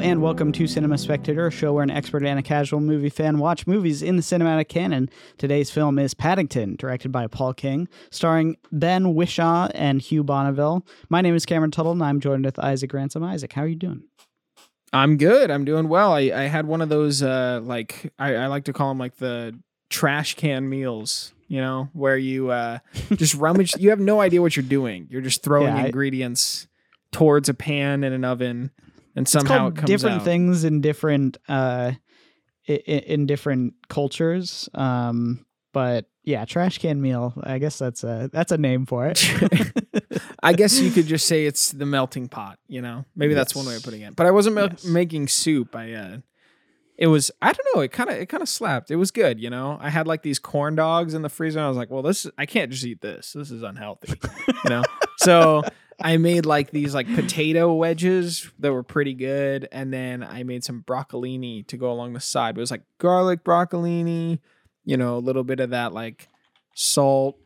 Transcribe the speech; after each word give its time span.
and 0.00 0.22
welcome 0.22 0.50
to 0.52 0.66
Cinema 0.66 0.96
Spectator, 0.96 1.46
a 1.46 1.50
show 1.50 1.74
where 1.74 1.82
an 1.82 1.90
expert 1.90 2.24
and 2.24 2.38
a 2.38 2.42
casual 2.42 2.80
movie 2.80 3.10
fan 3.10 3.38
watch 3.38 3.66
movies 3.66 4.02
in 4.02 4.16
the 4.16 4.22
cinematic 4.22 4.68
canon. 4.68 5.10
Today's 5.36 5.70
film 5.70 5.98
is 5.98 6.14
Paddington, 6.14 6.76
directed 6.76 7.12
by 7.12 7.26
Paul 7.26 7.52
King, 7.52 7.86
starring 8.10 8.56
Ben 8.72 9.14
Whishaw 9.14 9.70
and 9.74 10.00
Hugh 10.00 10.24
Bonneville. 10.24 10.86
My 11.10 11.20
name 11.20 11.34
is 11.34 11.44
Cameron 11.44 11.70
Tuttle, 11.70 11.92
and 11.92 12.02
I'm 12.02 12.18
joined 12.20 12.44
with 12.46 12.58
Isaac 12.58 12.92
Ransom. 12.92 13.22
Isaac, 13.22 13.52
how 13.52 13.62
are 13.62 13.66
you 13.66 13.76
doing? 13.76 14.02
I'm 14.92 15.16
good. 15.18 15.50
I'm 15.50 15.64
doing 15.64 15.88
well. 15.88 16.14
I, 16.14 16.20
I 16.34 16.42
had 16.44 16.66
one 16.66 16.80
of 16.80 16.88
those 16.88 17.22
uh 17.22 17.60
like 17.62 18.12
I, 18.18 18.34
I 18.36 18.46
like 18.46 18.64
to 18.64 18.72
call 18.72 18.88
them 18.88 18.98
like 18.98 19.16
the 19.16 19.58
trash 19.90 20.34
can 20.34 20.68
meals, 20.68 21.32
you 21.46 21.60
know, 21.60 21.90
where 21.92 22.16
you 22.16 22.50
uh 22.50 22.78
just 23.16 23.34
rummage 23.34 23.76
you 23.76 23.90
have 23.90 24.00
no 24.00 24.20
idea 24.20 24.40
what 24.40 24.56
you're 24.56 24.62
doing. 24.64 25.06
You're 25.10 25.20
just 25.20 25.42
throwing 25.42 25.68
Yeah, 25.76 25.82
I- 25.82 25.86
ingredients 25.86 26.66
towards 27.12 27.48
a 27.48 27.54
pan 27.54 28.02
in 28.04 28.12
an 28.12 28.24
oven 28.24 28.70
and 29.16 29.26
somehow 29.28 29.68
it 29.68 29.76
comes 29.76 29.86
different 29.86 30.16
out. 30.16 30.24
things 30.24 30.64
in 30.64 30.80
different 30.80 31.36
uh, 31.48 31.92
in, 32.66 32.76
in 32.76 33.26
different 33.26 33.74
cultures. 33.88 34.68
Um, 34.74 35.44
but 35.72 36.06
yeah, 36.24 36.44
trash 36.44 36.78
can 36.78 37.00
meal. 37.00 37.32
I 37.42 37.58
guess 37.58 37.78
that's 37.78 38.04
a 38.04 38.28
that's 38.32 38.52
a 38.52 38.58
name 38.58 38.86
for 38.86 39.06
it. 39.06 39.24
I 40.42 40.52
guess 40.52 40.78
you 40.80 40.90
could 40.90 41.06
just 41.06 41.26
say 41.26 41.46
it's 41.46 41.70
the 41.72 41.86
melting 41.86 42.28
pot, 42.28 42.58
you 42.66 42.82
know. 42.82 43.04
Maybe 43.14 43.34
that's 43.34 43.54
one 43.54 43.66
way 43.66 43.76
of 43.76 43.82
putting 43.82 44.00
it. 44.02 44.16
But 44.16 44.26
I 44.26 44.30
wasn't 44.30 44.54
mel- 44.56 44.68
Yes. 44.70 44.84
making 44.84 45.28
soup. 45.28 45.74
I 45.76 45.92
uh 45.92 46.18
it 46.98 47.06
was 47.06 47.30
I 47.40 47.52
don't 47.52 47.66
know, 47.74 47.80
it 47.82 47.92
kind 47.92 48.10
of 48.10 48.16
it 48.16 48.26
kind 48.26 48.42
of 48.42 48.48
slapped. 48.48 48.90
It 48.90 48.96
was 48.96 49.10
good, 49.10 49.40
you 49.40 49.48
know. 49.48 49.78
I 49.80 49.88
had 49.90 50.06
like 50.06 50.22
these 50.22 50.38
corn 50.38 50.74
dogs 50.76 51.14
in 51.14 51.22
the 51.22 51.28
freezer 51.30 51.58
and 51.58 51.64
I 51.66 51.68
was 51.68 51.76
like, 51.78 51.90
"Well, 51.90 52.02
this 52.02 52.26
I 52.36 52.44
can't 52.46 52.70
just 52.70 52.84
eat 52.84 53.00
this. 53.00 53.32
This 53.32 53.50
is 53.50 53.62
unhealthy." 53.62 54.14
you 54.64 54.70
know. 54.70 54.82
So 55.22 55.62
I 56.02 56.16
made 56.16 56.46
like 56.46 56.70
these 56.70 56.94
like 56.94 57.12
potato 57.14 57.72
wedges 57.74 58.50
that 58.58 58.72
were 58.72 58.82
pretty 58.82 59.14
good, 59.14 59.68
and 59.70 59.92
then 59.92 60.22
I 60.22 60.42
made 60.42 60.64
some 60.64 60.82
broccolini 60.86 61.66
to 61.68 61.76
go 61.76 61.90
along 61.90 62.12
the 62.12 62.20
side. 62.20 62.56
It 62.56 62.60
was 62.60 62.70
like 62.70 62.82
garlic 62.98 63.44
broccolini, 63.44 64.38
you 64.84 64.96
know, 64.96 65.16
a 65.16 65.18
little 65.18 65.44
bit 65.44 65.60
of 65.60 65.70
that 65.70 65.92
like 65.92 66.28
salt, 66.74 67.38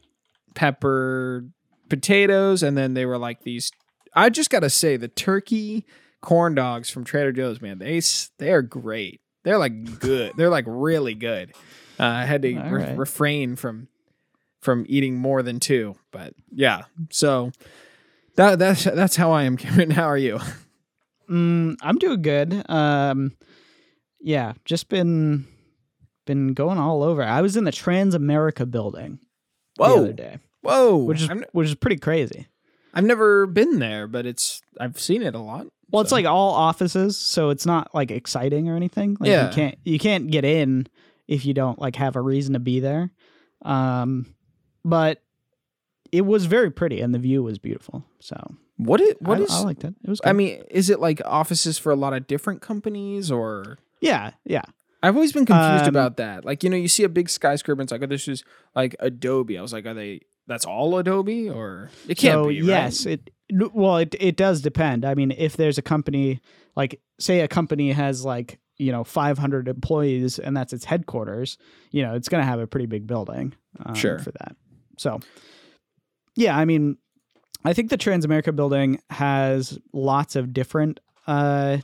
pepper, 0.55 1.45
potatoes, 1.89 2.63
and 2.63 2.77
then 2.77 2.95
they 2.95 3.07
were 3.07 3.19
like 3.19 3.43
these. 3.43 3.71
I 4.15 4.31
just 4.31 4.51
gotta 4.51 4.71
say, 4.71 4.97
the 4.97 5.09
turkey 5.09 5.85
corn 6.21 6.55
dogs 6.55 6.89
from 6.91 7.05
Trader 7.05 7.33
Joe's, 7.33 7.61
man, 7.61 7.79
they 7.79 8.01
they 8.39 8.53
are 8.53 8.63
great. 8.63 9.21
They're 9.43 9.59
like 9.59 10.01
good. 10.01 10.33
They're 10.37 10.51
like 10.51 10.65
really 10.67 11.15
good. 11.15 11.53
Uh, 11.99 12.05
I 12.05 12.25
had 12.25 12.43
to 12.43 12.55
re- 12.55 12.85
right. 12.85 12.97
refrain 12.97 13.57
from 13.57 13.89
from 14.61 14.87
eating 14.89 15.17
more 15.17 15.43
than 15.43 15.61
two, 15.61 15.95
but 16.11 16.35
yeah. 16.51 16.85
So 17.11 17.53
that 18.37 18.59
that's 18.59 18.85
that's 18.85 19.17
how 19.17 19.33
I 19.33 19.45
am. 19.45 19.57
Cameron, 19.59 19.91
how 19.91 20.05
are 20.05 20.19
you? 20.19 20.39
Mm, 21.31 21.77
I'm 21.81 21.99
doing 21.99 22.23
good. 22.23 22.69
Um, 22.71 23.33
yeah, 24.21 24.53
just 24.65 24.89
been 24.89 25.47
been 26.27 26.55
going 26.55 26.79
all 26.79 27.03
over. 27.03 27.23
I 27.23 27.41
was 27.41 27.57
in 27.57 27.65
the 27.65 27.71
Transamerica 27.71 28.71
building 28.71 29.19
the 29.77 29.85
other 29.85 30.13
day, 30.13 30.39
whoa! 30.63 30.97
which 30.97 31.23
is 31.23 31.31
n- 31.31 31.45
which 31.53 31.69
is 31.69 31.75
pretty 31.75 31.97
crazy. 31.99 32.47
I've 32.93 33.05
never 33.05 33.47
been 33.47 33.79
there, 33.81 34.07
but 34.07 34.25
it's 34.27 34.61
I've 34.79 35.01
seen 35.01 35.23
it 35.23 35.35
a 35.35 35.41
lot. 35.41 35.67
Well, 35.91 36.03
it's 36.03 36.13
like 36.13 36.27
all 36.27 36.53
offices, 36.53 37.17
so 37.19 37.51
it's 37.51 37.67
not 37.67 37.95
like 37.95 38.11
exciting 38.11 38.69
or 38.69 38.77
anything. 38.77 39.17
Like 39.21 39.29
Yeah. 39.31 39.49
you 39.49 39.53
can't 39.55 39.79
you 39.85 39.99
can't 39.99 40.31
get 40.31 40.45
in 40.45 40.87
if 41.27 41.45
you 41.47 41.55
don't 41.55 41.79
like 41.79 41.97
have 41.97 42.17
a 42.17 42.21
reason 42.21 42.53
to 42.55 42.61
be 42.61 42.81
there. 42.81 43.11
Um, 43.63 44.35
but 44.85 45.23
it 46.15 46.25
was 46.27 46.47
very 46.47 46.71
pretty 46.71 47.01
and 47.01 47.15
the 47.15 47.19
view 47.19 47.43
was 47.43 47.59
beautiful. 47.59 48.05
So 48.21 48.37
what 48.77 49.01
it 49.01 49.21
what 49.21 49.39
I, 49.39 49.43
is 49.43 49.51
I 49.51 49.61
liked 49.63 49.85
it. 49.85 49.95
It 50.05 50.11
was. 50.11 50.21
Good. 50.21 50.29
I 50.31 50.33
mean, 50.33 50.63
is 50.71 50.91
it 50.91 51.01
like 51.01 51.21
offices 51.25 51.79
for 51.79 51.91
a 51.93 51.97
lot 51.97 52.13
of 52.13 52.27
different 52.27 52.61
companies 52.63 53.31
or? 53.31 53.79
yeah, 54.01 54.33
yeah. 54.45 54.63
I've 55.03 55.17
always 55.17 55.33
been 55.33 55.45
confused 55.45 55.83
Um, 55.85 55.89
about 55.91 56.17
that. 56.17 56.47
Like, 56.47 56.65
you 56.65 56.71
know, 56.71 56.77
you 56.79 56.89
see 56.89 57.03
a 57.05 57.11
big 57.11 57.29
skyscraper 57.29 57.79
and 57.79 57.87
it's 57.87 57.93
like, 57.93 58.03
oh, 58.03 58.07
this 58.07 58.27
is 58.27 58.43
like 58.75 58.97
Adobe. 59.01 59.59
I 59.59 59.61
was 59.63 59.71
like, 59.73 59.85
are 59.85 59.93
they, 59.93 60.21
that's 60.47 60.65
all 60.65 60.97
Adobe 60.97 61.51
or 61.51 61.91
it 62.09 62.17
can't 62.17 62.43
so 62.45 62.49
be, 62.49 62.63
right? 62.63 62.67
yes, 62.69 63.05
it 63.05 63.31
well 63.75 63.99
it 63.99 64.15
it 64.19 64.37
does 64.37 64.63
depend. 64.63 65.05
I 65.05 65.15
mean, 65.15 65.31
if 65.31 65.57
there's 65.57 65.77
a 65.79 65.83
company 65.83 66.41
like 66.77 67.01
say 67.21 67.41
a 67.41 67.49
company 67.49 67.93
has 67.93 68.25
like 68.25 68.59
you 68.79 68.93
know 68.93 69.05
500 69.05 69.69
employees 69.69 70.39
and 70.39 70.57
that's 70.57 70.73
its 70.73 70.85
headquarters, 70.87 71.59
you 71.91 72.03
know, 72.03 72.15
it's 72.15 72.29
going 72.31 72.41
to 72.43 72.47
have 72.47 72.61
a 72.61 72.67
pretty 72.67 72.87
big 72.87 73.07
building 73.07 73.55
um, 73.85 73.95
Sure. 73.95 74.19
for 74.19 74.33
that. 74.33 74.57
So 74.97 75.21
yeah, 76.37 76.57
I 76.57 76.65
mean, 76.65 76.97
I 77.65 77.73
think 77.73 77.91
the 77.91 77.99
Transamerica 77.99 78.55
building 78.55 79.01
has 79.11 79.79
lots 79.93 80.37
of 80.37 80.53
different 80.53 81.01
uh 81.27 81.79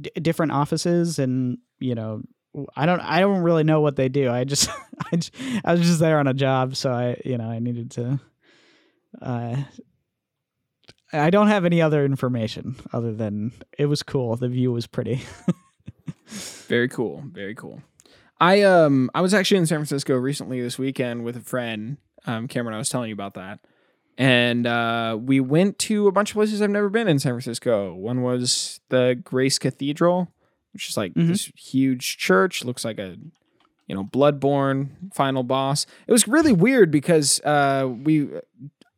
d- 0.00 0.10
different 0.22 0.52
offices 0.52 1.18
and 1.18 1.58
you 1.80 1.94
know 1.94 2.22
I 2.76 2.86
don't 2.86 3.00
I 3.00 3.20
don't 3.20 3.42
really 3.42 3.64
know 3.64 3.80
what 3.80 3.96
they 3.96 4.08
do. 4.08 4.30
I 4.30 4.44
just 4.44 4.70
I, 5.12 5.16
just, 5.16 5.34
I 5.64 5.72
was 5.72 5.82
just 5.82 6.00
there 6.00 6.18
on 6.18 6.26
a 6.26 6.34
job, 6.34 6.76
so 6.76 6.90
I 6.90 7.20
you 7.24 7.38
know 7.38 7.48
I 7.48 7.58
needed 7.58 7.90
to. 7.92 8.20
Uh, 9.20 9.56
I 11.12 11.30
don't 11.30 11.48
have 11.48 11.64
any 11.64 11.80
other 11.80 12.04
information 12.04 12.76
other 12.92 13.12
than 13.12 13.52
it 13.78 13.86
was 13.86 14.02
cool. 14.02 14.36
The 14.36 14.48
view 14.48 14.72
was 14.72 14.86
pretty. 14.86 15.22
Very 16.26 16.88
cool. 16.88 17.22
Very 17.26 17.54
cool. 17.54 17.80
I, 18.38 18.62
um, 18.62 19.10
I 19.14 19.20
was 19.22 19.32
actually 19.32 19.58
in 19.58 19.66
San 19.66 19.78
Francisco 19.78 20.16
recently 20.16 20.60
this 20.60 20.78
weekend 20.78 21.24
with 21.24 21.36
a 21.36 21.40
friend, 21.40 21.96
um, 22.26 22.48
Cameron. 22.48 22.74
I 22.74 22.78
was 22.78 22.88
telling 22.88 23.08
you 23.08 23.14
about 23.14 23.34
that. 23.34 23.60
And 24.18 24.66
uh, 24.66 25.18
we 25.20 25.40
went 25.40 25.78
to 25.80 26.06
a 26.08 26.12
bunch 26.12 26.30
of 26.30 26.34
places 26.34 26.62
I've 26.62 26.70
never 26.70 26.88
been 26.88 27.06
in 27.08 27.18
San 27.18 27.32
Francisco. 27.32 27.94
One 27.94 28.22
was 28.22 28.80
the 28.88 29.20
Grace 29.22 29.58
Cathedral, 29.58 30.32
which 30.72 30.88
is 30.88 30.96
like 30.96 31.12
Mhm. 31.14 31.28
this 31.28 31.52
huge 31.56 32.16
church. 32.16 32.64
Looks 32.64 32.84
like 32.84 32.98
a, 32.98 33.16
you 33.86 33.94
know, 33.94 34.04
Bloodborne 34.04 35.12
final 35.14 35.42
boss. 35.42 35.84
It 36.06 36.12
was 36.12 36.26
really 36.26 36.52
weird 36.54 36.90
because 36.90 37.40
uh, 37.44 37.88
we, 38.04 38.28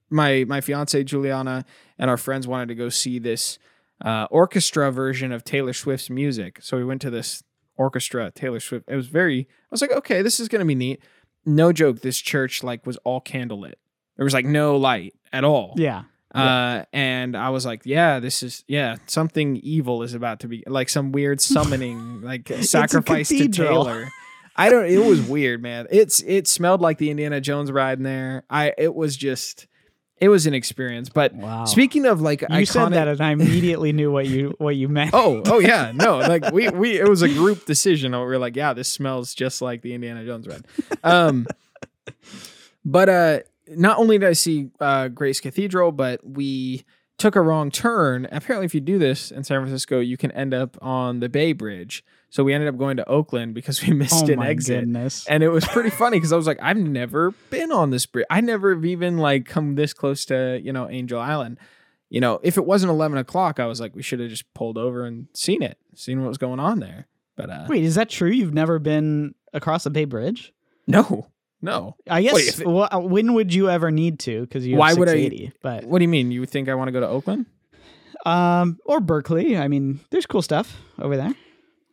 my 0.09 0.45
my 0.47 0.61
fiance 0.61 1.03
Juliana 1.03 1.65
and 1.99 2.09
our 2.09 2.17
friends 2.17 2.47
wanted 2.47 2.69
to 2.69 2.75
go 2.77 2.89
see 2.89 3.19
this 3.19 3.59
uh, 4.01 4.29
orchestra 4.31 4.93
version 4.93 5.33
of 5.33 5.43
Taylor 5.43 5.73
Swift's 5.73 6.09
music. 6.11 6.61
So 6.63 6.77
we 6.77 6.85
went 6.85 7.03
to 7.03 7.11
this 7.11 7.43
orchestra 7.77 8.31
Taylor 8.31 8.61
Swift. 8.61 8.85
It 8.89 8.95
was 8.95 9.09
very. 9.09 9.41
I 9.41 9.73
was 9.73 9.81
like, 9.83 9.91
okay, 9.93 10.23
this 10.23 10.39
is 10.39 10.47
gonna 10.49 10.65
be 10.65 10.77
neat. 10.77 11.01
No 11.45 11.73
joke. 11.73 12.01
This 12.01 12.19
church 12.19 12.63
like 12.63 12.87
was 12.87 12.97
all 12.99 13.21
candlelit. 13.21 13.75
There 14.17 14.25
was 14.25 14.35
like 14.35 14.45
no 14.45 14.77
light 14.77 15.15
at 15.33 15.45
all. 15.45 15.75
yeah. 15.77 16.05
Uh, 16.35 16.85
and 16.93 17.35
I 17.37 17.49
was 17.49 17.65
like, 17.65 17.83
yeah, 17.85 18.21
this 18.21 18.43
is 18.43 18.63
yeah, 18.69 18.97
something 19.07 19.57
evil 19.57 20.03
is 20.03 20.13
about 20.13 20.41
to 20.41 20.49
be 20.49 20.63
like 20.67 20.89
some 20.89 21.11
weird 21.11 21.41
summoning, 21.41 22.21
like 22.21 22.49
sacrifice 22.61 23.29
to. 23.29 23.49
Taylor. 23.49 24.09
I 24.55 24.69
don't. 24.69 24.87
It 24.87 24.99
was 24.99 25.23
weird, 25.23 25.63
man. 25.63 25.87
It's 25.91 26.21
it 26.21 26.47
smelled 26.47 26.81
like 26.81 26.99
the 26.99 27.11
Indiana 27.11 27.41
Jones 27.41 27.73
ride 27.73 27.99
in 27.99 28.05
there. 28.05 28.45
I 28.51 28.75
it 28.77 28.95
was 28.95 29.17
just 29.17 29.67
it 30.21 30.29
was 30.29 30.47
an 30.47 30.55
experience. 30.55 31.09
But 31.09 31.35
Wow. 31.35 31.65
speaking 31.65 32.07
of 32.07 32.21
like 32.21 32.43
you 32.43 32.49
iconic, 32.49 32.69
said 32.69 32.89
that, 32.93 33.09
and 33.09 33.21
I 33.21 33.31
immediately 33.33 33.93
knew 33.93 34.11
what 34.11 34.27
you 34.27 34.55
what 34.59 34.77
you 34.77 34.89
meant. 34.89 35.11
oh 35.15 35.43
oh 35.47 35.59
yeah 35.59 35.93
no 35.95 36.19
like 36.33 36.51
we 36.53 36.69
we 36.71 36.99
it 36.99 37.09
was 37.09 37.23
a 37.23 37.29
group 37.29 37.65
decision. 37.67 38.13
We 38.13 38.19
were 38.19 38.39
like, 38.39 38.57
yeah, 38.57 38.73
this 38.73 38.89
smells 38.91 39.35
just 39.35 39.63
like 39.63 39.83
the 39.83 39.95
Indiana 39.95 40.25
Jones 40.25 40.47
ride. 40.49 40.65
Um, 41.05 41.47
but 42.85 43.09
uh, 43.09 43.39
not 43.69 43.99
only 43.99 44.19
did 44.19 44.29
I 44.29 44.33
see 44.33 44.71
uh, 44.81 45.09
Grace 45.09 45.41
Cathedral, 45.41 45.93
but 45.93 46.27
we 46.27 46.85
took 47.19 47.37
a 47.37 47.41
wrong 47.41 47.71
turn. 47.71 48.27
Apparently, 48.31 48.65
if 48.65 48.75
you 48.75 48.81
do 48.81 48.99
this 48.99 49.31
in 49.31 49.45
San 49.45 49.61
Francisco, 49.61 49.99
you 50.01 50.17
can 50.17 50.31
end 50.33 50.55
up 50.55 50.79
on 50.81 51.21
the 51.21 51.29
Bay 51.29 51.53
Bridge. 51.53 52.05
So 52.31 52.45
we 52.45 52.53
ended 52.55 52.69
up 52.69 52.79
going 52.79 52.97
to 52.99 53.09
Oakland 53.09 53.55
because 53.55 53.83
we 53.85 53.93
missed 53.95 54.29
oh 54.29 54.33
an 54.33 54.43
exit. 54.43 54.81
goodness. 54.81 55.27
And 55.27 55.43
it 55.43 55.49
was 55.49 55.65
pretty 55.67 55.91
funny 55.99 56.19
because 56.19 56.33
I 56.33 56.37
was 56.37 56.47
like, 56.47 56.59
I've 56.63 56.77
never 56.77 57.33
been 57.51 57.73
on 57.73 57.91
this 57.91 58.07
bridge. 58.07 58.27
I 58.31 58.41
never 58.41 58.75
have 58.75 58.85
even 58.85 59.19
like 59.19 59.47
come 59.47 59.75
this 59.75 59.93
close 59.93 60.25
to, 60.27 60.61
you 60.63 60.73
know, 60.73 60.89
Angel 60.89 61.21
Island. 61.21 61.59
You 62.11 62.21
know, 62.21 62.41
if 62.43 62.57
it 62.57 62.65
wasn't 62.65 62.91
11 62.91 63.19
o'clock, 63.19 63.61
I 63.61 63.67
was 63.67 63.81
like, 63.81 63.95
we 63.95 64.03
should 64.03 64.21
have 64.21 64.31
just 64.31 64.53
pulled 64.55 64.79
over 64.79 65.05
and 65.05 65.27
seen 65.35 65.63
it, 65.63 65.77
seen 65.95 66.23
what 66.23 66.29
was 66.29 66.39
going 66.39 66.61
on 66.61 66.81
there. 66.81 67.07
But 67.37 67.51
uh, 67.51 67.67
Wait, 67.69 67.85
is 67.85 67.97
that 67.97 68.09
true? 68.09 68.31
You've 68.31 68.55
never 68.55 68.79
been 68.79 69.35
across 69.53 69.85
the 69.85 69.91
Bay 69.91 70.05
Bridge? 70.05 70.53
no, 70.87 71.29
no. 71.63 71.97
I 72.09 72.23
guess. 72.23 72.35
Wait, 72.35 72.59
it- 72.61 72.67
wha- 72.67 72.99
when 72.99 73.35
would 73.35 73.53
you 73.55 73.69
ever 73.71 73.91
need 73.91 74.19
to? 74.21 74.43
Because 74.43 74.67
you 74.67 74.75
have 74.75 74.79
Why 74.81 74.95
would 74.95 75.09
I- 75.09 75.13
680, 75.13 75.53
But 75.63 75.85
What 75.85 75.99
do 75.99 76.05
you 76.05 76.09
mean? 76.09 76.31
You 76.31 76.45
think 76.47 76.69
I 76.69 76.75
want 76.75 76.89
to 76.89 76.93
go 76.93 77.01
to 77.01 77.09
Oakland? 77.09 77.47
um, 78.27 78.79
or 78.85 79.01
Berkeley. 79.01 79.57
I 79.57 79.69
mean, 79.69 80.01
there's 80.11 80.27
cool 80.27 80.43
stuff 80.43 80.77
over 80.99 81.17
there. 81.17 81.35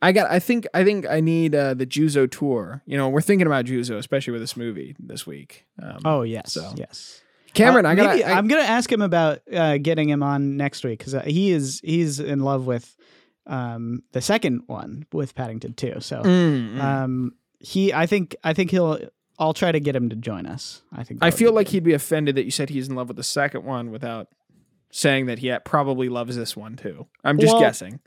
I 0.02 0.12
got. 0.12 0.30
I 0.30 0.38
think. 0.40 0.66
I 0.74 0.84
think 0.84 1.06
I 1.08 1.20
need 1.20 1.54
uh, 1.54 1.72
the 1.74 1.86
Juzo 1.86 2.30
tour. 2.30 2.82
You 2.86 2.96
know, 2.98 3.08
we're 3.08 3.22
thinking 3.22 3.46
about 3.46 3.64
Juzo, 3.64 3.96
especially 3.96 4.32
with 4.32 4.42
this 4.42 4.56
movie 4.56 4.94
this 4.98 5.26
week. 5.26 5.64
Um, 5.82 5.98
Oh 6.04 6.22
yes, 6.22 6.52
So. 6.52 6.72
yes. 6.76 7.22
Cameron, 7.54 7.86
Uh, 7.86 7.90
I 7.90 7.94
got. 7.94 8.16
I, 8.22 8.32
I'm 8.34 8.46
gonna 8.48 8.60
ask 8.62 8.92
him 8.92 9.00
about 9.00 9.38
uh, 9.50 9.78
getting 9.78 10.10
him 10.10 10.22
on 10.22 10.58
next 10.58 10.84
week 10.84 10.98
because 10.98 11.14
uh, 11.14 11.22
he 11.22 11.50
is 11.50 11.80
he's 11.82 12.20
in 12.20 12.40
love 12.40 12.66
with 12.66 12.94
um, 13.46 14.02
the 14.12 14.20
second 14.20 14.62
one 14.66 15.06
with 15.12 15.34
Paddington 15.34 15.72
too. 15.72 15.94
So 16.00 16.20
Mm, 16.22 16.74
mm. 16.74 16.80
um, 16.82 17.32
he, 17.58 17.94
I 17.94 18.04
think, 18.06 18.36
I 18.44 18.52
think 18.52 18.70
he'll. 18.70 18.98
I'll 19.38 19.54
try 19.54 19.72
to 19.72 19.80
get 19.80 19.94
him 19.94 20.08
to 20.10 20.16
join 20.16 20.46
us. 20.46 20.82
I 20.92 21.04
think. 21.04 21.20
I 21.22 21.30
feel 21.30 21.52
like 21.52 21.66
good. 21.66 21.72
he'd 21.72 21.84
be 21.84 21.92
offended 21.92 22.36
that 22.36 22.44
you 22.44 22.50
said 22.50 22.70
he's 22.70 22.88
in 22.88 22.94
love 22.94 23.08
with 23.08 23.16
the 23.16 23.22
second 23.24 23.64
one 23.64 23.90
without 23.90 24.28
saying 24.90 25.26
that 25.26 25.40
he 25.40 25.54
probably 25.64 26.08
loves 26.08 26.36
this 26.36 26.56
one 26.56 26.76
too. 26.76 27.06
I'm 27.24 27.38
just 27.38 27.52
Well, 27.52 27.60
guessing. 27.60 28.00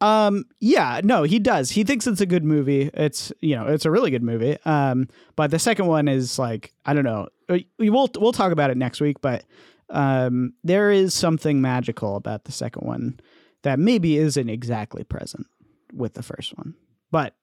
Um, 0.00 0.46
yeah, 0.58 1.00
no, 1.04 1.22
he 1.22 1.38
does. 1.38 1.70
He 1.70 1.84
thinks 1.84 2.06
it's 2.08 2.20
a 2.20 2.26
good 2.26 2.42
movie. 2.44 2.90
It's 2.94 3.32
you 3.40 3.54
know, 3.54 3.66
it's 3.68 3.84
a 3.84 3.90
really 3.90 4.10
good 4.10 4.22
movie. 4.22 4.56
Um, 4.64 5.08
but 5.36 5.50
the 5.50 5.58
second 5.58 5.86
one 5.86 6.08
is 6.08 6.38
like 6.38 6.72
I 6.84 6.94
don't 6.94 7.04
know. 7.04 7.28
Uh, 7.48 7.58
We 7.78 7.90
will 7.90 8.08
we'll 8.18 8.32
talk 8.32 8.50
about 8.52 8.70
it 8.70 8.76
next 8.76 9.00
week, 9.00 9.20
but 9.20 9.44
um, 9.90 10.54
there 10.64 10.90
is 10.90 11.12
something 11.14 11.60
magical 11.60 12.16
about 12.16 12.44
the 12.44 12.52
second 12.52 12.86
one 12.86 13.20
that 13.62 13.78
maybe 13.78 14.16
isn't 14.16 14.48
exactly 14.48 15.04
present 15.04 15.46
with 15.92 16.14
the 16.14 16.22
first 16.22 16.56
one, 16.56 16.74
but 17.10 17.36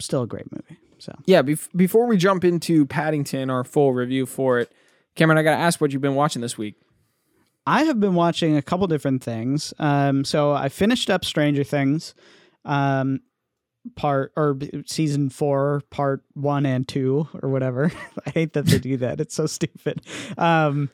still 0.00 0.22
a 0.22 0.26
great 0.26 0.50
movie. 0.52 0.63
So 0.98 1.14
Yeah, 1.26 1.42
bef- 1.42 1.68
before 1.76 2.06
we 2.06 2.16
jump 2.16 2.44
into 2.44 2.86
Paddington, 2.86 3.50
our 3.50 3.64
full 3.64 3.92
review 3.92 4.26
for 4.26 4.58
it, 4.58 4.72
Cameron, 5.14 5.38
I 5.38 5.42
got 5.42 5.56
to 5.56 5.62
ask 5.62 5.80
what 5.80 5.92
you've 5.92 6.02
been 6.02 6.14
watching 6.14 6.42
this 6.42 6.58
week. 6.58 6.76
I 7.66 7.84
have 7.84 7.98
been 7.98 8.14
watching 8.14 8.56
a 8.56 8.62
couple 8.62 8.86
different 8.86 9.22
things. 9.22 9.72
Um, 9.78 10.24
so 10.24 10.52
I 10.52 10.68
finished 10.68 11.08
up 11.08 11.24
Stranger 11.24 11.64
Things, 11.64 12.14
um, 12.64 13.20
part 13.96 14.32
or 14.36 14.58
season 14.86 15.30
four, 15.30 15.82
part 15.90 16.22
one 16.34 16.66
and 16.66 16.86
two, 16.86 17.28
or 17.42 17.48
whatever. 17.48 17.90
I 18.26 18.30
hate 18.30 18.52
that 18.54 18.66
they 18.66 18.78
do 18.78 18.96
that. 18.98 19.20
It's 19.20 19.34
so 19.34 19.46
stupid. 19.46 20.02
Um, 20.36 20.90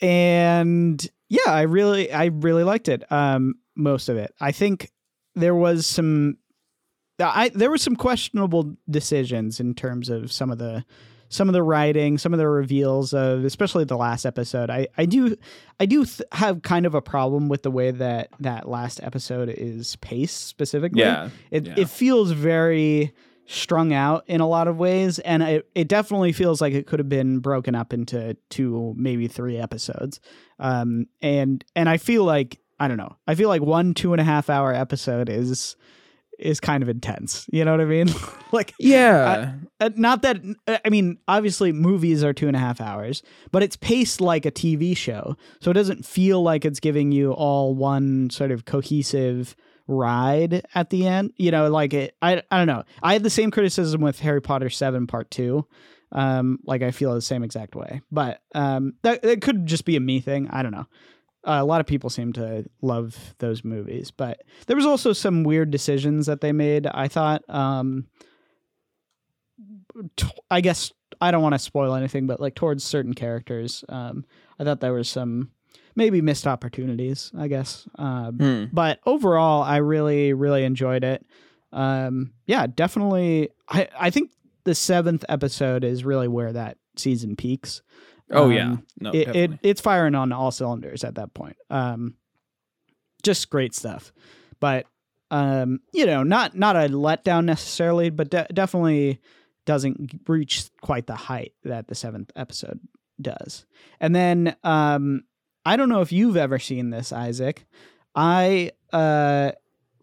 and 0.00 1.06
yeah, 1.28 1.50
I 1.50 1.62
really, 1.62 2.12
I 2.12 2.26
really 2.26 2.64
liked 2.64 2.88
it. 2.88 3.10
Um, 3.10 3.54
most 3.74 4.08
of 4.08 4.16
it. 4.16 4.34
I 4.40 4.52
think 4.52 4.90
there 5.34 5.54
was 5.54 5.86
some, 5.86 6.36
I 7.18 7.50
there 7.50 7.70
were 7.70 7.78
some 7.78 7.96
questionable 7.96 8.76
decisions 8.88 9.60
in 9.60 9.74
terms 9.74 10.08
of 10.08 10.32
some 10.32 10.50
of 10.50 10.58
the 10.58 10.84
some 11.34 11.48
of 11.48 11.52
the 11.52 11.62
writing, 11.62 12.16
some 12.16 12.32
of 12.32 12.38
the 12.38 12.48
reveals 12.48 13.12
of, 13.12 13.44
especially 13.44 13.84
the 13.84 13.96
last 13.96 14.24
episode. 14.24 14.70
I, 14.70 14.86
I 14.96 15.04
do, 15.04 15.36
I 15.80 15.86
do 15.86 16.04
th- 16.04 16.22
have 16.30 16.62
kind 16.62 16.86
of 16.86 16.94
a 16.94 17.02
problem 17.02 17.48
with 17.48 17.64
the 17.64 17.72
way 17.72 17.90
that 17.90 18.28
that 18.40 18.68
last 18.68 19.00
episode 19.02 19.48
is 19.48 19.96
paced 19.96 20.46
specifically. 20.46 21.00
Yeah. 21.00 21.30
it 21.50 21.66
yeah. 21.66 21.74
it 21.76 21.88
feels 21.88 22.30
very 22.30 23.12
strung 23.46 23.92
out 23.92 24.24
in 24.26 24.40
a 24.40 24.48
lot 24.48 24.68
of 24.68 24.76
ways, 24.76 25.18
and 25.18 25.42
it 25.42 25.68
it 25.74 25.88
definitely 25.88 26.32
feels 26.32 26.60
like 26.60 26.72
it 26.72 26.86
could 26.86 27.00
have 27.00 27.08
been 27.08 27.40
broken 27.40 27.74
up 27.74 27.92
into 27.92 28.36
two, 28.48 28.94
maybe 28.96 29.26
three 29.26 29.58
episodes. 29.58 30.20
Um, 30.60 31.06
and 31.20 31.64
and 31.74 31.88
I 31.88 31.96
feel 31.96 32.24
like 32.24 32.60
I 32.78 32.86
don't 32.86 32.96
know. 32.96 33.16
I 33.26 33.34
feel 33.34 33.48
like 33.48 33.62
one 33.62 33.94
two 33.94 34.12
and 34.12 34.20
a 34.20 34.24
half 34.24 34.48
hour 34.48 34.72
episode 34.72 35.28
is 35.28 35.74
is 36.38 36.60
kind 36.60 36.82
of 36.82 36.88
intense. 36.88 37.46
You 37.52 37.64
know 37.64 37.72
what 37.72 37.80
I 37.80 37.84
mean? 37.84 38.08
like 38.52 38.74
yeah. 38.78 39.54
uh, 39.80 39.90
not 39.96 40.22
that 40.22 40.40
uh, 40.66 40.78
I 40.84 40.88
mean, 40.88 41.18
obviously 41.28 41.72
movies 41.72 42.22
are 42.24 42.32
two 42.32 42.46
and 42.46 42.56
a 42.56 42.60
half 42.60 42.80
hours, 42.80 43.22
but 43.52 43.62
it's 43.62 43.76
paced 43.76 44.20
like 44.20 44.46
a 44.46 44.50
TV 44.50 44.96
show, 44.96 45.36
so 45.60 45.70
it 45.70 45.74
doesn't 45.74 46.04
feel 46.04 46.42
like 46.42 46.64
it's 46.64 46.80
giving 46.80 47.12
you 47.12 47.32
all 47.32 47.74
one 47.74 48.30
sort 48.30 48.50
of 48.50 48.64
cohesive 48.64 49.56
ride 49.86 50.64
at 50.74 50.90
the 50.90 51.06
end. 51.06 51.32
You 51.36 51.50
know, 51.50 51.70
like 51.70 51.94
it. 51.94 52.16
I 52.22 52.42
I 52.50 52.58
don't 52.58 52.66
know. 52.66 52.84
I 53.02 53.12
had 53.12 53.22
the 53.22 53.30
same 53.30 53.50
criticism 53.50 54.00
with 54.00 54.20
Harry 54.20 54.42
Potter 54.42 54.70
Seven 54.70 55.06
Part 55.06 55.30
Two. 55.30 55.66
Um, 56.12 56.60
like 56.64 56.82
I 56.82 56.92
feel 56.92 57.12
the 57.14 57.20
same 57.20 57.42
exact 57.42 57.74
way, 57.74 58.00
but 58.12 58.40
um, 58.54 58.94
that 59.02 59.22
that 59.22 59.42
could 59.42 59.66
just 59.66 59.84
be 59.84 59.96
a 59.96 60.00
me 60.00 60.20
thing. 60.20 60.48
I 60.50 60.62
don't 60.62 60.72
know. 60.72 60.86
Uh, 61.46 61.58
a 61.60 61.64
lot 61.64 61.80
of 61.80 61.86
people 61.86 62.08
seem 62.10 62.32
to 62.32 62.64
love 62.80 63.34
those 63.38 63.64
movies, 63.64 64.10
but 64.10 64.42
there 64.66 64.76
was 64.76 64.86
also 64.86 65.12
some 65.12 65.44
weird 65.44 65.70
decisions 65.70 66.26
that 66.26 66.40
they 66.40 66.52
made. 66.52 66.86
I 66.86 67.08
thought. 67.08 67.42
Um, 67.48 68.06
t- 70.16 70.26
I 70.50 70.60
guess 70.60 70.92
I 71.20 71.30
don't 71.30 71.42
want 71.42 71.54
to 71.54 71.58
spoil 71.58 71.94
anything, 71.94 72.26
but 72.26 72.40
like 72.40 72.54
towards 72.54 72.82
certain 72.84 73.14
characters, 73.14 73.84
um, 73.88 74.24
I 74.58 74.64
thought 74.64 74.80
there 74.80 74.92
was 74.92 75.08
some 75.08 75.50
maybe 75.96 76.20
missed 76.20 76.46
opportunities. 76.46 77.30
I 77.36 77.48
guess, 77.48 77.86
um, 77.96 78.38
Hmm. 78.38 78.64
but 78.72 79.00
overall, 79.06 79.62
I 79.62 79.76
really 79.78 80.32
really 80.32 80.64
enjoyed 80.64 81.04
it. 81.04 81.24
Um, 81.72 82.32
yeah, 82.46 82.66
definitely. 82.66 83.50
I 83.68 83.88
I 83.98 84.10
think 84.10 84.30
the 84.64 84.74
seventh 84.74 85.24
episode 85.28 85.84
is 85.84 86.04
really 86.04 86.28
where 86.28 86.52
that 86.52 86.78
season 86.96 87.36
peaks. 87.36 87.82
Oh 88.30 88.44
Um, 88.46 88.52
yeah. 88.52 88.76
No, 89.00 89.10
it, 89.12 89.36
it 89.36 89.50
it's 89.62 89.80
firing 89.80 90.14
on 90.14 90.32
all 90.32 90.50
cylinders 90.50 91.04
at 91.04 91.16
that 91.16 91.34
point. 91.34 91.56
Um, 91.70 92.14
just 93.22 93.50
great 93.50 93.74
stuff, 93.74 94.12
but 94.60 94.86
um, 95.30 95.80
you 95.92 96.06
know, 96.06 96.22
not 96.22 96.56
not 96.56 96.76
a 96.76 96.88
letdown 96.88 97.44
necessarily, 97.44 98.10
but 98.10 98.30
de- 98.30 98.46
definitely 98.52 99.20
doesn't 99.66 100.20
reach 100.28 100.64
quite 100.82 101.06
the 101.06 101.14
height 101.14 101.52
that 101.64 101.88
the 101.88 101.94
seventh 101.94 102.30
episode 102.36 102.80
does. 103.20 103.64
And 104.00 104.14
then 104.14 104.56
um, 104.62 105.22
I 105.64 105.76
don't 105.76 105.88
know 105.88 106.02
if 106.02 106.12
you've 106.12 106.36
ever 106.36 106.58
seen 106.58 106.90
this, 106.90 107.12
Isaac. 107.12 107.66
I 108.14 108.70
uh 108.92 109.52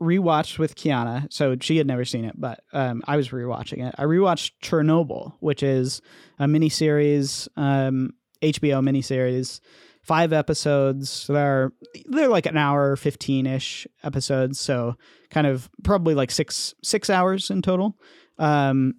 rewatched 0.01 0.57
with 0.57 0.75
Kiana, 0.75 1.31
so 1.31 1.55
she 1.61 1.77
had 1.77 1.85
never 1.85 2.03
seen 2.03 2.25
it, 2.25 2.33
but 2.35 2.63
um, 2.73 3.03
I 3.07 3.15
was 3.17 3.29
rewatching 3.29 3.87
it. 3.87 3.93
I 3.97 4.03
rewatched 4.03 4.53
Chernobyl, 4.61 5.33
which 5.39 5.61
is 5.61 6.01
a 6.39 6.45
miniseries, 6.45 7.47
um, 7.55 8.13
HBO 8.41 8.83
miniseries, 8.83 9.59
five 10.01 10.33
episodes. 10.33 11.27
They're 11.27 11.71
they're 12.07 12.27
like 12.27 12.47
an 12.47 12.57
hour, 12.57 12.95
fifteen 12.95 13.45
ish 13.45 13.87
episodes, 14.03 14.59
so 14.59 14.95
kind 15.29 15.45
of 15.45 15.69
probably 15.83 16.15
like 16.15 16.31
six 16.31 16.73
six 16.83 17.09
hours 17.09 17.51
in 17.51 17.61
total. 17.61 17.95
Um, 18.39 18.95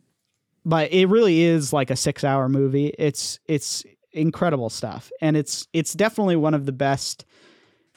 but 0.65 0.93
it 0.93 1.07
really 1.07 1.43
is 1.43 1.73
like 1.73 1.91
a 1.91 1.97
six 1.97 2.23
hour 2.23 2.49
movie. 2.49 2.95
It's 2.97 3.41
it's 3.49 3.85
incredible 4.13 4.71
stuff, 4.71 5.11
and 5.21 5.37
it's 5.37 5.67
it's 5.73 5.95
definitely 5.95 6.37
one 6.37 6.55
of 6.55 6.65
the 6.65 6.73
best 6.73 7.25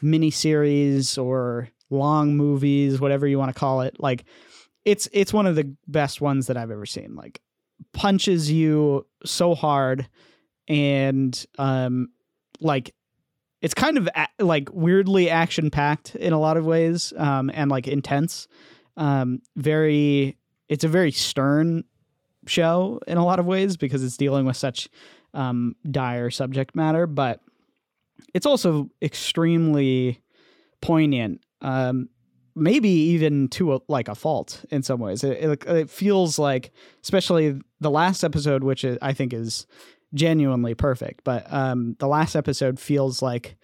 miniseries 0.03 1.23
or 1.23 1.69
long 1.89 2.35
movies, 2.35 2.99
whatever 2.99 3.27
you 3.27 3.37
want 3.37 3.53
to 3.53 3.59
call 3.59 3.81
it. 3.81 3.99
Like 3.99 4.25
it's 4.83 5.07
it's 5.11 5.33
one 5.33 5.47
of 5.47 5.55
the 5.55 5.75
best 5.87 6.21
ones 6.21 6.47
that 6.47 6.57
I've 6.57 6.71
ever 6.71 6.85
seen. 6.85 7.15
Like 7.15 7.41
punches 7.93 8.51
you 8.51 9.05
so 9.25 9.55
hard 9.55 10.07
and 10.67 11.45
um 11.57 12.07
like 12.59 12.93
it's 13.61 13.73
kind 13.73 13.97
of 13.97 14.07
a- 14.15 14.43
like 14.43 14.69
weirdly 14.73 15.29
action 15.29 15.69
packed 15.69 16.15
in 16.15 16.33
a 16.33 16.39
lot 16.39 16.57
of 16.57 16.65
ways 16.65 17.13
um 17.17 17.51
and 17.53 17.69
like 17.69 17.87
intense 17.87 18.47
um 18.97 19.41
very 19.57 20.37
it's 20.69 20.83
a 20.83 20.87
very 20.87 21.11
stern 21.11 21.83
show 22.47 22.99
in 23.07 23.17
a 23.17 23.25
lot 23.25 23.39
of 23.39 23.45
ways 23.45 23.77
because 23.77 24.03
it's 24.03 24.17
dealing 24.17 24.45
with 24.45 24.57
such 24.57 24.87
um 25.33 25.75
dire 25.91 26.29
subject 26.31 26.75
matter 26.75 27.05
but 27.05 27.41
it's 28.33 28.45
also 28.45 28.89
extremely 29.01 30.21
poignant 30.81 31.41
um 31.61 32.09
maybe 32.57 32.89
even 32.89 33.49
to 33.49 33.73
a, 33.75 33.79
like 33.89 34.07
a 34.07 34.15
fault 34.15 34.63
in 34.71 34.81
some 34.81 34.97
ways. 35.01 35.25
It, 35.25 35.37
it, 35.43 35.65
it 35.67 35.89
feels 35.89 36.39
like 36.39 36.71
especially 37.03 37.59
the 37.81 37.91
last 37.91 38.23
episode 38.23 38.63
which 38.63 38.83
is, 38.85 38.97
i 39.01 39.11
think 39.13 39.33
is 39.33 39.67
genuinely 40.13 40.73
perfect 40.73 41.23
but 41.25 41.51
um 41.51 41.95
the 41.99 42.07
last 42.07 42.35
episode 42.35 42.79
feels 42.79 43.21
like 43.21 43.57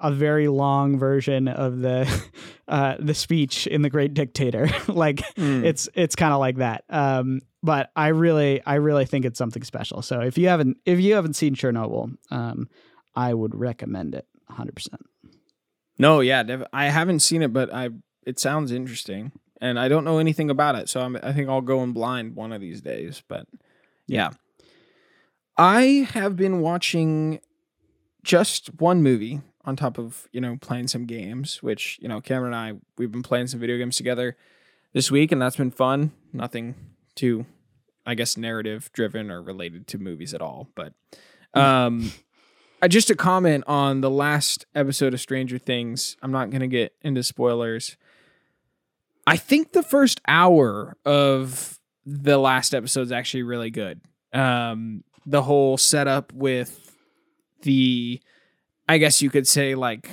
a 0.00 0.12
very 0.12 0.46
long 0.46 0.98
version 0.98 1.48
of 1.48 1.78
the 1.80 2.06
uh 2.68 2.94
the 3.00 3.14
speech 3.14 3.66
in 3.66 3.82
the 3.82 3.90
great 3.90 4.12
dictator. 4.14 4.68
Like 4.88 5.22
Hmm. 5.36 5.64
it's 5.64 5.88
it's 5.94 6.14
kind 6.14 6.32
of 6.32 6.38
like 6.38 6.56
that. 6.58 6.84
Um 6.90 7.40
but 7.62 7.90
i 7.96 8.08
really 8.08 8.60
i 8.66 8.74
really 8.74 9.06
think 9.06 9.24
it's 9.24 9.38
something 9.38 9.64
special. 9.64 10.02
So 10.02 10.20
if 10.20 10.36
you 10.38 10.48
haven't 10.48 10.76
if 10.84 11.00
you 11.00 11.14
haven't 11.14 11.34
seen 11.34 11.54
chernobyl 11.56 12.14
um 12.30 12.68
i 13.16 13.32
would 13.34 13.54
recommend 13.54 14.14
it 14.14 14.26
100% 14.52 14.86
No, 15.98 16.20
yeah, 16.20 16.42
def- 16.42 16.66
I 16.72 16.86
haven't 16.86 17.20
seen 17.20 17.42
it, 17.42 17.52
but 17.52 17.72
I 17.72 17.90
it 18.26 18.38
sounds 18.38 18.72
interesting, 18.72 19.32
and 19.60 19.78
I 19.78 19.88
don't 19.88 20.04
know 20.04 20.18
anything 20.18 20.50
about 20.50 20.74
it, 20.74 20.88
so 20.88 21.00
I'm, 21.00 21.16
I 21.22 21.32
think 21.32 21.48
I'll 21.48 21.60
go 21.60 21.82
in 21.82 21.92
blind 21.92 22.34
one 22.36 22.52
of 22.52 22.60
these 22.60 22.80
days. 22.80 23.22
But 23.26 23.46
yeah, 24.06 24.30
I 25.56 26.08
have 26.12 26.36
been 26.36 26.60
watching 26.60 27.40
just 28.22 28.74
one 28.80 29.02
movie 29.02 29.40
on 29.64 29.76
top 29.76 29.98
of 29.98 30.28
you 30.32 30.40
know 30.40 30.58
playing 30.60 30.88
some 30.88 31.06
games, 31.06 31.62
which 31.62 31.98
you 32.00 32.08
know 32.08 32.20
Cameron 32.20 32.52
and 32.52 32.78
I 32.78 32.80
we've 32.98 33.12
been 33.12 33.22
playing 33.22 33.46
some 33.46 33.60
video 33.60 33.78
games 33.78 33.96
together 33.96 34.36
this 34.92 35.10
week, 35.10 35.32
and 35.32 35.40
that's 35.40 35.56
been 35.56 35.70
fun. 35.70 36.12
Nothing 36.32 36.74
too, 37.14 37.46
I 38.04 38.14
guess, 38.14 38.36
narrative 38.36 38.90
driven 38.92 39.30
or 39.30 39.40
related 39.42 39.86
to 39.88 39.98
movies 39.98 40.34
at 40.34 40.42
all, 40.42 40.68
but 40.74 40.92
um. 41.54 42.12
I 42.82 42.88
just 42.88 43.10
a 43.10 43.14
comment 43.14 43.64
on 43.66 44.02
the 44.02 44.10
last 44.10 44.66
episode 44.74 45.14
of 45.14 45.20
Stranger 45.20 45.58
Things. 45.58 46.16
I'm 46.22 46.30
not 46.30 46.50
going 46.50 46.60
to 46.60 46.68
get 46.68 46.92
into 47.02 47.22
spoilers. 47.22 47.96
I 49.26 49.36
think 49.36 49.72
the 49.72 49.82
first 49.82 50.20
hour 50.28 50.96
of 51.04 51.78
the 52.04 52.38
last 52.38 52.74
episode 52.74 53.02
is 53.02 53.12
actually 53.12 53.44
really 53.44 53.70
good. 53.70 54.00
Um, 54.32 55.04
the 55.24 55.42
whole 55.42 55.78
setup 55.78 56.32
with 56.32 56.94
the, 57.62 58.20
I 58.88 58.98
guess 58.98 59.22
you 59.22 59.30
could 59.30 59.48
say 59.48 59.74
like 59.74 60.08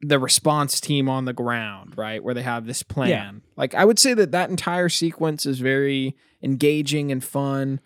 the 0.00 0.18
response 0.18 0.80
team 0.80 1.08
on 1.08 1.24
the 1.24 1.32
ground, 1.32 1.94
right, 1.96 2.22
where 2.22 2.34
they 2.34 2.42
have 2.42 2.66
this 2.66 2.82
plan. 2.82 3.42
Like 3.56 3.74
I 3.74 3.84
would 3.84 3.98
say 3.98 4.14
that 4.14 4.32
that 4.32 4.50
entire 4.50 4.88
sequence 4.88 5.46
is 5.46 5.58
very 5.58 6.16
engaging 6.42 7.10
and 7.10 7.22
fun 7.22 7.80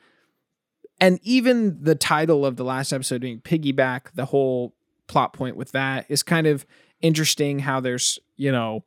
and 1.01 1.19
even 1.23 1.83
the 1.83 1.95
title 1.95 2.45
of 2.47 2.57
the 2.57 2.65
last 2.65 2.93
episode 2.93 3.21
being 3.21 3.41
piggyback 3.41 4.13
the 4.15 4.27
whole 4.27 4.75
plot 5.07 5.33
point 5.33 5.57
with 5.57 5.73
that 5.73 6.07
is 6.09 6.23
kind 6.23 6.47
of 6.47 6.65
interesting 7.03 7.59
how 7.61 7.81
there's 7.81 8.19
you 8.37 8.51
know 8.51 8.85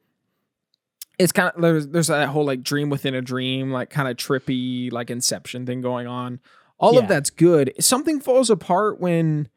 it's 1.20 1.32
kind 1.32 1.52
of 1.56 1.62
there's 1.62 1.88
there's 1.88 2.08
that 2.08 2.30
whole 2.30 2.46
like 2.46 2.62
dream 2.62 2.90
within 2.92 3.16
a 3.16 3.22
dream, 3.24 3.72
like 3.72 3.90
kind 3.90 4.08
of 4.08 4.18
trippy, 4.18 4.92
like 4.92 5.10
Inception 5.10 5.66
thing 5.66 5.82
going 5.82 6.06
on. 6.06 6.40
All 6.78 6.94
Yeah. 6.94 7.00
of 7.02 7.08
that's 7.08 7.32
good. 7.32 7.74
Something 7.80 8.20
falls 8.20 8.52
apart 8.52 9.00
when, 9.00 9.50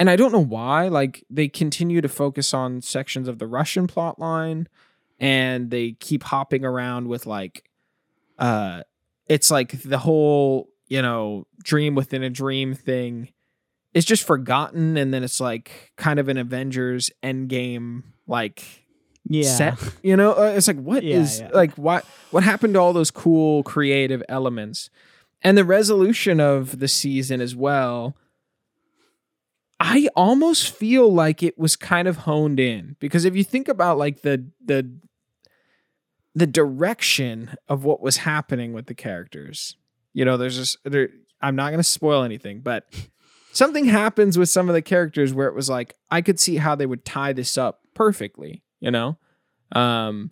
and 0.00 0.10
I 0.10 0.16
don't 0.16 0.32
know 0.32 0.44
why. 0.44 0.88
Like 0.88 1.24
they 1.30 1.46
continue 1.46 2.00
to 2.00 2.08
focus 2.08 2.52
on 2.52 2.80
sections 2.82 3.28
of 3.28 3.38
the 3.38 3.46
Russian 3.46 3.86
plot 3.86 4.18
line, 4.18 4.66
and 5.20 5.70
they 5.70 5.92
keep 5.92 6.24
hopping 6.24 6.64
around 6.64 7.06
with 7.06 7.26
like, 7.26 7.70
uh, 8.36 8.82
it's 9.28 9.52
like 9.52 9.80
the 9.82 9.98
whole 9.98 10.68
you 10.88 11.02
know 11.02 11.46
dream 11.62 11.94
within 11.94 12.22
a 12.22 12.30
dream 12.30 12.74
thing 12.74 13.28
is 13.94 14.04
just 14.04 14.24
forgotten, 14.24 14.96
and 14.96 15.12
then 15.14 15.22
it's 15.24 15.40
like 15.40 15.92
kind 15.96 16.18
of 16.20 16.28
an 16.28 16.36
Avengers 16.36 17.10
Endgame 17.22 18.02
like 18.26 18.62
Yeah. 19.24 19.56
set. 19.56 19.78
You 20.02 20.16
know, 20.16 20.32
Uh, 20.32 20.54
it's 20.56 20.68
like 20.68 20.80
what 20.80 21.02
is 21.04 21.40
Yeah, 21.40 21.46
yeah. 21.50 21.54
like 21.56 21.72
what 21.78 22.04
what 22.30 22.42
happened 22.44 22.74
to 22.74 22.80
all 22.80 22.92
those 22.92 23.10
cool 23.10 23.62
creative 23.62 24.22
elements 24.28 24.90
and 25.42 25.56
the 25.56 25.64
resolution 25.64 26.40
of 26.40 26.78
the 26.80 26.88
season 26.88 27.40
as 27.40 27.54
well. 27.56 28.16
I 29.80 30.08
almost 30.16 30.70
feel 30.74 31.12
like 31.12 31.42
it 31.42 31.56
was 31.56 31.76
kind 31.76 32.08
of 32.08 32.18
honed 32.18 32.58
in 32.58 32.96
because 32.98 33.24
if 33.24 33.36
you 33.36 33.44
think 33.44 33.68
about 33.68 33.96
like 33.96 34.22
the 34.22 34.44
the 34.64 34.90
the 36.34 36.46
direction 36.46 37.54
of 37.68 37.84
what 37.84 38.00
was 38.00 38.18
happening 38.18 38.72
with 38.72 38.86
the 38.86 38.94
characters, 38.94 39.76
you 40.12 40.24
know, 40.24 40.36
there's 40.36 40.56
just 40.56 40.78
there. 40.84 41.10
I'm 41.40 41.56
not 41.56 41.68
going 41.68 41.78
to 41.78 41.84
spoil 41.84 42.22
anything, 42.24 42.60
but 42.60 42.92
something 43.52 43.86
happens 43.86 44.38
with 44.38 44.48
some 44.48 44.68
of 44.68 44.74
the 44.74 44.82
characters 44.82 45.32
where 45.34 45.48
it 45.48 45.54
was 45.54 45.68
like 45.68 45.94
I 46.10 46.22
could 46.22 46.38
see 46.38 46.56
how 46.56 46.74
they 46.74 46.86
would 46.86 47.04
tie 47.04 47.32
this 47.32 47.58
up 47.58 47.80
perfectly, 47.94 48.62
you 48.80 48.90
know? 48.90 49.18
Um 49.72 50.30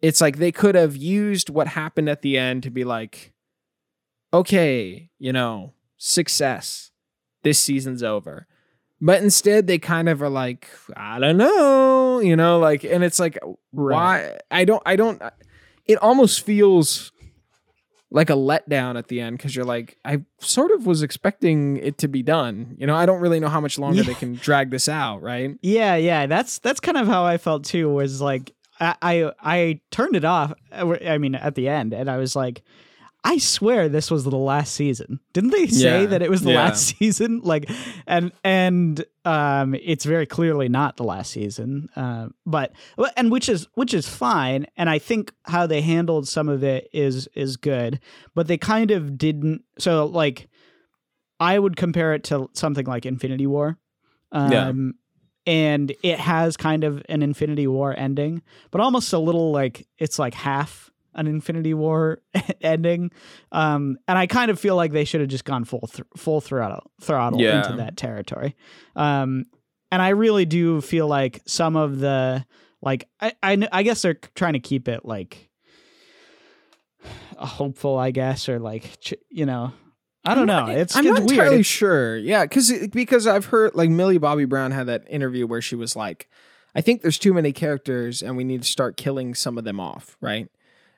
it's 0.00 0.20
like 0.20 0.36
they 0.36 0.52
could 0.52 0.74
have 0.74 0.96
used 0.96 1.50
what 1.50 1.68
happened 1.68 2.08
at 2.08 2.22
the 2.22 2.38
end 2.38 2.62
to 2.62 2.70
be 2.70 2.84
like 2.84 3.32
okay, 4.32 5.10
you 5.18 5.32
know, 5.32 5.72
success. 5.96 6.90
This 7.42 7.58
season's 7.58 8.02
over. 8.02 8.46
But 9.00 9.22
instead 9.22 9.66
they 9.66 9.78
kind 9.78 10.08
of 10.08 10.22
are 10.22 10.28
like 10.28 10.68
I 10.96 11.18
don't 11.18 11.36
know, 11.36 12.20
you 12.20 12.36
know, 12.36 12.58
like 12.58 12.84
and 12.84 13.02
it's 13.02 13.18
like 13.18 13.38
why 13.70 14.38
I 14.50 14.64
don't 14.64 14.82
I 14.86 14.96
don't 14.96 15.20
it 15.84 15.98
almost 15.98 16.44
feels 16.44 17.12
like 18.10 18.30
a 18.30 18.34
letdown 18.34 18.96
at 18.96 19.08
the 19.08 19.20
end 19.20 19.36
because 19.36 19.56
you're 19.56 19.64
like, 19.64 19.98
I 20.04 20.22
sort 20.38 20.70
of 20.70 20.86
was 20.86 21.02
expecting 21.02 21.76
it 21.78 21.98
to 21.98 22.08
be 22.08 22.22
done. 22.22 22.76
You 22.78 22.86
know, 22.86 22.94
I 22.94 23.06
don't 23.06 23.20
really 23.20 23.40
know 23.40 23.48
how 23.48 23.60
much 23.60 23.78
longer 23.78 24.02
they 24.02 24.14
can 24.14 24.34
drag 24.34 24.70
this 24.70 24.88
out, 24.88 25.22
right? 25.22 25.56
Yeah, 25.62 25.96
yeah, 25.96 26.26
that's 26.26 26.58
that's 26.58 26.80
kind 26.80 26.96
of 26.96 27.06
how 27.06 27.24
I 27.24 27.38
felt 27.38 27.64
too. 27.64 27.88
Was 27.88 28.20
like 28.20 28.54
I 28.80 28.94
I, 29.02 29.32
I 29.40 29.80
turned 29.90 30.16
it 30.16 30.24
off. 30.24 30.52
uh, 30.72 30.96
I 31.04 31.18
mean, 31.18 31.34
at 31.34 31.54
the 31.54 31.68
end, 31.68 31.92
and 31.92 32.10
I 32.10 32.16
was 32.18 32.36
like, 32.36 32.62
I 33.28 33.38
swear 33.38 33.88
this 33.88 34.08
was 34.10 34.22
the 34.24 34.36
last 34.36 34.72
season. 34.74 35.18
Didn't 35.32 35.50
they 35.50 35.66
say 35.66 36.02
Yeah, 36.02 36.06
that 36.06 36.22
it 36.22 36.30
was 36.30 36.42
the 36.42 36.52
yeah. 36.52 36.64
last 36.66 36.86
season? 36.98 37.40
Like, 37.42 37.68
and 38.06 38.30
and 38.44 39.04
um, 39.24 39.74
it's 39.74 40.04
very 40.04 40.26
clearly 40.26 40.68
not 40.68 40.96
the 40.96 41.02
last 41.04 41.32
season. 41.32 41.88
Uh, 41.96 42.28
but 42.46 42.72
and 43.16 43.32
which 43.32 43.48
is 43.48 43.66
which 43.74 43.92
is 43.94 44.08
fine. 44.08 44.66
And 44.76 44.88
I 44.88 44.98
think 45.00 45.32
how 45.44 45.66
they 45.66 45.80
handled 45.80 46.28
some 46.28 46.48
of 46.48 46.62
it 46.62 46.88
is 46.92 47.26
is 47.34 47.56
good. 47.56 47.98
But 48.34 48.46
they 48.46 48.58
kind 48.58 48.90
of 48.92 49.18
didn't. 49.18 49.62
So 49.78 50.06
like, 50.06 50.48
I 51.40 51.58
would 51.58 51.76
compare 51.76 52.14
it 52.14 52.22
to 52.24 52.48
something 52.52 52.86
like 52.86 53.04
Infinity 53.06 53.46
War. 53.46 53.76
Um, 54.32 54.52
Yeah. 54.52 54.72
and 55.52 55.92
it 56.02 56.18
has 56.18 56.56
kind 56.56 56.84
of 56.84 57.02
an 57.08 57.22
Infinity 57.22 57.66
War 57.66 57.94
ending, 57.96 58.42
but 58.70 58.80
almost 58.80 59.12
a 59.12 59.18
little 59.18 59.50
like 59.52 59.86
it's 59.98 60.18
like 60.18 60.34
half 60.34 60.90
an 61.16 61.26
Infinity 61.26 61.74
War 61.74 62.20
ending. 62.60 63.10
Um, 63.52 63.98
and 64.06 64.16
I 64.16 64.26
kind 64.28 64.50
of 64.50 64.60
feel 64.60 64.76
like 64.76 64.92
they 64.92 65.04
should 65.04 65.20
have 65.20 65.28
just 65.30 65.44
gone 65.44 65.64
full 65.64 65.86
thr 65.88 66.02
full 66.16 66.40
throttle 66.40 66.90
throttle 67.00 67.40
Yeah. 67.40 67.64
into 67.64 67.76
that 67.78 67.96
territory. 67.96 68.54
Um, 68.94 69.46
and 69.90 70.00
I 70.00 70.10
really 70.10 70.44
do 70.46 70.80
feel 70.80 71.08
like 71.08 71.42
some 71.46 71.74
of 71.76 71.98
the 71.98 72.44
like 72.82 73.08
I 73.20 73.32
I, 73.42 73.68
I 73.72 73.82
guess 73.82 74.02
they're 74.02 74.14
trying 74.34 74.52
to 74.52 74.60
keep 74.60 74.86
it 74.88 75.04
like 75.04 75.48
hopeful, 77.38 77.98
I 77.98 78.10
guess, 78.10 78.48
or 78.48 78.58
like 78.58 79.00
ch- 79.00 79.14
you 79.30 79.46
know. 79.46 79.72
I 80.28 80.34
don't 80.34 80.48
know. 80.48 80.66
It's, 80.66 80.96
I'm 80.96 81.04
not 81.04 81.18
weird. 81.20 81.30
entirely 81.30 81.54
It's- 81.60 81.66
sure. 81.66 82.16
Yeah, 82.16 82.42
because 82.44 82.72
because 82.88 83.28
I've 83.28 83.44
heard 83.46 83.76
like 83.76 83.90
Millie 83.90 84.18
Bobby 84.18 84.44
Brown 84.44 84.72
had 84.72 84.86
that 84.88 85.04
interview 85.08 85.46
where 85.46 85.62
she 85.62 85.76
was 85.76 85.94
like, 85.94 86.28
I 86.74 86.80
think 86.80 87.02
there's 87.02 87.16
too 87.18 87.32
many 87.32 87.52
characters 87.52 88.22
and 88.22 88.36
we 88.36 88.42
need 88.42 88.62
to 88.62 88.68
start 88.68 88.96
killing 88.96 89.36
some 89.36 89.56
of 89.56 89.62
them 89.62 89.78
off, 89.78 90.16
right? 90.20 90.48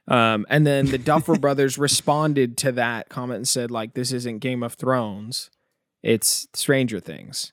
Um, 0.08 0.46
and 0.48 0.66
then 0.66 0.86
the 0.86 0.98
Duffer 0.98 1.38
Brothers 1.38 1.76
responded 1.76 2.56
to 2.58 2.72
that 2.72 3.10
comment 3.10 3.36
and 3.36 3.48
said 3.48 3.70
like, 3.70 3.92
this 3.94 4.10
isn't 4.12 4.38
Game 4.38 4.62
of 4.62 4.72
Thrones, 4.74 5.50
it's 6.02 6.48
Stranger 6.54 6.98
Things, 6.98 7.52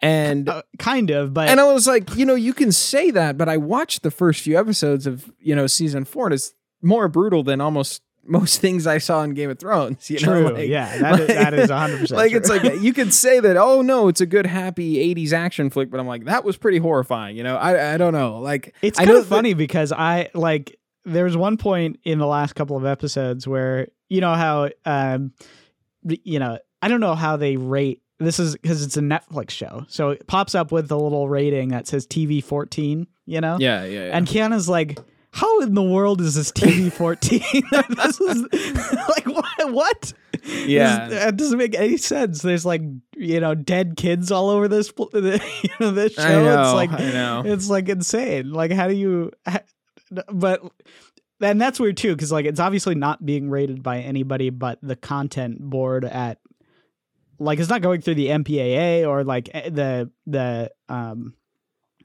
and 0.00 0.48
uh, 0.48 0.62
kind 0.78 1.10
of, 1.10 1.34
but 1.34 1.48
and 1.48 1.60
I 1.60 1.72
was 1.72 1.86
like, 1.86 2.16
you 2.16 2.24
know, 2.24 2.34
you 2.34 2.54
can 2.54 2.72
say 2.72 3.10
that, 3.10 3.36
but 3.36 3.48
I 3.48 3.58
watched 3.58 4.02
the 4.02 4.10
first 4.10 4.40
few 4.40 4.58
episodes 4.58 5.06
of 5.06 5.30
you 5.38 5.54
know 5.54 5.66
season 5.66 6.04
four, 6.04 6.26
and 6.26 6.34
it's 6.34 6.54
more 6.80 7.08
brutal 7.08 7.42
than 7.42 7.60
almost 7.60 8.02
most 8.24 8.60
things 8.60 8.86
I 8.86 8.98
saw 8.98 9.22
in 9.22 9.34
Game 9.34 9.50
of 9.50 9.58
Thrones. 9.58 10.08
You 10.08 10.18
True. 10.18 10.42
know, 10.44 10.50
like, 10.54 10.68
yeah, 10.68 10.96
that 10.98 11.20
is, 11.20 11.26
that 11.28 11.54
is 11.54 11.70
100% 11.70 12.10
like 12.12 12.30
true. 12.30 12.38
it's 12.38 12.48
like 12.48 12.80
you 12.80 12.92
could 12.92 13.12
say 13.12 13.40
that. 13.40 13.56
Oh 13.56 13.82
no, 13.82 14.08
it's 14.08 14.20
a 14.20 14.26
good 14.26 14.46
happy 14.46 15.14
'80s 15.14 15.32
action 15.32 15.70
flick, 15.70 15.90
but 15.90 16.00
I'm 16.00 16.06
like 16.06 16.24
that 16.24 16.44
was 16.44 16.56
pretty 16.56 16.78
horrifying. 16.78 17.36
You 17.36 17.42
know, 17.42 17.56
I 17.56 17.94
I 17.94 17.96
don't 17.98 18.12
know. 18.12 18.38
Like 18.38 18.74
it's 18.80 18.98
I 18.98 19.04
kind 19.04 19.14
know 19.14 19.20
of 19.20 19.26
funny 19.26 19.54
because 19.54 19.92
I 19.92 20.30
like 20.34 20.78
there 21.04 21.24
was 21.24 21.36
one 21.36 21.56
point 21.56 21.98
in 22.04 22.18
the 22.18 22.26
last 22.26 22.54
couple 22.54 22.76
of 22.76 22.84
episodes 22.86 23.46
where 23.46 23.88
you 24.08 24.20
know 24.20 24.34
how 24.34 24.68
um 24.84 25.32
you 26.04 26.38
know 26.38 26.58
I 26.80 26.88
don't 26.88 27.00
know 27.00 27.14
how 27.14 27.36
they 27.36 27.56
rate 27.56 28.02
this 28.18 28.38
is 28.38 28.54
because 28.54 28.84
it's 28.84 28.96
a 28.96 29.00
Netflix 29.00 29.50
show 29.50 29.84
so 29.88 30.10
it 30.10 30.26
pops 30.26 30.54
up 30.54 30.70
with 30.72 30.88
the 30.88 30.98
little 30.98 31.28
rating 31.28 31.70
that 31.70 31.86
says 31.86 32.06
TV 32.06 32.42
14 32.42 33.06
you 33.26 33.40
know 33.40 33.56
yeah, 33.58 33.84
yeah, 33.84 34.06
yeah. 34.06 34.16
and 34.16 34.26
Kiana's 34.26 34.68
like 34.68 34.98
how 35.32 35.60
in 35.60 35.74
the 35.74 35.82
world 35.82 36.20
is 36.20 36.34
this 36.34 36.52
TV 36.52 36.92
14 36.92 37.40
this 37.96 38.20
is 38.20 38.42
like 39.08 39.26
what 39.26 39.72
what 39.72 40.12
Yeah. 40.66 41.08
This- 41.08 41.24
it 41.24 41.36
doesn't 41.36 41.58
make 41.58 41.74
any 41.74 41.96
sense 41.96 42.42
there's 42.42 42.66
like 42.66 42.82
you 43.16 43.40
know 43.40 43.54
dead 43.54 43.96
kids 43.96 44.30
all 44.30 44.50
over 44.50 44.68
this 44.68 44.92
you 44.98 45.70
know 45.80 45.90
this 45.90 46.14
show 46.14 46.44
know. 46.44 46.62
it's 46.62 46.74
like 46.74 46.90
it's 47.46 47.68
like 47.68 47.88
insane. 47.88 48.52
Like, 48.52 48.72
how 48.72 48.88
do 48.88 48.94
you? 48.94 49.30
But 50.32 50.62
and 51.40 51.60
that's 51.60 51.80
weird 51.80 51.96
too, 51.96 52.14
because 52.14 52.32
like 52.32 52.46
it's 52.46 52.60
obviously 52.60 52.94
not 52.94 53.24
being 53.24 53.50
rated 53.50 53.82
by 53.82 54.00
anybody 54.00 54.50
but 54.50 54.78
the 54.82 54.96
content 54.96 55.60
board 55.60 56.04
at. 56.04 56.38
Like, 57.38 57.58
it's 57.58 57.70
not 57.70 57.82
going 57.82 58.02
through 58.02 58.14
the 58.14 58.28
MPAA 58.28 59.08
or 59.08 59.24
like 59.24 59.50
eh, 59.52 59.68
the 59.68 60.10
the 60.26 60.70
um, 60.88 61.34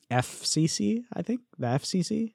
FCC. 0.09 1.03
I 1.13 1.21
think 1.21 1.41
the 1.59 1.67
FCC. 1.67 2.33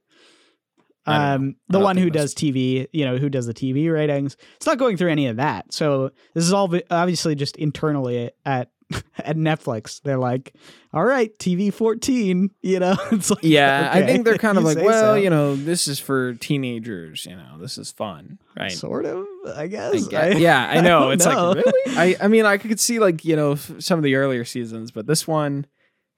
I 1.05 1.13
don't 1.13 1.21
know. 1.21 1.35
Um, 1.49 1.57
the 1.69 1.81
one 1.81 1.97
who 1.97 2.11
does 2.11 2.33
TV, 2.33 2.87
you 2.93 3.05
know, 3.05 3.17
who 3.17 3.29
does 3.29 3.47
the 3.47 3.55
TV 3.55 3.93
ratings. 3.93 4.37
It's 4.57 4.67
not 4.67 4.79
going 4.79 4.97
through 4.97 5.11
any 5.11 5.27
of 5.27 5.37
that. 5.37 5.73
So 5.73 6.13
this 6.35 6.45
is 6.45 6.53
all 6.53 6.73
obviously 6.91 7.35
just 7.35 7.57
internally 7.57 8.31
at 8.45 8.71
at 9.19 9.37
Netflix. 9.37 10.01
They're 10.03 10.19
like, 10.19 10.55
all 10.93 11.05
right, 11.05 11.37
TV 11.39 11.73
14, 11.73 12.51
you 12.63 12.79
know, 12.79 12.97
it's 13.13 13.31
like, 13.31 13.43
yeah, 13.43 13.91
I 13.93 14.05
think 14.05 14.25
they're 14.25 14.39
kind 14.39 14.59
of 14.59 14.65
like, 14.65 14.79
well, 14.79 15.15
so. 15.15 15.15
you 15.15 15.31
know, 15.31 15.57
this 15.57 15.89
is 15.89 15.99
for 15.99 16.35
teenagers. 16.35 17.27
You 17.27 17.37
know, 17.37 17.59
this 17.59 17.79
is 17.79 17.91
fun, 17.93 18.39
right? 18.59 18.73
sort 18.73 19.05
of, 19.07 19.27
I 19.57 19.63
I 19.63 19.67
guess. 19.67 20.07
get- 20.09 20.39
yeah, 20.39 20.69
I 20.69 20.81
know. 20.81 21.01
don't 21.05 21.13
It's 21.15 21.27
know. 21.27 21.51
like 21.53 21.65
really. 21.65 21.97
I 21.97 22.17
I 22.21 22.29
mean, 22.29 22.47
I 22.47 22.59
could 22.59 22.81
see 22.81 22.99
like 22.99 23.25
you 23.25 23.37
know 23.37 23.55
some 23.55 23.99
of 23.99 24.03
the 24.03 24.15
earlier 24.17 24.45
seasons, 24.45 24.91
but 24.91 25.07
this 25.07 25.27
one, 25.27 25.67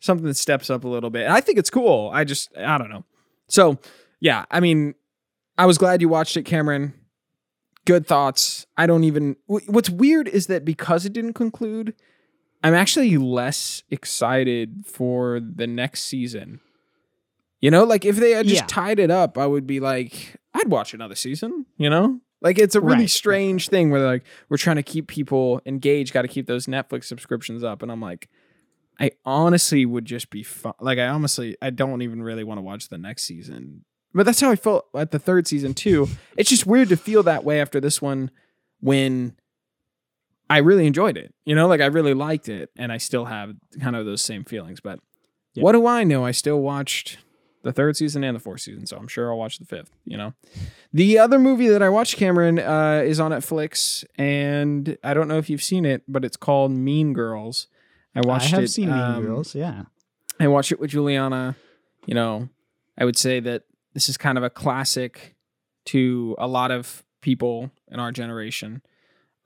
something 0.00 0.26
that 0.26 0.36
steps 0.36 0.70
up 0.70 0.84
a 0.84 0.88
little 0.88 1.10
bit. 1.10 1.24
And 1.24 1.32
I 1.32 1.40
think 1.40 1.58
it's 1.58 1.70
cool. 1.70 2.10
I 2.12 2.24
just 2.24 2.56
I 2.56 2.78
don't 2.78 2.90
know. 2.90 3.04
So 3.48 3.78
yeah, 4.20 4.44
I 4.50 4.60
mean, 4.60 4.94
I 5.58 5.66
was 5.66 5.78
glad 5.78 6.00
you 6.00 6.08
watched 6.08 6.36
it, 6.36 6.42
Cameron. 6.44 6.94
Good 7.86 8.06
thoughts. 8.06 8.66
I 8.78 8.86
don't 8.86 9.04
even. 9.04 9.36
What's 9.46 9.90
weird 9.90 10.26
is 10.26 10.46
that 10.46 10.64
because 10.64 11.04
it 11.04 11.12
didn't 11.12 11.34
conclude, 11.34 11.94
I'm 12.64 12.74
actually 12.74 13.16
less 13.18 13.82
excited 13.90 14.84
for 14.86 15.38
the 15.40 15.66
next 15.66 16.02
season. 16.02 16.60
You 17.60 17.70
know, 17.70 17.84
like 17.84 18.04
if 18.04 18.16
they 18.16 18.32
had 18.32 18.46
just 18.46 18.62
Yeah. 18.62 18.66
tied 18.66 18.98
it 18.98 19.10
up, 19.10 19.38
I 19.38 19.46
would 19.46 19.66
be 19.66 19.80
like, 19.80 20.36
I'd 20.54 20.68
watch 20.68 20.92
another 20.94 21.14
season. 21.14 21.66
You 21.76 21.90
know, 21.90 22.20
like 22.40 22.58
it's 22.58 22.74
a 22.74 22.80
really 22.80 23.00
Right. 23.02 23.10
strange 23.10 23.68
thing 23.68 23.90
where 23.90 24.04
like 24.04 24.24
we're 24.48 24.56
trying 24.56 24.76
to 24.76 24.82
keep 24.82 25.06
people 25.08 25.60
engaged, 25.66 26.12
got 26.12 26.22
to 26.22 26.28
keep 26.28 26.46
those 26.46 26.66
Netflix 26.66 27.04
subscriptions 27.04 27.62
up, 27.62 27.82
and 27.82 27.92
I'm 27.92 28.00
like, 28.00 28.28
I 29.00 29.12
honestly 29.24 29.84
would 29.86 30.04
just 30.04 30.30
be 30.30 30.42
fun. 30.42 30.74
Like 30.80 30.98
I 30.98 31.08
honestly, 31.08 31.56
I 31.62 31.70
don't 31.70 32.02
even 32.02 32.22
really 32.22 32.44
want 32.44 32.58
to 32.58 32.62
watch 32.62 32.88
the 32.88 32.98
next 32.98 33.24
season. 33.24 33.84
But 34.12 34.24
that's 34.26 34.40
how 34.40 34.50
I 34.50 34.56
felt 34.56 34.86
at 34.94 35.10
the 35.10 35.18
third 35.18 35.46
season 35.48 35.74
too. 35.74 36.08
It's 36.36 36.48
just 36.50 36.66
weird 36.66 36.88
to 36.90 36.96
feel 36.96 37.22
that 37.24 37.44
way 37.44 37.60
after 37.60 37.80
this 37.80 38.00
one 38.00 38.30
when 38.80 39.34
I 40.50 40.58
really 40.58 40.86
enjoyed 40.86 41.16
it. 41.16 41.34
You 41.44 41.54
know, 41.54 41.66
like 41.68 41.80
I 41.80 41.86
really 41.86 42.14
liked 42.14 42.48
it, 42.48 42.70
and 42.76 42.92
I 42.92 42.98
still 42.98 43.24
have 43.26 43.54
kind 43.80 43.96
of 43.96 44.04
those 44.06 44.22
same 44.22 44.44
feelings. 44.44 44.80
But 44.80 45.00
Yeah. 45.54 45.62
what 45.62 45.72
do 45.72 45.86
I 45.86 46.04
know? 46.04 46.24
I 46.24 46.32
still 46.32 46.60
watched 46.60 47.18
the 47.62 47.72
third 47.72 47.96
season 47.96 48.22
and 48.24 48.36
the 48.36 48.40
fourth 48.40 48.60
season, 48.60 48.86
so 48.86 48.96
I'm 48.98 49.08
sure 49.08 49.30
I'll 49.30 49.38
watch 49.38 49.58
the 49.58 49.64
fifth. 49.64 49.90
You 50.04 50.18
know, 50.18 50.34
the 50.92 51.18
other 51.18 51.38
movie 51.38 51.68
that 51.68 51.82
I 51.82 51.88
watched, 51.88 52.16
Cameron, 52.18 52.58
uh, 52.58 53.02
is 53.04 53.18
on 53.20 53.30
Netflix, 53.30 54.04
and 54.18 54.98
I 55.02 55.14
don't 55.14 55.28
know 55.28 55.38
if 55.38 55.48
you've 55.48 55.62
seen 55.62 55.84
it, 55.86 56.02
but 56.06 56.24
it's 56.26 56.36
called 56.36 56.72
Mean 56.72 57.14
Girls. 57.14 57.68
I 58.14 58.20
watched 58.22 58.52
I 58.52 58.56
have 58.56 58.64
it. 58.64 58.68
seen 58.68 58.90
um, 58.90 59.14
Mean 59.14 59.22
Girls. 59.24 59.54
Yeah. 59.54 59.84
I 60.38 60.48
watched 60.48 60.72
it 60.72 60.78
with 60.80 60.90
Juliana. 60.90 61.56
You 62.06 62.14
know, 62.14 62.50
I 62.98 63.04
would 63.06 63.16
say 63.16 63.40
that 63.40 63.62
this 63.94 64.08
is 64.10 64.16
kind 64.18 64.36
of 64.36 64.44
a 64.44 64.50
classic 64.50 65.34
to 65.86 66.34
a 66.38 66.46
lot 66.46 66.70
of 66.70 67.02
people 67.22 67.70
in 67.90 67.98
our 67.98 68.12
generation. 68.12 68.82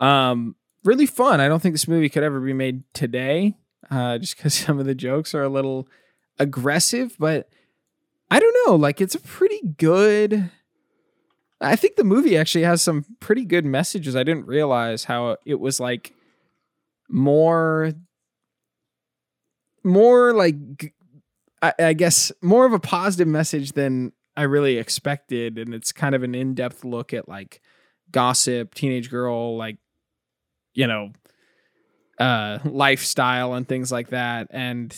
Um, 0.00 0.56
really 0.88 1.06
fun. 1.06 1.40
I 1.40 1.48
don't 1.48 1.60
think 1.60 1.74
this 1.74 1.86
movie 1.86 2.08
could 2.08 2.22
ever 2.22 2.40
be 2.40 2.54
made 2.54 2.82
today, 2.94 3.56
uh, 3.90 4.18
just 4.18 4.36
because 4.36 4.54
some 4.66 4.80
of 4.80 4.86
the 4.86 4.94
jokes 4.94 5.34
are 5.34 5.42
a 5.42 5.48
little 5.48 5.86
aggressive, 6.38 7.14
but 7.18 7.48
I 8.30 8.40
don't 8.40 8.56
know. 8.66 8.76
Like, 8.76 9.00
it's 9.00 9.14
a 9.14 9.20
pretty 9.20 9.60
good. 9.76 10.50
I 11.60 11.76
think 11.76 11.96
the 11.96 12.04
movie 12.04 12.36
actually 12.36 12.64
has 12.64 12.82
some 12.82 13.04
pretty 13.20 13.44
good 13.44 13.64
messages. 13.64 14.16
I 14.16 14.22
didn't 14.22 14.46
realize 14.46 15.04
how 15.04 15.36
it 15.44 15.58
was 15.58 15.80
like 15.80 16.12
more 17.08 17.92
more 19.82 20.32
like 20.32 20.54
I 21.60 21.92
guess 21.94 22.30
more 22.40 22.66
of 22.66 22.72
a 22.72 22.78
positive 22.78 23.26
message 23.26 23.72
than 23.72 24.12
I 24.36 24.42
really 24.42 24.76
expected, 24.78 25.58
and 25.58 25.74
it's 25.74 25.90
kind 25.90 26.14
of 26.14 26.22
an 26.22 26.36
in-depth 26.36 26.84
look 26.84 27.12
at 27.12 27.28
like 27.28 27.60
gossip, 28.12 28.74
teenage 28.74 29.10
girl, 29.10 29.56
like 29.56 29.78
you 30.78 30.86
know, 30.86 31.10
uh, 32.20 32.60
lifestyle 32.64 33.54
and 33.54 33.66
things 33.66 33.90
like 33.90 34.10
that, 34.10 34.46
and 34.50 34.96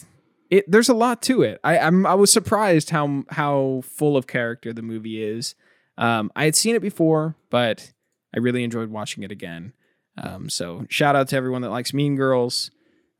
it 0.50 0.70
there's 0.70 0.90
a 0.90 0.94
lot 0.94 1.22
to 1.22 1.40
it. 1.40 1.58
I 1.64 1.78
I'm 1.78 2.04
I 2.04 2.12
was 2.14 2.30
surprised 2.30 2.90
how 2.90 3.24
how 3.30 3.80
full 3.82 4.14
of 4.18 4.26
character 4.26 4.74
the 4.74 4.82
movie 4.82 5.24
is. 5.24 5.54
Um, 5.96 6.30
I 6.36 6.44
had 6.44 6.54
seen 6.54 6.76
it 6.76 6.82
before, 6.82 7.34
but 7.48 7.94
I 8.34 8.40
really 8.40 8.62
enjoyed 8.62 8.90
watching 8.90 9.22
it 9.22 9.32
again. 9.32 9.72
Um, 10.18 10.50
so 10.50 10.84
shout 10.90 11.16
out 11.16 11.28
to 11.28 11.36
everyone 11.36 11.62
that 11.62 11.70
likes 11.70 11.94
Mean 11.94 12.14
Girls. 12.14 12.70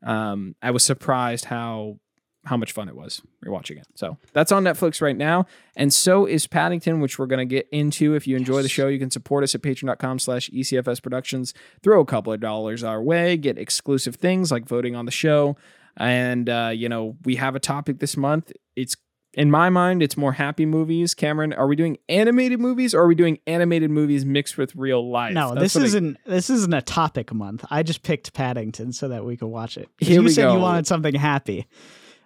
Um, 0.05 0.55
I 0.61 0.69
was 0.69 0.83
surprised 0.83 1.45
how 1.45 1.97
how 2.45 2.57
much 2.57 2.71
fun 2.71 2.89
it 2.89 2.95
was 2.95 3.21
rewatching 3.45 3.77
it. 3.77 3.87
So 3.95 4.17
that's 4.33 4.51
on 4.51 4.63
Netflix 4.63 5.01
right 5.01 5.15
now. 5.15 5.45
And 5.75 5.93
so 5.93 6.25
is 6.25 6.47
Paddington, 6.47 6.99
which 6.99 7.19
we're 7.19 7.27
going 7.27 7.47
to 7.47 7.55
get 7.55 7.67
into. 7.71 8.15
If 8.15 8.27
you 8.27 8.35
enjoy 8.35 8.63
the 8.63 8.69
show, 8.69 8.87
you 8.87 8.97
can 8.97 9.11
support 9.11 9.43
us 9.43 9.53
at 9.53 9.61
patreon.com 9.61 10.19
slash 10.19 10.49
ECFS 10.49 11.03
Productions. 11.03 11.53
Throw 11.83 11.99
a 12.01 12.05
couple 12.05 12.33
of 12.33 12.39
dollars 12.39 12.83
our 12.83 13.01
way, 13.01 13.37
get 13.37 13.57
exclusive 13.57 14.15
things 14.15 14.51
like 14.51 14.65
voting 14.67 14.95
on 14.95 15.05
the 15.05 15.11
show. 15.11 15.55
And, 15.97 16.49
uh, 16.49 16.71
you 16.73 16.89
know, 16.89 17.15
we 17.25 17.35
have 17.35 17.55
a 17.55 17.59
topic 17.59 17.99
this 17.99 18.17
month. 18.17 18.51
It's, 18.75 18.95
in 19.33 19.51
my 19.51 19.69
mind, 19.69 20.01
it's 20.01 20.17
more 20.17 20.33
happy 20.33 20.65
movies. 20.65 21.13
Cameron, 21.13 21.53
are 21.53 21.67
we 21.67 21.75
doing 21.75 21.97
animated 22.09 22.59
movies 22.59 22.93
or 22.93 23.03
are 23.03 23.07
we 23.07 23.15
doing 23.15 23.39
animated 23.47 23.89
movies 23.91 24.25
mixed 24.25 24.57
with 24.57 24.75
real 24.75 25.09
life? 25.09 25.33
No, 25.33 25.53
That's 25.53 25.73
this 25.73 25.83
isn't 25.83 26.17
this 26.25 26.49
isn't 26.49 26.73
a 26.73 26.81
topic 26.81 27.33
month. 27.33 27.63
I 27.69 27.83
just 27.83 28.03
picked 28.03 28.33
Paddington 28.33 28.91
so 28.91 29.07
that 29.07 29.23
we 29.23 29.37
could 29.37 29.47
watch 29.47 29.77
it. 29.77 29.87
Here 29.99 30.21
you 30.21 30.29
said 30.29 30.43
go. 30.43 30.55
you 30.55 30.59
wanted 30.59 30.85
something 30.85 31.15
happy. 31.15 31.67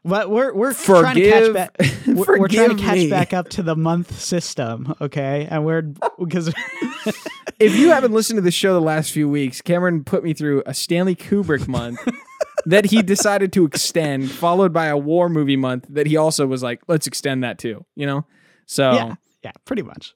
But 0.05 0.29
we're 0.29 0.53
we're 0.53 0.75
trying 0.75 1.15
to 1.15 1.29
catch 1.29 1.53
back. 1.53 1.75
We're, 2.05 2.37
we're 2.37 2.47
trying 2.47 2.77
to 2.77 2.81
catch 2.81 2.97
me. 2.97 3.09
back 3.09 3.33
up 3.33 3.49
to 3.49 3.63
the 3.63 3.75
month 3.75 4.19
system, 4.19 4.93
okay? 5.01 5.47
And 5.49 5.65
we're 5.65 5.81
because 5.81 6.53
if 7.59 7.75
you 7.75 7.89
haven't 7.89 8.11
listened 8.13 8.37
to 8.37 8.41
the 8.41 8.51
show 8.51 8.73
the 8.73 8.79
last 8.81 9.11
few 9.11 9.27
weeks, 9.27 9.61
Cameron 9.61 10.03
put 10.03 10.23
me 10.23 10.35
through 10.35 10.61
a 10.67 10.75
Stanley 10.75 11.15
Kubrick 11.15 11.67
month 11.67 11.99
that 12.67 12.85
he 12.85 13.01
decided 13.01 13.51
to 13.53 13.65
extend, 13.65 14.29
followed 14.29 14.71
by 14.71 14.85
a 14.85 14.97
war 14.97 15.27
movie 15.27 15.57
month 15.57 15.87
that 15.89 16.05
he 16.05 16.15
also 16.15 16.45
was 16.45 16.61
like, 16.61 16.83
let's 16.87 17.07
extend 17.07 17.43
that 17.43 17.57
too. 17.57 17.83
You 17.95 18.05
know? 18.05 18.25
So 18.67 18.93
yeah, 18.93 19.15
yeah, 19.43 19.51
pretty 19.65 19.81
much. 19.81 20.13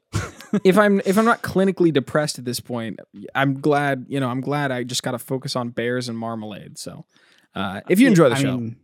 if 0.63 0.77
I'm 0.77 1.01
if 1.03 1.17
I'm 1.17 1.25
not 1.25 1.41
clinically 1.41 1.91
depressed 1.91 2.37
at 2.37 2.45
this 2.45 2.59
point, 2.59 2.99
I'm 3.33 3.59
glad, 3.59 4.05
you 4.07 4.19
know, 4.19 4.29
I'm 4.29 4.41
glad 4.41 4.71
I 4.71 4.83
just 4.83 5.01
gotta 5.01 5.19
focus 5.19 5.55
on 5.55 5.69
bears 5.69 6.07
and 6.07 6.17
marmalade. 6.17 6.77
So 6.77 7.05
uh, 7.55 7.81
if 7.89 7.99
you 7.99 8.07
enjoy 8.07 8.29
the 8.29 8.35
I 8.35 8.39
show, 8.39 8.57
mean, 8.57 8.75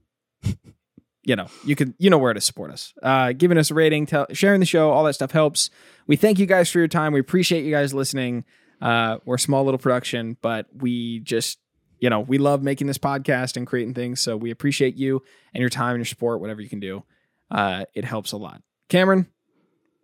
you 1.25 1.35
know, 1.35 1.47
you 1.63 1.75
can 1.75 1.95
you 1.97 2.09
know 2.09 2.17
where 2.17 2.33
to 2.33 2.41
support 2.41 2.71
us. 2.71 2.93
Uh, 3.01 3.33
giving 3.33 3.57
us 3.57 3.71
a 3.71 3.73
rating, 3.73 4.05
tell, 4.05 4.27
sharing 4.31 4.59
the 4.59 4.65
show, 4.65 4.91
all 4.91 5.03
that 5.05 5.13
stuff 5.13 5.31
helps. 5.31 5.69
We 6.07 6.15
thank 6.15 6.39
you 6.39 6.45
guys 6.45 6.69
for 6.69 6.79
your 6.79 6.87
time. 6.87 7.13
We 7.13 7.19
appreciate 7.19 7.65
you 7.65 7.71
guys 7.71 7.93
listening. 7.93 8.45
Uh, 8.81 9.17
we're 9.25 9.35
a 9.35 9.39
small 9.39 9.63
little 9.63 9.77
production, 9.79 10.37
but 10.41 10.67
we 10.77 11.19
just 11.19 11.59
you 11.99 12.09
know 12.09 12.19
we 12.19 12.37
love 12.37 12.61
making 12.61 12.87
this 12.87 12.97
podcast 12.97 13.57
and 13.57 13.65
creating 13.65 13.93
things. 13.93 14.21
So 14.21 14.37
we 14.37 14.51
appreciate 14.51 14.95
you 14.95 15.23
and 15.53 15.61
your 15.61 15.69
time 15.69 15.91
and 15.91 15.99
your 15.99 16.05
support, 16.05 16.41
whatever 16.41 16.61
you 16.61 16.69
can 16.69 16.79
do. 16.79 17.03
Uh, 17.49 17.85
it 17.93 18.05
helps 18.05 18.31
a 18.31 18.37
lot. 18.37 18.61
Cameron, 18.89 19.27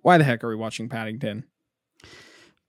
why 0.01 0.17
the 0.17 0.23
heck 0.23 0.43
are 0.43 0.49
we 0.49 0.55
watching 0.55 0.89
Paddington? 0.89 1.45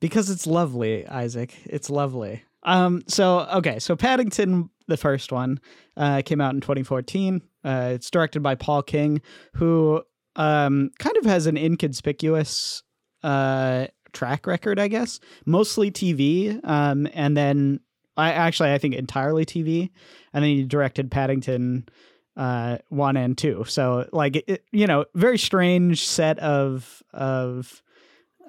because 0.02 0.28
it's 0.30 0.46
lovely, 0.48 1.06
Isaac. 1.06 1.54
It's 1.64 1.88
lovely. 1.88 2.42
Um. 2.64 3.02
So 3.06 3.40
okay. 3.54 3.78
So 3.78 3.96
Paddington, 3.96 4.68
the 4.88 4.96
first 4.96 5.32
one, 5.32 5.60
uh, 5.96 6.22
came 6.24 6.40
out 6.40 6.54
in 6.54 6.60
2014. 6.60 7.42
Uh, 7.64 7.90
it's 7.94 8.10
directed 8.10 8.42
by 8.42 8.54
Paul 8.54 8.82
King, 8.82 9.20
who 9.54 10.02
um 10.36 10.90
kind 10.98 11.16
of 11.18 11.26
has 11.26 11.46
an 11.46 11.58
inconspicuous 11.58 12.82
uh 13.22 13.86
track 14.12 14.46
record, 14.46 14.78
I 14.78 14.88
guess. 14.88 15.20
Mostly 15.46 15.90
TV. 15.90 16.58
Um, 16.66 17.08
and 17.12 17.36
then 17.36 17.80
I 18.16 18.32
actually 18.32 18.72
I 18.72 18.78
think 18.78 18.94
entirely 18.94 19.44
TV, 19.44 19.90
and 20.32 20.42
then 20.42 20.50
he 20.50 20.64
directed 20.64 21.10
Paddington 21.10 21.88
uh 22.36 22.78
one 22.88 23.16
and 23.16 23.36
two 23.36 23.62
so 23.68 24.08
like 24.12 24.36
it, 24.46 24.64
you 24.72 24.86
know 24.86 25.04
very 25.14 25.36
strange 25.36 26.06
set 26.06 26.38
of 26.38 27.02
of 27.12 27.82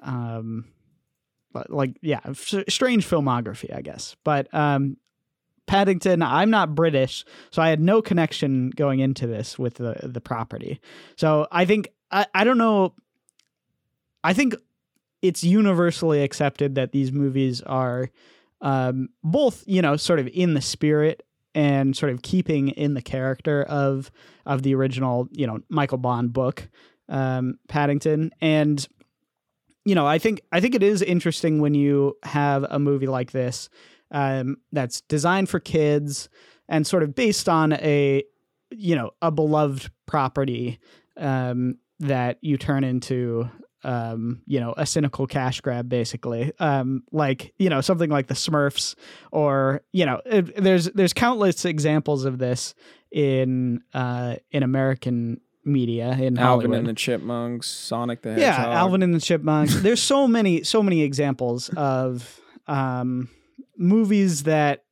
um 0.02 0.64
like 1.68 1.96
yeah 2.00 2.20
strange 2.32 3.06
filmography 3.06 3.74
i 3.74 3.82
guess 3.82 4.16
but 4.24 4.52
um 4.54 4.96
paddington 5.66 6.22
i'm 6.22 6.50
not 6.50 6.74
british 6.74 7.24
so 7.50 7.62
i 7.62 7.68
had 7.68 7.80
no 7.80 8.02
connection 8.02 8.70
going 8.70 9.00
into 9.00 9.26
this 9.26 9.58
with 9.58 9.74
the 9.74 9.96
the 10.02 10.20
property. 10.20 10.80
So 11.16 11.46
i 11.50 11.64
think 11.64 11.88
i, 12.10 12.26
I 12.34 12.44
don't 12.44 12.58
know 12.58 12.94
i 14.22 14.32
think 14.32 14.54
it's 15.22 15.42
universally 15.42 16.22
accepted 16.22 16.74
that 16.74 16.92
these 16.92 17.12
movies 17.12 17.62
are 17.62 18.10
um 18.60 19.08
both 19.22 19.64
you 19.66 19.82
know 19.82 19.96
sort 19.96 20.18
of 20.18 20.28
in 20.28 20.54
the 20.54 20.60
spirit 20.60 21.22
and 21.54 21.96
sort 21.96 22.12
of 22.12 22.22
keeping 22.22 22.68
in 22.70 22.94
the 22.94 23.02
character 23.02 23.62
of 23.62 24.10
of 24.44 24.62
the 24.62 24.74
original 24.74 25.28
you 25.32 25.46
know 25.46 25.60
michael 25.68 25.98
bond 25.98 26.32
book 26.32 26.68
um 27.08 27.58
paddington. 27.68 28.30
And 28.40 28.86
you 29.84 29.94
know, 29.94 30.06
I 30.06 30.18
think 30.18 30.40
I 30.50 30.60
think 30.60 30.74
it 30.74 30.82
is 30.82 31.02
interesting 31.02 31.60
when 31.60 31.74
you 31.74 32.16
have 32.22 32.64
a 32.70 32.78
movie 32.78 33.06
like 33.06 33.32
this 33.32 33.68
um, 34.10 34.56
that's 34.72 35.00
designed 35.02 35.48
for 35.48 35.60
kids 35.60 36.28
and 36.68 36.86
sort 36.86 37.02
of 37.02 37.14
based 37.14 37.48
on 37.48 37.72
a 37.74 38.24
you 38.70 38.96
know 38.96 39.10
a 39.22 39.30
beloved 39.30 39.90
property 40.06 40.78
um, 41.16 41.78
that 42.00 42.38
you 42.40 42.56
turn 42.56 42.84
into 42.84 43.48
um, 43.84 44.42
you 44.46 44.60
know 44.60 44.74
a 44.76 44.86
cynical 44.86 45.26
cash 45.26 45.60
grab 45.60 45.88
basically. 45.88 46.52
Um, 46.58 47.04
like 47.12 47.52
you 47.58 47.68
know 47.68 47.80
something 47.80 48.10
like 48.10 48.26
the 48.28 48.34
Smurfs 48.34 48.94
or 49.30 49.82
you 49.92 50.06
know 50.06 50.20
it, 50.24 50.62
there's 50.62 50.86
there's 50.86 51.12
countless 51.12 51.64
examples 51.64 52.24
of 52.24 52.38
this 52.38 52.74
in 53.10 53.82
uh, 53.92 54.36
in 54.50 54.62
American 54.62 55.40
media 55.66 56.12
in 56.12 56.36
Alvin 56.36 56.36
Hollywood. 56.36 56.78
and 56.78 56.88
the 56.88 56.94
Chipmunks, 56.94 57.68
Sonic 57.68 58.22
the 58.22 58.34
Hedgehog. 58.34 58.66
yeah 58.66 58.78
alvin 58.80 59.02
and 59.02 59.14
the 59.14 59.20
chipmunks. 59.20 59.74
There's 59.76 60.02
so 60.02 60.26
many 60.26 60.62
so 60.62 60.82
many 60.82 61.02
examples 61.02 61.70
of 61.76 62.40
um 62.66 63.28
movies 63.76 64.44
that 64.44 64.84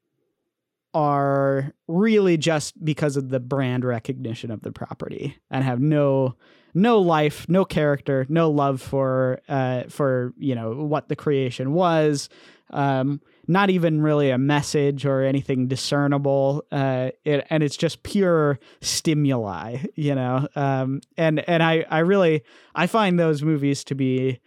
are 0.94 1.72
really 1.88 2.36
just 2.36 2.82
because 2.84 3.16
of 3.16 3.30
the 3.30 3.40
brand 3.40 3.84
recognition 3.84 4.50
of 4.50 4.60
the 4.62 4.72
property 4.72 5.36
and 5.50 5.64
have 5.64 5.80
no 5.80 6.36
no 6.74 6.98
life 6.98 7.48
no 7.48 7.64
character 7.64 8.26
no 8.28 8.50
love 8.50 8.80
for 8.80 9.40
uh 9.48 9.84
for 9.88 10.32
you 10.38 10.54
know 10.54 10.72
what 10.72 11.08
the 11.08 11.16
creation 11.16 11.72
was 11.72 12.28
um 12.70 13.20
not 13.46 13.70
even 13.70 14.00
really 14.00 14.30
a 14.30 14.38
message 14.38 15.04
or 15.04 15.22
anything 15.22 15.66
discernible 15.66 16.62
uh 16.72 17.10
it, 17.24 17.46
and 17.48 17.62
it's 17.62 17.76
just 17.76 18.02
pure 18.02 18.58
stimuli 18.80 19.78
you 19.94 20.14
know? 20.14 20.46
Um 20.56 21.00
and 21.16 21.46
and 21.48 21.62
i 21.62 21.86
i 21.90 21.98
really 22.00 22.42
i 22.74 22.86
find 22.86 23.18
those 23.18 23.42
movies 23.42 23.82
to 23.84 23.94
be 23.94 24.40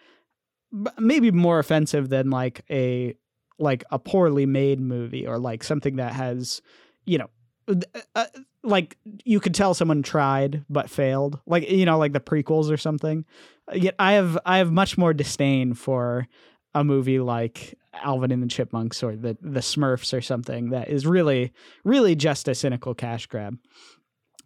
maybe 0.97 1.31
more 1.31 1.59
offensive 1.59 2.09
than 2.09 2.29
like 2.29 2.61
a 2.69 3.15
like 3.57 3.83
a 3.91 3.99
poorly 3.99 4.45
made 4.45 4.79
movie 4.79 5.25
or 5.25 5.37
like 5.37 5.63
something 5.63 5.95
that 5.97 6.13
has 6.13 6.61
you 7.05 7.17
know 7.17 7.29
uh, 7.67 7.75
uh, 8.15 8.25
like 8.63 8.97
you 9.23 9.39
could 9.39 9.53
tell 9.53 9.73
someone 9.73 10.03
tried 10.03 10.63
but 10.69 10.89
failed 10.89 11.39
like 11.45 11.69
you 11.69 11.85
know 11.85 11.97
like 11.97 12.13
the 12.13 12.19
prequels 12.19 12.71
or 12.71 12.77
something. 12.77 13.25
Yet 13.73 13.95
i 13.97 14.13
have 14.13 14.37
i 14.45 14.57
have 14.59 14.71
much 14.71 14.97
more 14.97 15.13
disdain 15.13 15.73
for 15.73 16.27
a 16.73 16.83
movie 16.83 17.19
like 17.19 17.75
alvin 17.93 18.31
and 18.31 18.43
the 18.43 18.47
chipmunks 18.47 19.01
or 19.01 19.15
the 19.15 19.37
the 19.41 19.61
smurfs 19.61 20.15
or 20.15 20.21
something 20.21 20.69
that 20.69 20.89
is 20.89 21.07
really 21.07 21.53
really 21.83 22.15
just 22.15 22.47
a 22.47 22.55
cynical 22.55 22.93
cash 22.93 23.25
grab. 23.27 23.57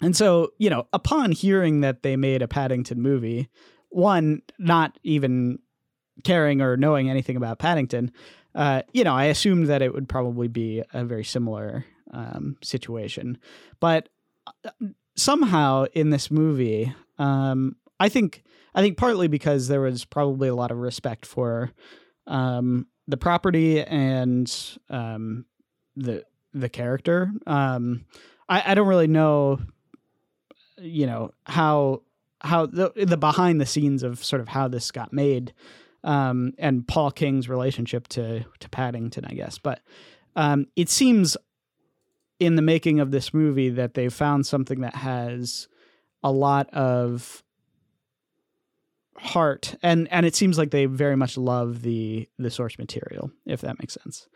And 0.01 0.15
so, 0.15 0.53
you 0.57 0.69
know, 0.69 0.87
upon 0.93 1.31
hearing 1.33 1.81
that 1.81 2.03
they 2.03 2.15
made 2.15 2.41
a 2.41 2.47
Paddington 2.47 3.01
movie, 3.01 3.49
one, 3.89 4.41
not 4.57 4.97
even 5.03 5.59
caring 6.23 6.61
or 6.61 6.77
knowing 6.77 7.09
anything 7.09 7.35
about 7.35 7.59
Paddington, 7.59 8.11
uh, 8.55 8.81
you 8.93 9.03
know, 9.03 9.13
I 9.13 9.25
assumed 9.25 9.67
that 9.67 9.81
it 9.81 9.93
would 9.93 10.09
probably 10.09 10.47
be 10.47 10.83
a 10.93 11.05
very 11.05 11.23
similar 11.23 11.85
um, 12.11 12.57
situation. 12.61 13.37
But 13.79 14.09
uh, 14.65 14.71
somehow 15.15 15.85
in 15.93 16.09
this 16.09 16.31
movie, 16.31 16.93
um, 17.17 17.75
I 17.99 18.09
think 18.09 18.43
I 18.73 18.81
think 18.81 18.97
partly 18.97 19.27
because 19.27 19.67
there 19.67 19.81
was 19.81 20.05
probably 20.05 20.47
a 20.47 20.55
lot 20.55 20.71
of 20.71 20.77
respect 20.77 21.25
for 21.25 21.71
um, 22.27 22.87
the 23.07 23.17
property 23.17 23.83
and 23.83 24.51
um, 24.89 25.45
the 25.95 26.23
the 26.53 26.69
character. 26.69 27.31
Um, 27.45 28.05
I, 28.47 28.71
I 28.71 28.75
don't 28.75 28.87
really 28.87 29.07
know, 29.07 29.59
you 30.77 31.05
know 31.05 31.31
how 31.45 32.03
how 32.41 32.65
the 32.65 32.91
the 32.95 33.17
behind 33.17 33.59
the 33.59 33.65
scenes 33.65 34.01
of 34.03 34.23
sort 34.23 34.41
of 34.41 34.47
how 34.47 34.67
this 34.67 34.91
got 34.91 35.11
made, 35.11 35.53
um, 36.03 36.53
and 36.57 36.87
Paul 36.87 37.11
King's 37.11 37.49
relationship 37.49 38.07
to 38.09 38.45
to 38.59 38.69
Paddington, 38.69 39.25
I 39.25 39.33
guess. 39.33 39.57
But 39.57 39.81
um, 40.35 40.67
it 40.75 40.89
seems 40.89 41.37
in 42.39 42.55
the 42.55 42.61
making 42.61 42.99
of 42.99 43.11
this 43.11 43.33
movie 43.33 43.69
that 43.69 43.93
they've 43.93 44.13
found 44.13 44.45
something 44.45 44.81
that 44.81 44.95
has 44.95 45.67
a 46.23 46.31
lot 46.31 46.69
of 46.73 47.43
heart 49.17 49.75
and 49.83 50.07
and 50.11 50.25
it 50.25 50.33
seems 50.33 50.57
like 50.57 50.71
they 50.71 50.85
very 50.85 51.17
much 51.17 51.37
love 51.37 51.81
the 51.81 52.27
the 52.37 52.49
source 52.49 52.77
material 52.77 53.29
if 53.45 53.59
that 53.59 53.77
makes 53.79 53.97
sense 54.01 54.29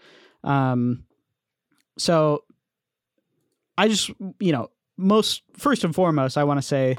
um 0.43 1.06
so 1.97 2.43
i 3.78 3.88
just 3.88 4.12
you 4.41 4.52
know 4.52 4.69
most 4.97 5.43
first 5.58 5.86
and 5.86 5.95
foremost 5.95 6.38
i 6.38 6.43
want 6.43 6.58
to 6.58 6.62
say 6.62 6.97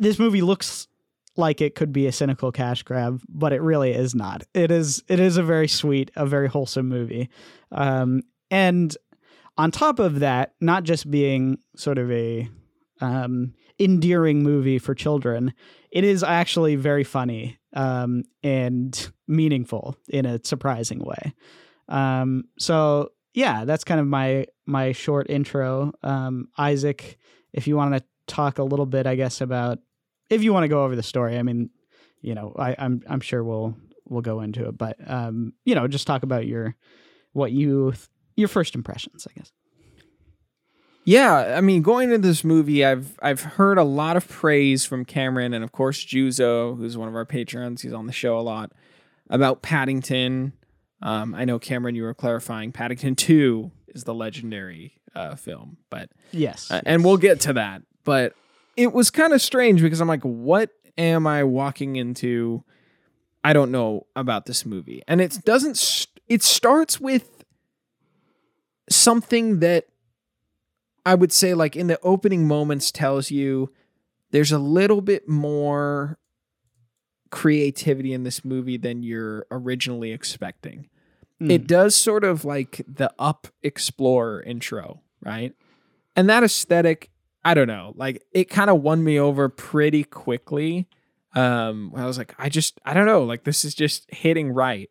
this 0.00 0.18
movie 0.18 0.42
looks 0.42 0.87
like 1.38 1.60
it 1.60 1.74
could 1.74 1.92
be 1.92 2.06
a 2.06 2.12
cynical 2.12 2.52
cash 2.52 2.82
grab 2.82 3.20
but 3.28 3.52
it 3.52 3.62
really 3.62 3.92
is 3.92 4.14
not 4.14 4.42
it 4.54 4.70
is 4.70 5.02
it 5.08 5.20
is 5.20 5.36
a 5.36 5.42
very 5.42 5.68
sweet 5.68 6.10
a 6.16 6.26
very 6.26 6.48
wholesome 6.48 6.88
movie 6.88 7.28
um 7.72 8.22
and 8.50 8.96
on 9.56 9.70
top 9.70 9.98
of 9.98 10.20
that 10.20 10.54
not 10.60 10.84
just 10.84 11.10
being 11.10 11.58
sort 11.76 11.98
of 11.98 12.10
a 12.10 12.48
um 13.00 13.54
endearing 13.78 14.42
movie 14.42 14.78
for 14.78 14.94
children 14.94 15.54
it 15.90 16.04
is 16.04 16.22
actually 16.22 16.76
very 16.76 17.04
funny 17.04 17.58
um, 17.74 18.24
and 18.42 19.10
meaningful 19.26 19.96
in 20.08 20.26
a 20.26 20.40
surprising 20.44 21.00
way. 21.00 21.34
Um, 21.88 22.44
so 22.58 23.10
yeah, 23.34 23.64
that's 23.64 23.84
kind 23.84 24.00
of 24.00 24.06
my 24.06 24.46
my 24.66 24.92
short 24.92 25.30
intro. 25.30 25.92
Um, 26.02 26.48
Isaac, 26.58 27.18
if 27.52 27.66
you 27.66 27.76
want 27.76 27.94
to 27.94 28.04
talk 28.26 28.58
a 28.58 28.64
little 28.64 28.86
bit, 28.86 29.06
I 29.06 29.14
guess 29.14 29.40
about 29.40 29.78
if 30.30 30.42
you 30.42 30.52
want 30.52 30.64
to 30.64 30.68
go 30.68 30.84
over 30.84 30.96
the 30.96 31.02
story. 31.02 31.38
I 31.38 31.42
mean, 31.42 31.70
you 32.20 32.34
know, 32.34 32.54
I, 32.58 32.74
I'm 32.78 33.02
I'm 33.08 33.20
sure 33.20 33.42
we'll 33.42 33.76
we'll 34.06 34.22
go 34.22 34.40
into 34.40 34.68
it, 34.68 34.78
but 34.78 34.96
um, 35.06 35.52
you 35.64 35.74
know, 35.74 35.86
just 35.88 36.06
talk 36.06 36.22
about 36.22 36.46
your 36.46 36.74
what 37.32 37.52
you 37.52 37.92
your 38.36 38.48
first 38.48 38.74
impressions, 38.74 39.26
I 39.28 39.38
guess. 39.38 39.52
Yeah, 41.04 41.54
I 41.56 41.62
mean, 41.62 41.80
going 41.80 42.12
into 42.12 42.28
this 42.28 42.44
movie, 42.44 42.84
I've 42.84 43.18
I've 43.22 43.40
heard 43.40 43.78
a 43.78 43.82
lot 43.84 44.16
of 44.16 44.28
praise 44.28 44.84
from 44.84 45.04
Cameron 45.04 45.54
and 45.54 45.64
of 45.64 45.72
course 45.72 46.04
Juzo, 46.04 46.76
who's 46.76 46.98
one 46.98 47.08
of 47.08 47.14
our 47.14 47.24
patrons. 47.24 47.82
He's 47.82 47.94
on 47.94 48.06
the 48.06 48.12
show 48.12 48.38
a 48.38 48.42
lot 48.42 48.72
about 49.30 49.62
Paddington. 49.62 50.52
Um, 51.00 51.34
I 51.34 51.44
know 51.44 51.58
Cameron, 51.58 51.94
you 51.94 52.02
were 52.02 52.14
clarifying 52.14 52.72
Paddington 52.72 53.14
Two 53.14 53.70
is 53.88 54.04
the 54.04 54.12
legendary 54.12 55.00
uh, 55.14 55.34
film, 55.34 55.78
but 55.88 56.10
yes, 56.32 56.70
uh, 56.70 56.74
yes, 56.74 56.82
and 56.84 57.02
we'll 57.02 57.16
get 57.16 57.40
to 57.40 57.54
that. 57.54 57.82
But 58.04 58.34
it 58.78 58.92
was 58.92 59.10
kind 59.10 59.32
of 59.32 59.42
strange 59.42 59.82
because 59.82 60.00
I'm 60.00 60.06
like, 60.06 60.22
what 60.22 60.70
am 60.96 61.26
I 61.26 61.42
walking 61.42 61.96
into? 61.96 62.64
I 63.42 63.52
don't 63.52 63.72
know 63.72 64.06
about 64.14 64.46
this 64.46 64.64
movie, 64.64 65.02
and 65.08 65.20
it 65.20 65.38
doesn't. 65.44 65.76
St- 65.76 66.20
it 66.28 66.42
starts 66.42 67.00
with 67.00 67.44
something 68.88 69.60
that 69.60 69.86
I 71.04 71.14
would 71.14 71.32
say 71.32 71.54
like 71.54 71.74
in 71.74 71.88
the 71.88 71.98
opening 72.02 72.46
moments 72.46 72.92
tells 72.92 73.30
you 73.30 73.72
there's 74.30 74.52
a 74.52 74.58
little 74.58 75.00
bit 75.00 75.28
more 75.28 76.18
creativity 77.30 78.12
in 78.12 78.22
this 78.22 78.44
movie 78.44 78.76
than 78.76 79.02
you're 79.02 79.46
originally 79.50 80.12
expecting. 80.12 80.88
Mm. 81.40 81.50
It 81.50 81.66
does 81.66 81.94
sort 81.94 82.24
of 82.24 82.44
like 82.44 82.82
the 82.86 83.12
up 83.18 83.48
explorer 83.62 84.42
intro, 84.42 85.00
right? 85.20 85.54
And 86.14 86.28
that 86.28 86.44
aesthetic, 86.44 87.10
I 87.44 87.54
don't 87.54 87.68
know, 87.68 87.92
like 87.96 88.22
it 88.32 88.50
kind 88.50 88.70
of 88.70 88.82
won 88.82 89.02
me 89.02 89.18
over 89.18 89.48
pretty 89.48 90.04
quickly. 90.04 90.88
Um 91.34 91.92
I 91.96 92.06
was 92.06 92.18
like 92.18 92.34
I 92.38 92.48
just 92.48 92.80
I 92.84 92.94
don't 92.94 93.06
know, 93.06 93.24
like 93.24 93.44
this 93.44 93.64
is 93.64 93.74
just 93.74 94.06
hitting 94.12 94.50
right. 94.50 94.90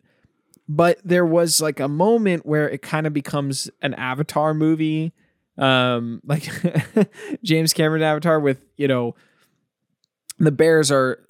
But 0.69 0.99
there 1.03 1.25
was 1.25 1.61
like 1.61 1.79
a 1.79 1.87
moment 1.87 2.45
where 2.45 2.69
it 2.69 2.81
kind 2.81 3.07
of 3.07 3.13
becomes 3.13 3.69
an 3.81 3.93
avatar 3.93 4.53
movie 4.53 5.13
um 5.57 6.21
like 6.25 6.49
James 7.43 7.73
Cameron 7.73 8.03
Avatar 8.03 8.39
with 8.39 8.63
you 8.77 8.87
know 8.87 9.15
the 10.39 10.51
bears 10.51 10.91
are 10.91 11.23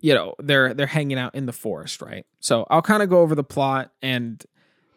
you 0.00 0.14
know 0.14 0.34
they're 0.38 0.74
they're 0.74 0.86
hanging 0.86 1.18
out 1.18 1.34
in 1.34 1.46
the 1.46 1.52
forest 1.52 2.00
right 2.00 2.26
so 2.40 2.66
I'll 2.70 2.82
kind 2.82 3.02
of 3.02 3.10
go 3.10 3.20
over 3.20 3.34
the 3.34 3.44
plot 3.44 3.90
and 4.02 4.44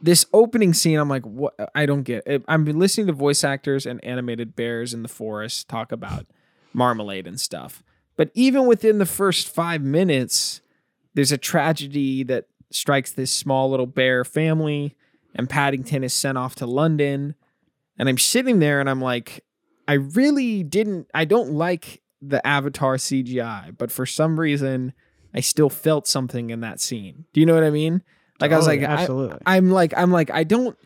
this 0.02 0.26
opening 0.34 0.74
scene 0.74 1.00
I'm 1.00 1.10
like 1.10 1.24
what 1.24 1.56
I 1.74 1.86
don't 1.86 2.04
get 2.04 2.24
it. 2.26 2.44
I'm 2.48 2.66
listening 2.66 3.08
to 3.08 3.14
voice 3.14 3.44
actors 3.44 3.86
and 3.86 4.04
animated 4.04 4.56
bears 4.56 4.94
in 4.94 5.02
the 5.02 5.10
forest 5.10 5.68
talk 5.68 5.92
about 5.92 6.26
marmalade 6.74 7.28
and 7.28 7.40
stuff 7.40 7.84
but 8.16 8.30
even 8.34 8.68
within 8.68 9.00
the 9.00 9.06
first 9.06 9.50
5 9.50 9.82
minutes 9.82 10.62
there's 11.14 11.32
a 11.32 11.38
tragedy 11.38 12.24
that 12.24 12.46
strikes 12.70 13.12
this 13.12 13.32
small 13.32 13.70
little 13.70 13.88
bear 13.88 14.24
family 14.24 14.96
and 15.34 15.50
Paddington 15.50 16.04
is 16.04 16.14
sent 16.14 16.38
off 16.38 16.56
to 16.56 16.66
London 16.66 17.36
and 17.98 18.08
I'm 18.08 18.18
sitting 18.18 18.60
there 18.60 18.80
and 18.80 18.90
I'm 18.90 19.02
like, 19.02 19.44
I 19.88 19.94
really 19.94 20.64
didn't, 20.64 21.10
I 21.14 21.26
don't 21.26 21.54
like 21.54 22.02
the 22.22 22.46
Avatar 22.46 22.96
CGI, 22.98 23.76
but 23.78 23.92
for 23.92 24.06
some 24.06 24.40
reason, 24.40 24.94
I 25.34 25.40
still 25.40 25.70
felt 25.70 26.08
something 26.08 26.50
in 26.50 26.62
that 26.62 26.80
scene. 26.80 27.26
Do 27.34 27.40
you 27.40 27.46
know 27.46 27.54
what 27.54 27.64
I 27.64 27.70
mean? 27.70 28.04
Like 28.40 28.52
I 28.52 28.58
was 28.58 28.68
like, 28.68 28.82
absolutely. 28.82 29.40
I, 29.46 29.58
I'm 29.58 29.72
like, 29.72 29.94
I'm 29.96 30.12
like, 30.12 30.32
I 30.32 30.44
don't, 30.44 30.78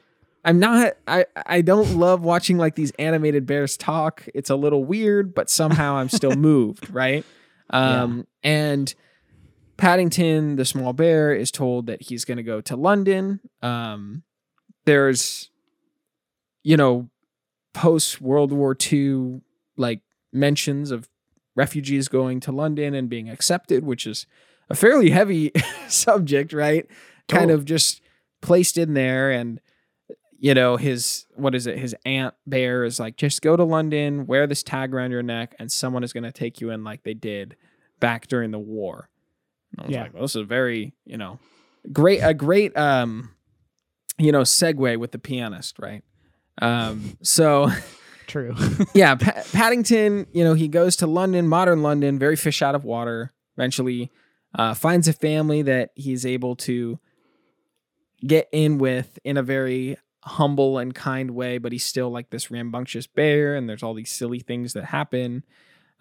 I'm 0.43 0.59
not, 0.59 0.93
I, 1.07 1.25
I 1.45 1.61
don't 1.61 1.95
love 1.97 2.23
watching 2.23 2.57
like 2.57 2.75
these 2.75 2.91
animated 2.97 3.45
bears 3.45 3.77
talk. 3.77 4.27
It's 4.33 4.49
a 4.49 4.55
little 4.55 4.83
weird, 4.83 5.33
but 5.33 5.49
somehow 5.49 5.95
I'm 5.95 6.09
still 6.09 6.31
moved, 6.35 6.89
right? 6.89 7.25
Um, 7.69 8.25
yeah. 8.43 8.51
and 8.51 8.95
Paddington, 9.77 10.55
the 10.55 10.65
small 10.65 10.93
bear, 10.93 11.33
is 11.33 11.51
told 11.51 11.87
that 11.87 12.03
he's 12.03 12.25
going 12.25 12.37
to 12.37 12.43
go 12.43 12.61
to 12.61 12.75
London. 12.75 13.39
Um, 13.61 14.23
there's 14.85 15.51
you 16.63 16.77
know, 16.77 17.09
post 17.73 18.21
World 18.21 18.51
War 18.51 18.75
II, 18.91 19.41
like 19.77 20.01
mentions 20.31 20.91
of 20.91 21.09
refugees 21.55 22.07
going 22.07 22.39
to 22.41 22.51
London 22.51 22.93
and 22.93 23.09
being 23.09 23.29
accepted, 23.29 23.83
which 23.83 24.05
is 24.05 24.25
a 24.69 24.75
fairly 24.75 25.09
heavy 25.09 25.51
subject, 25.87 26.53
right? 26.53 26.87
Kind 27.37 27.51
of 27.51 27.65
just 27.65 28.01
placed 28.41 28.77
in 28.77 28.93
there. 28.93 29.31
And, 29.31 29.59
you 30.37 30.53
know, 30.53 30.77
his, 30.77 31.25
what 31.35 31.55
is 31.55 31.67
it? 31.67 31.77
His 31.77 31.95
aunt 32.05 32.33
bear 32.45 32.83
is 32.83 32.99
like, 32.99 33.17
just 33.17 33.41
go 33.41 33.55
to 33.55 33.63
London, 33.63 34.25
wear 34.25 34.47
this 34.47 34.63
tag 34.63 34.93
around 34.93 35.11
your 35.11 35.23
neck, 35.23 35.55
and 35.59 35.71
someone 35.71 36.03
is 36.03 36.13
going 36.13 36.23
to 36.23 36.31
take 36.31 36.61
you 36.61 36.69
in 36.71 36.83
like 36.83 37.03
they 37.03 37.13
did 37.13 37.55
back 37.99 38.27
during 38.27 38.51
the 38.51 38.59
war. 38.59 39.09
And 39.71 39.81
I 39.81 39.83
was 39.87 39.93
yeah. 39.93 40.01
like, 40.03 40.13
well, 40.13 40.23
this 40.23 40.35
is 40.35 40.47
very, 40.47 40.93
you 41.05 41.17
know, 41.17 41.39
great, 41.91 42.19
a 42.19 42.33
great, 42.33 42.75
um, 42.77 43.31
you 44.17 44.31
know, 44.31 44.41
segue 44.41 44.97
with 44.97 45.11
the 45.11 45.19
pianist, 45.19 45.79
right? 45.79 46.03
Um, 46.61 47.17
so 47.21 47.69
true. 48.27 48.55
yeah, 48.93 49.15
pa- 49.15 49.43
Paddington, 49.51 50.27
you 50.31 50.43
know, 50.43 50.53
he 50.53 50.67
goes 50.67 50.95
to 50.97 51.07
London, 51.07 51.47
modern 51.47 51.81
London, 51.81 52.19
very 52.19 52.35
fish 52.35 52.61
out 52.61 52.75
of 52.75 52.83
water. 52.83 53.33
Eventually, 53.57 54.11
uh, 54.55 54.73
finds 54.73 55.07
a 55.07 55.13
family 55.13 55.61
that 55.61 55.91
he's 55.95 56.25
able 56.25 56.55
to 56.55 56.99
get 58.25 58.49
in 58.51 58.77
with 58.77 59.19
in 59.23 59.37
a 59.37 59.43
very 59.43 59.97
humble 60.23 60.77
and 60.77 60.93
kind 60.93 61.31
way, 61.31 61.57
but 61.57 61.71
he's 61.71 61.85
still 61.85 62.09
like 62.09 62.29
this 62.29 62.51
rambunctious 62.51 63.07
bear, 63.07 63.55
and 63.55 63.67
there's 63.67 63.83
all 63.83 63.93
these 63.93 64.11
silly 64.11 64.39
things 64.39 64.73
that 64.73 64.85
happen. 64.85 65.43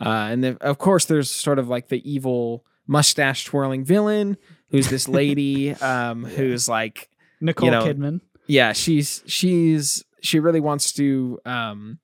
Uh, 0.00 0.28
and 0.30 0.42
then, 0.42 0.56
of 0.60 0.78
course, 0.78 1.04
there's 1.04 1.30
sort 1.30 1.58
of 1.58 1.68
like 1.68 1.88
the 1.88 2.10
evil 2.10 2.64
mustache 2.86 3.44
twirling 3.44 3.84
villain, 3.84 4.36
who's 4.70 4.88
this 4.88 5.08
lady, 5.20 5.72
um, 5.72 6.24
who's 6.24 6.68
like 6.68 7.10
Nicole 7.40 7.66
you 7.66 7.70
know, 7.70 7.84
Kidman. 7.84 8.20
Yeah, 8.46 8.72
she's 8.72 9.22
she's 9.26 10.04
she 10.22 10.40
really 10.40 10.60
wants 10.60 10.92
to 10.94 11.38
um 11.44 11.98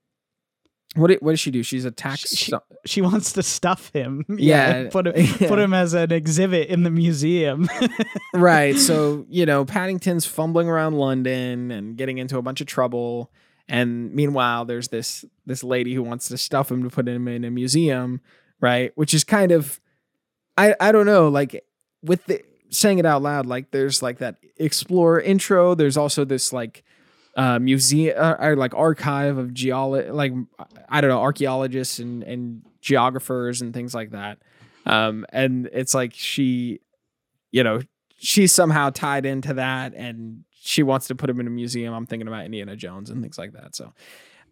what 0.96 1.09
did, 1.09 1.18
what 1.20 1.32
does 1.32 1.40
she 1.40 1.50
do? 1.50 1.62
She's 1.62 1.85
a 1.85 1.90
tax. 1.90 2.35
She, 2.35 2.52
she 2.85 3.02
wants 3.02 3.32
to 3.32 3.42
stuff 3.42 3.90
him. 3.92 4.24
Yeah, 4.38 4.82
yeah 4.82 4.88
put 4.90 5.06
him 5.06 5.14
yeah. 5.16 5.37
put 5.48 5.59
him 5.59 5.72
as 5.72 5.94
an 5.94 6.12
exhibit 6.12 6.68
in 6.68 6.82
the 6.82 6.90
museum. 6.90 7.68
right. 8.35 8.76
So 8.76 9.26
you 9.28 9.46
know, 9.46 9.64
Paddington's 9.64 10.26
fumbling 10.26 10.68
around 10.68 10.94
London 10.94 11.70
and 11.70 11.96
getting 11.96 12.18
into 12.18 12.38
a 12.38 12.42
bunch 12.42 12.61
of 12.61 12.66
trouble, 12.66 13.30
And 13.68 14.12
meanwhile, 14.14 14.64
there's 14.64 14.88
this 14.88 15.24
this 15.46 15.62
lady 15.62 15.94
who 15.94 16.02
wants 16.02 16.28
to 16.28 16.38
stuff 16.38 16.70
him 16.70 16.82
to 16.82 16.90
put 16.90 17.09
him 17.09 17.28
in 17.28 17.44
a 17.44 17.50
museum, 17.50 18.20
right? 18.61 18.92
Which 18.94 19.14
is 19.14 19.24
kind 19.24 19.52
of 19.52 19.80
I 20.56 20.74
I 20.80 20.92
don't 20.92 21.06
know, 21.06 21.28
like 21.28 21.64
with 22.02 22.24
the 22.26 22.42
saying 22.70 22.98
it 22.98 23.06
out 23.06 23.22
loud, 23.22 23.46
like 23.46 23.70
there's 23.70 24.02
like 24.02 24.18
that 24.18 24.37
explorer 24.56 25.20
intro. 25.20 25.74
There's 25.74 25.96
also 25.96 26.24
this 26.24 26.52
like 26.52 26.85
uh, 27.37 27.59
museum 27.59 28.14
uh, 28.18 28.35
or 28.40 28.57
like 28.57 28.75
archive 28.75 29.37
of 29.38 29.51
geolo 29.51 30.11
like 30.12 30.33
I 30.88 31.01
don't 31.01 31.11
know 31.11 31.20
archaeologists 31.20 31.99
and 31.99 32.22
and 32.25 32.62
geographers 32.81 33.61
and 33.62 33.72
things 33.75 33.94
like 33.94 34.11
that. 34.11 34.38
Um, 34.87 35.27
and 35.33 35.68
it's 35.72 35.94
like 35.94 36.12
she, 36.14 36.81
you 37.51 37.62
know, 37.64 37.81
she's 38.16 38.53
somehow 38.53 38.90
tied 38.90 39.27
into 39.27 39.55
that, 39.55 39.92
and 39.94 40.44
she 40.53 40.83
wants 40.85 41.09
to 41.09 41.14
put 41.16 41.29
him 41.29 41.40
in 41.40 41.46
a 41.46 41.51
museum. 41.51 41.92
I'm 41.92 42.07
thinking 42.07 42.29
about 42.29 42.44
Indiana 42.44 42.77
Jones 42.77 43.11
and 43.11 43.20
things 43.20 43.37
like 43.37 43.53
that. 43.55 43.75
So, 43.75 43.92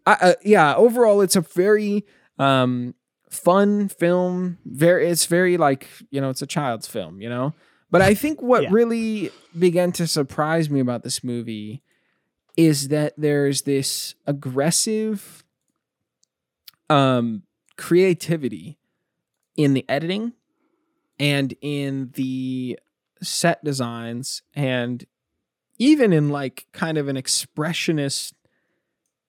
uh, 0.07 0.35
yeah, 0.44 0.75
overall, 0.75 1.20
it's 1.20 1.37
a 1.37 1.40
very 1.40 2.05
um, 2.40 2.94
fun 3.31 3.88
film. 3.88 4.59
Very, 4.66 5.09
it's 5.09 5.27
very 5.27 5.57
like 5.57 5.87
you 6.11 6.20
know, 6.20 6.31
it's 6.31 6.42
a 6.42 6.47
child's 6.47 6.88
film, 6.88 7.20
you 7.23 7.29
know. 7.29 7.55
But 7.92 8.03
I 8.03 8.14
think 8.14 8.42
what 8.42 8.64
Yeah. 8.64 8.68
really 8.73 9.31
began 9.57 9.92
to 9.92 10.09
surprise 10.09 10.68
me 10.68 10.81
about 10.81 11.05
this 11.05 11.23
movie 11.23 11.81
is 12.57 12.88
that 12.88 13.14
there's 13.17 13.62
this 13.62 14.14
aggressive 14.27 15.45
um 16.90 17.43
creativity 17.77 18.79
in 19.57 19.75
the 19.75 19.85
editing 19.88 20.33
and 21.19 21.55
in 21.61 22.11
the 22.14 22.79
set 23.23 23.62
designs 23.64 24.43
and 24.55 25.07
even 25.79 26.12
in 26.12 26.29
like 26.29 26.67
kind 26.73 26.99
of 26.99 27.09
an 27.09 27.17
expressionist 27.17 28.33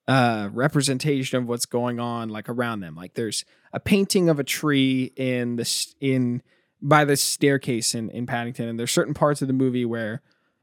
uh 0.07 0.49
representation 0.51 1.37
of 1.39 1.47
what's 1.47 1.65
going 1.65 1.99
on 1.99 2.29
like 2.29 2.47
around 2.49 2.81
them. 2.81 2.95
Like 2.95 3.15
there's 3.15 3.45
a 3.73 3.79
painting 3.79 4.29
of 4.29 4.39
a 4.39 4.43
tree 4.43 5.11
in 5.15 5.55
this 5.55 5.95
in 5.99 6.43
by 6.81 7.05
the 7.05 7.17
staircase 7.17 7.95
in 7.95 8.09
in 8.11 8.27
Paddington 8.27 8.67
and 8.67 8.77
there's 8.77 8.91
certain 8.91 9.13
parts 9.15 9.41
of 9.41 9.47
the 9.47 9.53
movie 9.53 9.85
where 9.85 10.21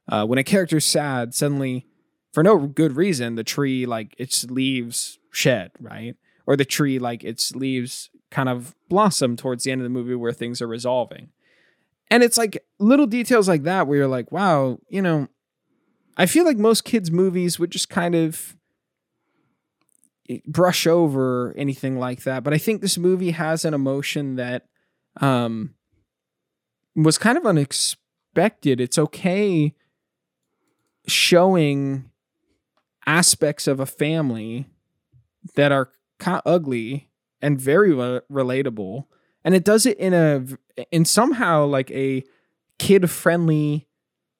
uh 0.08 0.24
when 0.24 0.38
a 0.38 0.44
character's 0.44 0.84
sad 0.84 1.34
suddenly 1.34 1.86
for 2.32 2.42
no 2.42 2.66
good 2.66 2.96
reason 2.96 3.34
the 3.34 3.44
tree 3.44 3.86
like 3.86 4.14
its 4.18 4.44
leaves 4.44 5.18
shed 5.30 5.70
right? 5.80 6.16
Or 6.46 6.56
the 6.56 6.64
tree 6.64 6.98
like 6.98 7.22
its 7.22 7.54
leaves 7.54 8.10
kind 8.30 8.48
of 8.48 8.74
blossom 8.88 9.36
towards 9.36 9.64
the 9.64 9.70
end 9.70 9.80
of 9.80 9.84
the 9.84 9.90
movie 9.90 10.14
where 10.14 10.32
things 10.32 10.60
are 10.60 10.66
resolving. 10.66 11.28
And 12.10 12.22
it's 12.22 12.36
like 12.36 12.64
little 12.78 13.06
details 13.06 13.48
like 13.48 13.62
that 13.62 13.86
where 13.86 13.98
you're 13.98 14.08
like 14.08 14.30
wow 14.32 14.78
you 14.88 15.00
know 15.00 15.28
i 16.16 16.26
feel 16.26 16.44
like 16.44 16.58
most 16.58 16.84
kids 16.84 17.10
movies 17.10 17.58
would 17.58 17.70
just 17.70 17.88
kind 17.88 18.14
of 18.14 18.56
eh, 20.28 20.38
brush 20.46 20.86
over 20.86 21.54
anything 21.56 21.98
like 21.98 22.24
that. 22.24 22.42
But 22.44 22.54
i 22.54 22.58
think 22.58 22.80
this 22.80 22.98
movie 22.98 23.30
has 23.30 23.64
an 23.64 23.74
emotion 23.74 24.36
that 24.36 24.66
um 25.20 25.74
was 26.94 27.18
kind 27.18 27.38
of 27.38 27.46
unexpected. 27.46 28.80
It's 28.80 28.98
okay 28.98 29.74
showing 31.06 32.10
aspects 33.06 33.66
of 33.66 33.80
a 33.80 33.86
family 33.86 34.66
that 35.54 35.72
are 35.72 35.90
kind 36.18 36.36
of 36.44 36.52
ugly 36.52 37.08
and 37.40 37.60
very 37.60 37.92
re- 37.92 38.20
relatable 38.30 39.06
and 39.44 39.54
it 39.54 39.64
does 39.64 39.86
it 39.86 39.98
in 39.98 40.14
a 40.14 40.44
in 40.92 41.04
somehow 41.04 41.64
like 41.66 41.90
a 41.90 42.22
kid 42.78 43.10
friendly 43.10 43.88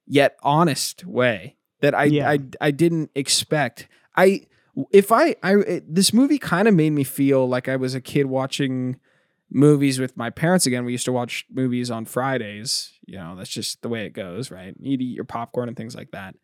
yet 0.07 0.37
honest 0.42 1.05
way 1.05 1.57
that 1.81 1.94
I, 1.94 2.05
Yeah. 2.05 2.31
I 2.31 2.38
I 2.61 2.70
didn't 2.70 3.11
expect. 3.16 3.88
I 4.16 4.46
if 4.92 5.11
I 5.11 5.35
I 5.42 5.57
it- 5.57 5.92
this 5.94 6.12
movie 6.12 6.38
kind 6.38 6.68
of 6.68 6.75
made 6.75 6.90
me 6.90 7.03
feel 7.03 7.48
like 7.48 7.68
I 7.68 7.75
was 7.77 7.94
a 7.96 8.01
kid 8.01 8.27
watching 8.27 9.01
movies 9.51 9.98
with 9.98 10.16
my 10.16 10.31
parents 10.31 10.64
again. 10.64 10.85
We 10.85 10.92
used 10.92 11.05
to 11.07 11.12
watch 11.12 11.44
movies 11.51 11.90
on 11.90 12.05
Fridays. 12.05 12.92
You 13.05 13.16
know, 13.18 13.35
that's 13.37 13.51
just 13.51 13.83
the 13.83 13.88
way 13.88 14.07
it 14.07 14.12
goes, 14.12 14.51
right? 14.53 14.75
You'd 14.79 15.03
eat 15.03 15.14
your 15.16 15.25
popcorn 15.25 15.68
and 15.68 15.77
things 15.77 15.94
like 15.96 16.12
that. 16.12 16.37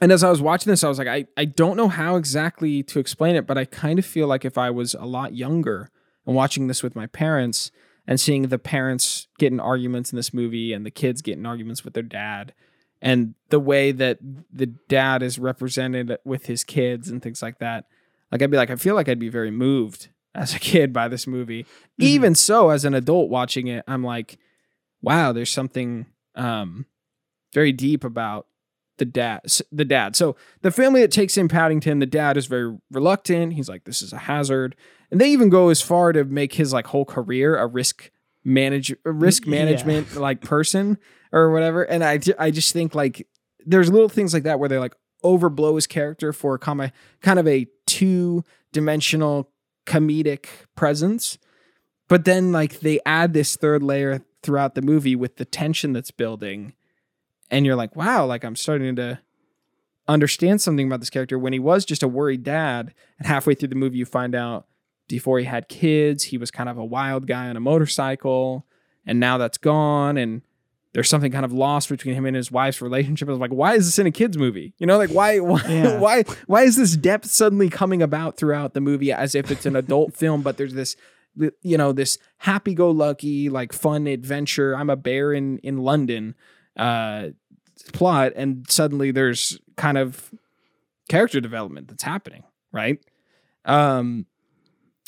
And 0.00 0.12
as 0.12 0.24
I 0.24 0.30
was 0.30 0.40
watching 0.40 0.70
this, 0.70 0.82
I 0.82 0.88
was 0.88 0.98
like, 0.98 1.08
I, 1.08 1.26
I 1.36 1.44
don't 1.44 1.76
know 1.76 1.88
how 1.88 2.16
exactly 2.16 2.82
to 2.84 2.98
explain 2.98 3.36
it, 3.36 3.46
but 3.46 3.58
I 3.58 3.66
kind 3.66 3.98
of 3.98 4.06
feel 4.06 4.26
like 4.26 4.44
if 4.44 4.56
I 4.56 4.70
was 4.70 4.94
a 4.94 5.04
lot 5.04 5.34
younger 5.34 5.90
and 6.26 6.34
watching 6.34 6.68
this 6.68 6.82
with 6.82 6.96
my 6.96 7.06
parents 7.06 7.70
and 8.06 8.18
seeing 8.18 8.48
the 8.48 8.58
parents 8.58 9.28
get 9.38 9.52
in 9.52 9.60
arguments 9.60 10.10
in 10.10 10.16
this 10.16 10.32
movie 10.32 10.72
and 10.72 10.86
the 10.86 10.90
kids 10.90 11.20
get 11.20 11.36
in 11.36 11.44
arguments 11.44 11.84
with 11.84 11.92
their 11.94 12.02
dad 12.02 12.54
and 13.02 13.34
the 13.48 13.60
way 13.60 13.92
that 13.92 14.18
the 14.52 14.66
dad 14.66 15.22
is 15.22 15.38
represented 15.38 16.16
with 16.24 16.46
his 16.46 16.64
kids 16.64 17.08
and 17.08 17.22
things 17.22 17.42
like 17.42 17.58
that, 17.58 17.86
like 18.30 18.42
I'd 18.42 18.50
be 18.50 18.56
like, 18.56 18.70
I 18.70 18.76
feel 18.76 18.94
like 18.94 19.08
I'd 19.08 19.18
be 19.18 19.28
very 19.28 19.50
moved 19.50 20.08
as 20.34 20.54
a 20.54 20.58
kid 20.58 20.92
by 20.92 21.08
this 21.08 21.26
movie. 21.26 21.66
Even 21.98 22.34
so, 22.34 22.70
as 22.70 22.84
an 22.84 22.94
adult 22.94 23.30
watching 23.30 23.66
it, 23.66 23.84
I'm 23.88 24.04
like, 24.04 24.38
wow, 25.02 25.32
there's 25.32 25.50
something 25.50 26.06
um, 26.34 26.86
very 27.54 27.72
deep 27.72 28.04
about 28.04 28.46
the 29.00 29.04
dad 29.04 29.40
the 29.72 29.84
dad. 29.84 30.14
So 30.14 30.36
the 30.62 30.70
family 30.70 31.00
that 31.00 31.10
takes 31.10 31.36
in 31.36 31.48
paddington 31.48 31.98
the 31.98 32.06
dad 32.06 32.36
is 32.36 32.46
very 32.46 32.76
reluctant. 32.92 33.54
He's 33.54 33.68
like 33.68 33.82
this 33.84 34.00
is 34.02 34.12
a 34.12 34.18
hazard. 34.18 34.76
And 35.10 35.20
they 35.20 35.30
even 35.30 35.48
go 35.48 35.70
as 35.70 35.82
far 35.82 36.12
to 36.12 36.22
make 36.24 36.54
his 36.54 36.72
like 36.72 36.86
whole 36.86 37.04
career 37.04 37.56
a 37.58 37.66
risk 37.66 38.12
manage 38.44 38.94
a 39.04 39.10
risk 39.10 39.44
Yeah. 39.44 39.50
management 39.50 40.14
like 40.14 40.40
person 40.40 40.98
or 41.32 41.50
whatever. 41.50 41.82
And 41.82 42.04
i 42.04 42.20
i 42.38 42.52
just 42.52 42.72
think 42.72 42.94
like 42.94 43.26
there's 43.66 43.90
little 43.90 44.08
things 44.08 44.32
like 44.32 44.44
that 44.44 44.60
where 44.60 44.68
they 44.68 44.78
like 44.78 44.94
overblow 45.24 45.74
his 45.74 45.86
character 45.86 46.32
for 46.32 46.56
kind 46.58 46.80
of 46.82 46.90
kind 47.20 47.38
of 47.38 47.46
a 47.48 47.66
two 47.86 48.44
dimensional 48.72 49.50
comedic 49.86 50.46
presence. 50.76 51.38
But 52.08 52.24
then 52.24 52.52
like 52.52 52.80
they 52.80 53.00
add 53.04 53.32
this 53.32 53.56
third 53.56 53.82
layer 53.82 54.22
throughout 54.42 54.74
the 54.74 54.82
movie 54.82 55.14
with 55.16 55.36
the 55.36 55.44
tension 55.44 55.92
that's 55.92 56.10
building 56.10 56.72
and 57.50 57.66
you're 57.66 57.76
like 57.76 57.94
wow 57.96 58.24
like 58.24 58.44
i'm 58.44 58.56
starting 58.56 58.96
to 58.96 59.18
understand 60.08 60.60
something 60.60 60.86
about 60.86 61.00
this 61.00 61.10
character 61.10 61.38
when 61.38 61.52
he 61.52 61.58
was 61.58 61.84
just 61.84 62.02
a 62.02 62.08
worried 62.08 62.42
dad 62.42 62.92
and 63.18 63.28
halfway 63.28 63.54
through 63.54 63.68
the 63.68 63.74
movie 63.74 63.98
you 63.98 64.06
find 64.06 64.34
out 64.34 64.66
before 65.08 65.38
he 65.38 65.44
had 65.44 65.68
kids 65.68 66.24
he 66.24 66.38
was 66.38 66.50
kind 66.50 66.68
of 66.68 66.78
a 66.78 66.84
wild 66.84 67.26
guy 67.26 67.48
on 67.48 67.56
a 67.56 67.60
motorcycle 67.60 68.66
and 69.06 69.20
now 69.20 69.38
that's 69.38 69.58
gone 69.58 70.16
and 70.16 70.42
there's 70.92 71.08
something 71.08 71.30
kind 71.30 71.44
of 71.44 71.52
lost 71.52 71.88
between 71.88 72.14
him 72.14 72.26
and 72.26 72.34
his 72.34 72.50
wife's 72.50 72.82
relationship. 72.82 73.28
I 73.28 73.30
was 73.30 73.40
like, 73.40 73.52
why 73.52 73.74
is 73.74 73.86
this 73.86 73.98
in 73.98 74.06
a 74.06 74.10
kids 74.10 74.36
movie? 74.36 74.74
You 74.78 74.86
know, 74.86 74.98
like 74.98 75.10
why 75.10 75.38
why 75.38 75.62
Yeah. 75.68 75.98
why 76.00 76.24
why 76.46 76.62
is 76.62 76.76
this 76.76 76.96
depth 76.96 77.30
suddenly 77.30 77.68
coming 77.68 78.02
about 78.02 78.36
throughout 78.36 78.74
the 78.74 78.80
movie 78.80 79.12
as 79.12 79.34
if 79.34 79.50
it's 79.50 79.66
an 79.66 79.76
adult 79.76 80.14
film, 80.14 80.42
but 80.42 80.56
there's 80.56 80.74
this 80.74 80.96
you 81.62 81.78
know, 81.78 81.92
this 81.92 82.18
happy-go-lucky, 82.38 83.48
like 83.48 83.72
fun 83.72 84.08
adventure. 84.08 84.74
I'm 84.76 84.90
a 84.90 84.96
bear 84.96 85.32
in 85.32 85.58
in 85.58 85.78
London 85.78 86.34
uh 86.76 87.28
plot, 87.92 88.32
and 88.36 88.68
suddenly 88.70 89.10
there's 89.10 89.58
kind 89.76 89.98
of 89.98 90.30
character 91.08 91.40
development 91.40 91.88
that's 91.88 92.02
happening, 92.02 92.44
right? 92.72 92.98
Um 93.64 94.26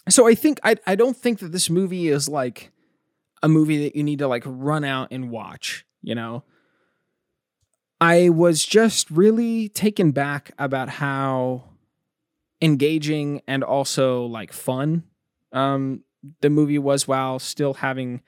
so 0.09 0.27
I 0.27 0.35
think 0.35 0.59
I 0.65 0.77
I 0.87 0.95
don't 0.95 1.17
think 1.17 1.39
that 1.41 1.53
this 1.53 1.71
movie 1.71 2.09
is 2.09 2.29
like 2.29 2.71
a 3.43 3.49
movie 3.49 3.85
that 3.85 3.97
you 3.97 4.03
need 4.03 4.19
to 4.21 4.29
like 4.29 4.43
run 4.47 4.85
out 4.85 5.09
and 5.11 5.31
watch, 5.31 5.85
you 6.03 6.15
know. 6.15 6.45
I 8.01 8.31
was 8.31 8.65
just 8.65 9.11
really 9.11 9.69
taken 9.69 10.11
back 10.11 10.51
about 10.59 10.89
how 10.89 11.65
engaging 12.61 13.43
and 13.47 13.65
also 13.65 14.25
like 14.27 14.53
fun 14.53 15.03
um 15.53 16.03
the 16.41 16.51
movie 16.51 16.79
was 16.79 17.09
while 17.09 17.39
still 17.39 17.75
having 17.75 18.23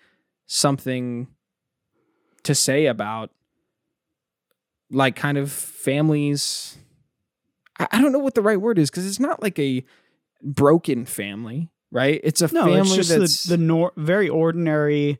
something 0.46 1.28
to 2.42 2.54
say 2.54 2.86
about 2.86 3.30
like 4.94 5.16
kind 5.16 5.38
of 5.38 5.50
families 5.50 6.76
I, 7.78 7.88
I 7.92 8.00
don't 8.00 8.12
know 8.12 8.18
what 8.18 8.34
the 8.34 8.42
right 8.42 8.60
word 8.60 8.78
is 8.78 8.90
because 8.90 9.06
it's 9.06 9.20
not 9.20 9.42
like 9.42 9.58
a 9.58 9.84
broken 10.42 11.04
family 11.06 11.70
right 11.90 12.20
it's 12.22 12.40
a 12.40 12.52
No, 12.52 12.64
family 12.64 12.80
it's 12.80 12.94
just 12.94 13.08
that's 13.10 13.44
the, 13.44 13.56
the 13.56 13.62
nor- 13.62 13.92
very 13.96 14.28
ordinary 14.28 15.18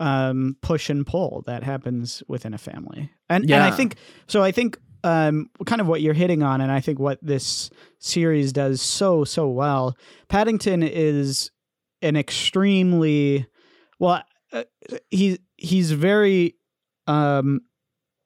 um, 0.00 0.56
push 0.62 0.90
and 0.90 1.06
pull 1.06 1.42
that 1.46 1.62
happens 1.62 2.22
within 2.28 2.54
a 2.54 2.58
family. 2.58 3.10
And 3.28 3.48
and 3.50 3.64
I 3.64 3.70
think 3.72 3.96
so. 4.26 4.42
I 4.42 4.52
think 4.52 4.78
um, 5.04 5.50
kind 5.66 5.80
of 5.80 5.88
what 5.88 6.02
you're 6.02 6.14
hitting 6.14 6.42
on, 6.42 6.60
and 6.60 6.70
I 6.70 6.80
think 6.80 6.98
what 6.98 7.18
this 7.20 7.70
series 7.98 8.52
does 8.52 8.80
so 8.80 9.24
so 9.24 9.48
well. 9.48 9.96
Paddington 10.28 10.82
is 10.82 11.50
an 12.00 12.16
extremely 12.16 13.46
well. 13.98 14.22
Uh, 14.52 14.64
he's 15.10 15.38
he's 15.56 15.90
very 15.90 16.54
um, 17.06 17.60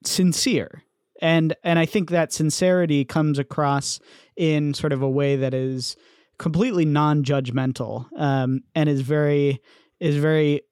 sincere, 0.06 0.82
and 1.20 1.54
and 1.62 1.78
I 1.78 1.86
think 1.86 2.10
that 2.10 2.32
sincerity 2.32 3.04
comes 3.04 3.38
across 3.38 4.00
in 4.36 4.74
sort 4.74 4.92
of 4.92 5.02
a 5.02 5.08
way 5.08 5.36
that 5.36 5.54
is 5.54 5.96
completely 6.38 6.84
non-judgmental 6.84 8.06
um, 8.18 8.62
and 8.74 8.88
is 8.88 9.02
very 9.02 9.60
is 10.00 10.16
very 10.16 10.62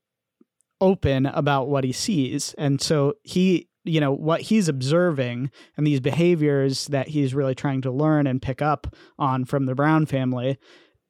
open 0.81 1.27
about 1.27 1.69
what 1.69 1.85
he 1.85 1.93
sees. 1.93 2.55
And 2.59 2.81
so 2.81 3.15
he 3.23 3.69
you 3.85 4.01
know 4.01 4.13
what 4.13 4.43
he's 4.43 4.69
observing 4.69 5.51
and 5.77 5.87
these 5.87 6.01
behaviors 6.01 6.87
that 6.89 7.09
he's 7.09 7.35
really 7.35 7.55
trying 7.55 7.81
to 7.83 7.91
learn 7.91 8.27
and 8.27 8.43
pick 8.43 8.61
up 8.61 8.95
on 9.19 9.45
from 9.45 9.67
the 9.67 9.75
Brown 9.75 10.07
family 10.07 10.59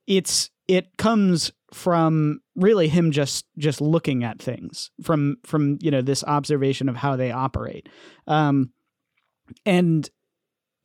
it's 0.07 0.51
it 0.69 0.97
comes 0.97 1.53
from 1.73 2.41
really 2.57 2.89
him 2.89 3.11
just 3.11 3.47
just 3.59 3.81
looking 3.81 4.25
at 4.25 4.41
things 4.41 4.91
from 5.03 5.37
from 5.45 5.79
you 5.81 5.91
know 5.91 6.03
this 6.03 6.25
observation 6.25 6.89
of 6.89 6.97
how 6.97 7.17
they 7.17 7.31
operate. 7.31 7.89
Um 8.27 8.73
and 9.65 10.09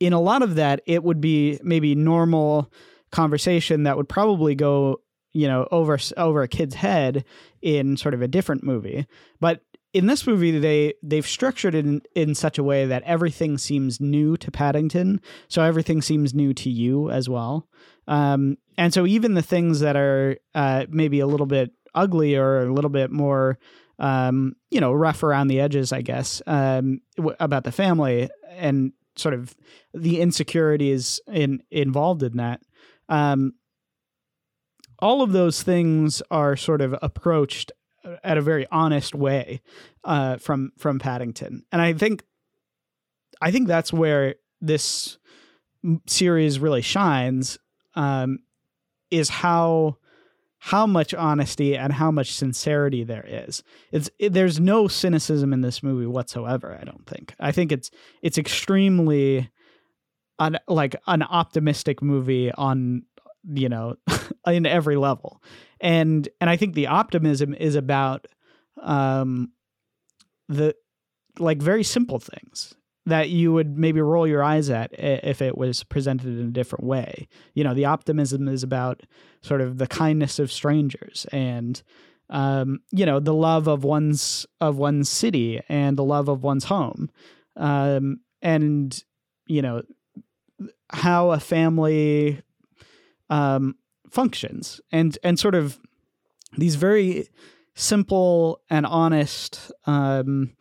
in 0.00 0.12
a 0.12 0.20
lot 0.20 0.42
of 0.42 0.56
that 0.56 0.80
it 0.86 1.02
would 1.02 1.20
be 1.20 1.58
maybe 1.62 1.94
normal 1.94 2.70
conversation 3.10 3.84
that 3.84 3.96
would 3.96 4.08
probably 4.08 4.54
go 4.54 5.00
you 5.32 5.46
know 5.46 5.68
over 5.70 5.98
over 6.16 6.42
a 6.42 6.48
kid's 6.48 6.74
head 6.74 7.24
in 7.60 7.96
sort 7.96 8.14
of 8.14 8.22
a 8.22 8.28
different 8.28 8.64
movie. 8.64 9.06
But 9.40 9.60
in 9.92 10.06
this 10.06 10.26
movie 10.26 10.58
they 10.58 10.94
they've 11.02 11.26
structured 11.26 11.74
it 11.74 11.86
in, 11.86 12.02
in 12.14 12.34
such 12.34 12.58
a 12.58 12.62
way 12.62 12.86
that 12.86 13.02
everything 13.04 13.58
seems 13.58 14.00
new 14.00 14.36
to 14.36 14.50
Paddington 14.50 15.20
so 15.48 15.62
everything 15.62 16.02
seems 16.02 16.34
new 16.34 16.52
to 16.54 16.70
you 16.70 17.10
as 17.10 17.28
well. 17.28 17.68
Um, 18.08 18.58
and 18.78 18.92
so 18.92 19.06
even 19.06 19.34
the 19.34 19.42
things 19.42 19.80
that 19.80 19.96
are 19.96 20.36
uh, 20.54 20.86
maybe 20.88 21.20
a 21.20 21.26
little 21.26 21.46
bit 21.46 21.72
ugly 21.94 22.36
or 22.36 22.60
a 22.60 22.72
little 22.72 22.90
bit 22.90 23.10
more 23.10 23.58
um, 23.98 24.54
you 24.70 24.80
know 24.80 24.92
rough 24.92 25.22
around 25.22 25.48
the 25.48 25.60
edges 25.60 25.92
I 25.92 26.02
guess 26.02 26.42
um, 26.46 27.00
w- 27.16 27.36
about 27.40 27.64
the 27.64 27.72
family 27.72 28.28
and 28.50 28.92
sort 29.16 29.34
of 29.34 29.56
the 29.94 30.20
insecurities 30.20 31.20
in 31.26 31.62
involved 31.70 32.22
in 32.22 32.36
that 32.36 32.60
um, 33.08 33.54
all 34.98 35.22
of 35.22 35.32
those 35.32 35.62
things 35.62 36.22
are 36.30 36.56
sort 36.56 36.80
of 36.80 36.94
approached 37.02 37.72
at 38.22 38.38
a 38.38 38.42
very 38.42 38.66
honest 38.70 39.14
way 39.14 39.60
uh, 40.04 40.36
from 40.38 40.72
from 40.78 40.98
Paddington, 40.98 41.64
and 41.72 41.82
I 41.82 41.92
think 41.92 42.24
I 43.40 43.50
think 43.50 43.68
that's 43.68 43.92
where 43.92 44.36
this 44.60 45.18
series 46.06 46.58
really 46.58 46.82
shines 46.82 47.58
um, 47.94 48.40
is 49.10 49.28
how 49.28 49.96
how 50.58 50.86
much 50.86 51.14
honesty 51.14 51.76
and 51.76 51.92
how 51.92 52.10
much 52.10 52.34
sincerity 52.34 53.04
there 53.04 53.24
is. 53.26 53.62
It's 53.92 54.10
it, 54.18 54.32
there's 54.32 54.58
no 54.58 54.88
cynicism 54.88 55.52
in 55.52 55.60
this 55.60 55.82
movie 55.82 56.06
whatsoever. 56.06 56.76
I 56.80 56.84
don't 56.84 57.06
think. 57.06 57.34
I 57.38 57.52
think 57.52 57.72
it's 57.72 57.90
it's 58.22 58.38
extremely 58.38 59.50
an, 60.38 60.58
like 60.68 60.96
an 61.06 61.22
optimistic 61.22 62.02
movie 62.02 62.50
on 62.52 63.02
you 63.48 63.68
know 63.68 63.96
in 64.46 64.66
every 64.66 64.96
level 64.96 65.42
and 65.86 66.28
and 66.40 66.50
i 66.50 66.56
think 66.56 66.74
the 66.74 66.88
optimism 66.88 67.54
is 67.54 67.76
about 67.76 68.26
um 68.82 69.52
the 70.48 70.74
like 71.38 71.62
very 71.62 71.84
simple 71.84 72.18
things 72.18 72.74
that 73.06 73.30
you 73.30 73.52
would 73.52 73.78
maybe 73.78 74.00
roll 74.00 74.26
your 74.26 74.42
eyes 74.42 74.68
at 74.68 74.90
if 74.98 75.40
it 75.40 75.56
was 75.56 75.84
presented 75.84 76.26
in 76.40 76.48
a 76.48 76.50
different 76.50 76.84
way. 76.84 77.28
You 77.54 77.62
know 77.62 77.72
the 77.72 77.84
optimism 77.84 78.48
is 78.48 78.64
about 78.64 79.04
sort 79.42 79.60
of 79.60 79.78
the 79.78 79.86
kindness 79.86 80.40
of 80.40 80.50
strangers 80.50 81.24
and 81.30 81.80
um 82.30 82.80
you 82.90 83.06
know 83.06 83.20
the 83.20 83.34
love 83.34 83.68
of 83.68 83.84
one's 83.84 84.44
of 84.60 84.76
one's 84.76 85.08
city 85.08 85.60
and 85.68 85.96
the 85.96 86.04
love 86.04 86.28
of 86.28 86.42
one's 86.42 86.64
home. 86.64 87.10
Um 87.56 88.20
and 88.42 89.04
you 89.46 89.62
know 89.62 89.82
how 90.90 91.30
a 91.30 91.38
family 91.38 92.42
um, 93.28 93.76
functions 94.10 94.80
and 94.92 95.18
and 95.22 95.38
sort 95.38 95.54
of 95.54 95.78
these 96.56 96.76
very 96.76 97.28
simple 97.74 98.60
and 98.70 98.86
honest 98.86 99.70
um, 99.84 100.54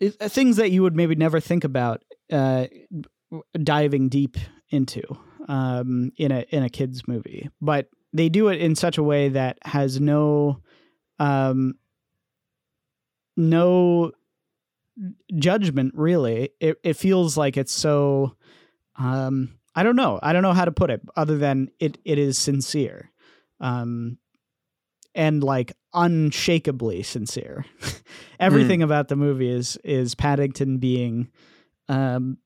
things 0.00 0.56
that 0.56 0.70
you 0.70 0.82
would 0.82 0.96
maybe 0.96 1.14
never 1.14 1.40
think 1.40 1.64
about 1.64 2.04
uh, 2.30 2.66
diving 3.62 4.08
deep 4.08 4.36
into 4.70 5.02
um, 5.48 6.12
in 6.16 6.30
a 6.32 6.44
in 6.50 6.62
a 6.62 6.70
kids 6.70 7.06
movie, 7.06 7.50
but 7.60 7.88
they 8.12 8.28
do 8.28 8.48
it 8.48 8.60
in 8.60 8.74
such 8.74 8.98
a 8.98 9.02
way 9.02 9.28
that 9.30 9.58
has 9.62 10.00
no 10.00 10.60
um, 11.18 11.74
no 13.36 14.12
judgment 15.34 15.94
really. 15.96 16.50
It 16.60 16.78
it 16.84 16.94
feels 16.94 17.36
like 17.36 17.56
it's 17.56 17.72
so 17.72 18.36
um, 18.96 19.58
I 19.74 19.82
don't 19.82 19.96
know. 19.96 20.18
I 20.22 20.32
don't 20.32 20.42
know 20.42 20.52
how 20.52 20.64
to 20.64 20.72
put 20.72 20.90
it 20.90 21.00
other 21.16 21.38
than 21.38 21.70
it 21.78 21.98
it 22.04 22.18
is 22.18 22.38
sincere. 22.38 23.10
Um 23.60 24.18
and 25.14 25.44
like 25.44 25.72
unshakably 25.94 27.04
sincere. 27.04 27.66
Everything 28.40 28.80
mm. 28.80 28.84
about 28.84 29.08
the 29.08 29.16
movie 29.16 29.50
is 29.50 29.78
is 29.84 30.14
Paddington 30.14 30.78
being 30.78 31.28
um 31.88 32.38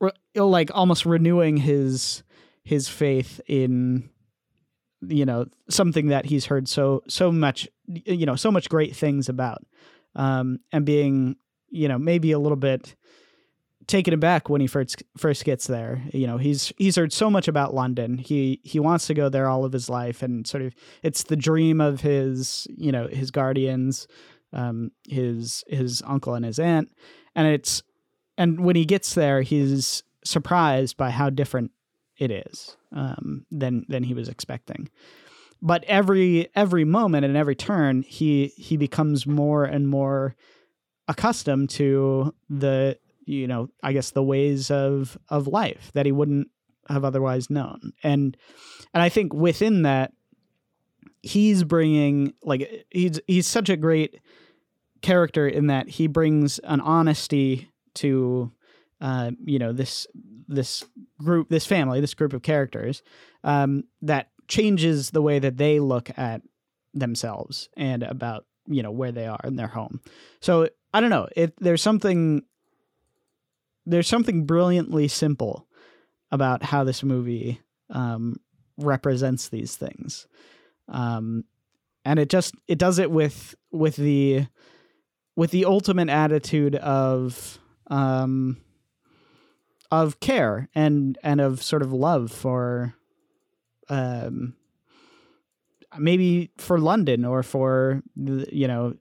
re- 0.00 0.12
like 0.34 0.70
almost 0.74 1.06
renewing 1.06 1.56
his 1.56 2.22
his 2.64 2.88
faith 2.88 3.40
in 3.46 4.08
you 5.08 5.24
know 5.24 5.46
something 5.68 6.08
that 6.08 6.24
he's 6.26 6.46
heard 6.46 6.68
so 6.68 7.02
so 7.08 7.30
much 7.30 7.68
you 7.86 8.26
know 8.26 8.36
so 8.36 8.50
much 8.50 8.68
great 8.68 8.96
things 8.96 9.28
about 9.28 9.62
um 10.14 10.58
and 10.72 10.86
being 10.86 11.36
you 11.68 11.88
know 11.88 11.98
maybe 11.98 12.32
a 12.32 12.38
little 12.38 12.56
bit 12.56 12.94
taken 13.86 14.14
aback 14.14 14.48
when 14.48 14.60
he 14.60 14.66
first 14.66 15.02
first 15.16 15.44
gets 15.44 15.66
there. 15.66 16.02
You 16.12 16.26
know, 16.26 16.38
he's 16.38 16.72
he's 16.76 16.96
heard 16.96 17.12
so 17.12 17.30
much 17.30 17.48
about 17.48 17.74
London. 17.74 18.18
He 18.18 18.60
he 18.62 18.80
wants 18.80 19.06
to 19.06 19.14
go 19.14 19.28
there 19.28 19.48
all 19.48 19.64
of 19.64 19.72
his 19.72 19.88
life, 19.88 20.22
and 20.22 20.46
sort 20.46 20.62
of 20.62 20.74
it's 21.02 21.24
the 21.24 21.36
dream 21.36 21.80
of 21.80 22.00
his 22.00 22.66
you 22.76 22.92
know 22.92 23.06
his 23.06 23.30
guardians, 23.30 24.06
um, 24.52 24.90
his 25.08 25.64
his 25.68 26.02
uncle 26.06 26.34
and 26.34 26.44
his 26.44 26.58
aunt, 26.58 26.90
and 27.34 27.46
it's 27.46 27.82
and 28.36 28.64
when 28.64 28.76
he 28.76 28.84
gets 28.84 29.14
there, 29.14 29.42
he's 29.42 30.02
surprised 30.24 30.96
by 30.96 31.10
how 31.10 31.30
different 31.30 31.70
it 32.18 32.30
is 32.30 32.76
um, 32.92 33.46
than 33.50 33.84
than 33.88 34.04
he 34.04 34.14
was 34.14 34.28
expecting. 34.28 34.88
But 35.62 35.84
every 35.84 36.48
every 36.54 36.84
moment 36.84 37.24
and 37.24 37.36
every 37.36 37.54
turn, 37.54 38.02
he 38.02 38.52
he 38.56 38.76
becomes 38.76 39.26
more 39.26 39.64
and 39.64 39.88
more 39.88 40.34
accustomed 41.08 41.70
to 41.70 42.34
the 42.48 42.98
you 43.24 43.46
know, 43.46 43.68
I 43.82 43.92
guess 43.92 44.10
the 44.10 44.22
ways 44.22 44.70
of 44.70 45.18
of 45.28 45.46
life 45.46 45.90
that 45.94 46.06
he 46.06 46.12
wouldn't 46.12 46.48
have 46.88 47.04
otherwise 47.04 47.50
known. 47.50 47.92
And 48.02 48.36
and 48.92 49.02
I 49.02 49.08
think 49.08 49.32
within 49.32 49.82
that 49.82 50.12
he's 51.22 51.64
bringing 51.64 52.34
like 52.42 52.86
he's 52.90 53.20
he's 53.26 53.46
such 53.46 53.68
a 53.68 53.76
great 53.76 54.20
character 55.02 55.46
in 55.46 55.66
that 55.68 55.88
he 55.88 56.06
brings 56.06 56.58
an 56.60 56.80
honesty 56.80 57.70
to 57.94 58.52
uh, 59.00 59.30
you 59.44 59.58
know 59.58 59.72
this 59.72 60.06
this 60.48 60.84
group 61.18 61.48
this 61.48 61.66
family 61.66 62.00
this 62.00 62.14
group 62.14 62.32
of 62.32 62.42
characters 62.42 63.02
um, 63.42 63.84
that 64.02 64.28
changes 64.48 65.10
the 65.10 65.22
way 65.22 65.38
that 65.38 65.56
they 65.56 65.80
look 65.80 66.10
at 66.18 66.42
themselves 66.92 67.68
and 67.76 68.02
about 68.02 68.44
you 68.66 68.82
know 68.82 68.90
where 68.90 69.12
they 69.12 69.26
are 69.26 69.40
in 69.44 69.56
their 69.56 69.68
home 69.68 70.00
so 70.40 70.68
i 70.92 71.00
don't 71.00 71.10
know 71.10 71.28
it 71.36 71.54
there's 71.58 71.82
something 71.82 72.42
there's 73.86 74.08
something 74.08 74.46
brilliantly 74.46 75.08
simple 75.08 75.66
about 76.30 76.62
how 76.62 76.84
this 76.84 77.02
movie 77.02 77.60
um, 77.90 78.36
represents 78.76 79.48
these 79.48 79.76
things, 79.76 80.26
um, 80.88 81.44
and 82.04 82.18
it 82.18 82.28
just 82.28 82.54
it 82.68 82.78
does 82.78 82.98
it 82.98 83.10
with 83.10 83.54
with 83.70 83.96
the 83.96 84.46
with 85.36 85.50
the 85.50 85.64
ultimate 85.64 86.08
attitude 86.08 86.76
of 86.76 87.58
um, 87.88 88.58
of 89.90 90.20
care 90.20 90.68
and 90.74 91.18
and 91.22 91.40
of 91.40 91.62
sort 91.62 91.82
of 91.82 91.92
love 91.92 92.30
for 92.30 92.94
um, 93.88 94.54
maybe 95.98 96.50
for 96.58 96.78
London 96.78 97.24
or 97.24 97.42
for 97.42 98.02
you 98.16 98.66
know 98.66 98.94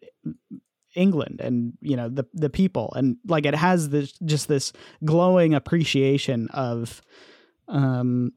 England 0.95 1.41
and 1.41 1.73
you 1.81 1.95
know 1.95 2.09
the 2.09 2.25
the 2.33 2.49
people 2.49 2.93
and 2.95 3.17
like 3.27 3.45
it 3.45 3.55
has 3.55 3.89
this 3.89 4.13
just 4.25 4.47
this 4.47 4.73
glowing 5.03 5.53
appreciation 5.53 6.47
of 6.49 7.01
um 7.67 8.31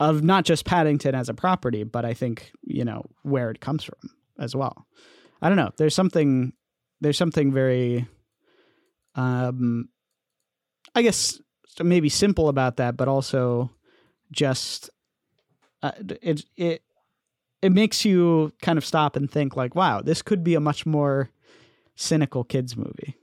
of 0.00 0.22
not 0.22 0.44
just 0.44 0.64
Paddington 0.64 1.14
as 1.14 1.28
a 1.28 1.34
property 1.34 1.84
but 1.84 2.04
I 2.04 2.14
think 2.14 2.52
you 2.62 2.84
know 2.84 3.04
where 3.22 3.50
it 3.50 3.60
comes 3.60 3.84
from 3.84 4.10
as 4.38 4.56
well. 4.56 4.86
I 5.40 5.48
don't 5.48 5.56
know 5.56 5.70
there's 5.76 5.94
something 5.94 6.52
there's 7.00 7.18
something 7.18 7.52
very 7.52 8.06
um 9.14 9.88
I 10.94 11.02
guess 11.02 11.40
maybe 11.82 12.08
simple 12.08 12.48
about 12.48 12.76
that 12.76 12.96
but 12.96 13.08
also 13.08 13.70
just 14.30 14.90
uh, 15.82 15.92
it 16.22 16.44
it 16.56 16.82
it 17.62 17.70
makes 17.72 18.04
you 18.04 18.52
kind 18.60 18.76
of 18.76 18.84
stop 18.84 19.16
and 19.16 19.30
think 19.30 19.56
like, 19.56 19.74
wow, 19.74 20.02
this 20.02 20.20
could 20.20 20.42
be 20.44 20.54
a 20.54 20.60
much 20.60 20.84
more 20.84 21.30
cynical 21.94 22.44
kids 22.44 22.76
movie, 22.76 23.16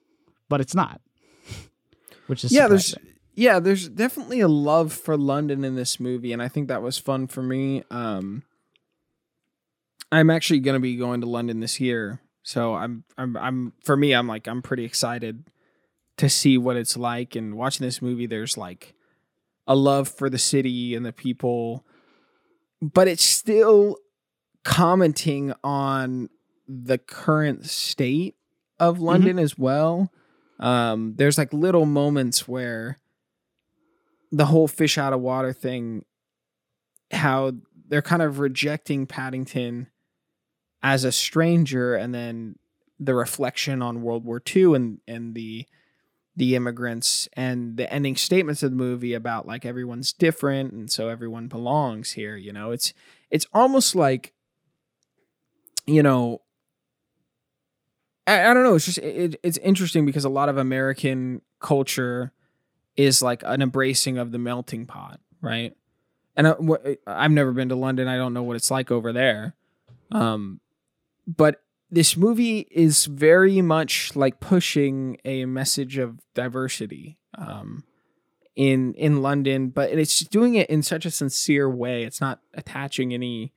but 0.48 0.62
it's 0.62 0.74
not. 0.74 1.02
Which 2.28 2.44
is 2.44 2.52
yeah, 2.52 2.64
surprising. 2.64 3.00
there's 3.00 3.16
yeah, 3.36 3.60
there's 3.60 3.88
definitely 3.90 4.40
a 4.42 4.48
love 4.48 4.92
for 4.92 5.16
London 5.16 5.64
in 5.64 5.76
this 5.76 6.00
movie, 6.00 6.34
and 6.34 6.42
I 6.42 6.48
think 6.48 6.68
that 6.68 6.82
was 6.82 6.98
fun 6.98 7.28
for 7.28 7.42
me. 7.42 7.84
Um, 7.90 8.44
I'm 10.12 10.30
actually 10.30 10.60
going 10.60 10.76
to 10.76 10.80
be 10.80 10.96
going 10.96 11.22
to 11.22 11.28
London 11.28 11.60
this 11.60 11.80
year, 11.80 12.20
So 12.44 12.76
I'm 12.76 13.04
I'm 13.18 13.38
I'm 13.38 13.74
for 13.84 13.96
me 13.96 14.14
I'm 14.14 14.28
like 14.28 14.48
I'm 14.48 14.62
pretty 14.62 14.86
excited 14.86 15.46
to 16.18 16.30
see 16.30 16.58
what 16.58 16.76
it's 16.76 16.98
like 16.98 17.36
and 17.36 17.56
watching 17.56 17.86
this 17.86 18.02
movie 18.02 18.26
there's 18.26 18.58
like 18.58 18.94
a 19.68 19.76
love 19.76 20.10
for 20.10 20.30
the 20.30 20.38
city 20.38 20.94
and 20.94 21.06
the 21.06 21.14
people 21.14 21.86
but 22.82 23.08
it's 23.08 23.24
still 23.24 23.98
commenting 24.70 25.52
on 25.64 26.30
the 26.68 27.00
current 27.00 27.66
state 27.66 28.36
of 28.80 29.00
London 29.00 29.40
as 29.40 29.58
well. 29.58 30.12
Um, 30.60 31.16
there's 31.16 31.40
like 31.40 31.52
little 31.52 31.88
moments 31.88 32.48
where 32.48 33.00
the 34.32 34.46
whole 34.46 34.68
fish 34.68 35.00
out 35.00 35.12
of 35.12 35.22
water 35.22 35.54
thing, 35.54 36.06
how 37.10 37.54
they're 37.88 38.04
kind 38.04 38.22
of 38.22 38.38
rejecting 38.38 39.08
Paddington 39.08 39.88
as 40.84 41.04
a 41.04 41.12
stranger, 41.12 41.96
and 41.96 42.14
then 42.14 42.56
the 43.00 43.16
reflection 43.16 43.82
on 43.82 44.04
World 44.04 44.24
War 44.24 44.40
II 44.56 44.76
and 44.76 45.00
and 45.08 45.34
the 45.34 45.66
the 46.36 46.56
immigrants 46.56 47.28
and 47.34 47.76
the 47.76 47.92
ending 47.92 48.16
statements 48.16 48.62
of 48.62 48.70
the 48.70 48.78
movie 48.78 49.16
about 49.16 49.48
like 49.48 49.66
everyone's 49.66 50.14
different 50.14 50.74
and 50.74 50.92
so 50.92 51.10
everyone 51.10 51.48
belongs 51.48 52.12
here. 52.12 52.36
You 52.36 52.54
know, 52.54 52.70
it's 52.70 52.94
it's 53.32 53.48
almost 53.52 53.96
like 53.96 54.32
you 55.90 56.04
know 56.04 56.42
I, 58.30 58.52
I 58.52 58.54
don't 58.54 58.64
know. 58.64 58.76
It's 58.76 58.86
just 58.86 59.00
it, 59.00 59.40
it's 59.42 59.58
interesting 59.58 60.06
because 60.06 60.24
a 60.24 60.30
lot 60.30 60.50
of 60.50 60.58
American 60.58 61.42
culture 61.60 62.32
is 62.96 63.22
like 63.22 63.42
an 63.46 63.62
embracing 63.62 64.18
of 64.18 64.32
the 64.32 64.38
melting 64.38 64.86
pot, 64.86 65.20
right? 65.42 65.76
And 66.36 66.48
I, 66.48 66.52
wh- 66.52 66.96
I've 67.08 67.32
never 67.32 67.52
been 67.52 67.70
to 67.70 67.76
London. 67.76 68.08
I 68.08 68.18
don't 68.18 68.34
know 68.34 68.44
what 68.44 68.56
it's 68.56 68.70
like 68.70 68.92
over 68.92 69.12
there. 69.12 69.56
Um, 70.12 70.60
but 71.26 71.62
this 71.90 72.16
movie 72.16 72.68
is 72.70 73.06
very 73.06 73.62
much 73.62 74.16
like 74.16 74.40
pushing 74.40 75.18
a 75.26 75.46
message 75.46 75.98
of 75.98 76.20
diversity 76.36 77.18
um, 77.36 77.84
in 78.56 78.94
in 78.94 79.24
London, 79.24 79.70
but 79.70 79.90
it's 79.90 80.20
doing 80.20 80.54
it 80.54 80.70
in 80.70 80.84
such 80.84 81.06
a 81.06 81.12
sincere 81.12 81.70
way. 81.70 82.04
It's 82.04 82.22
not 82.22 82.42
attaching 82.54 83.12
any 83.14 83.54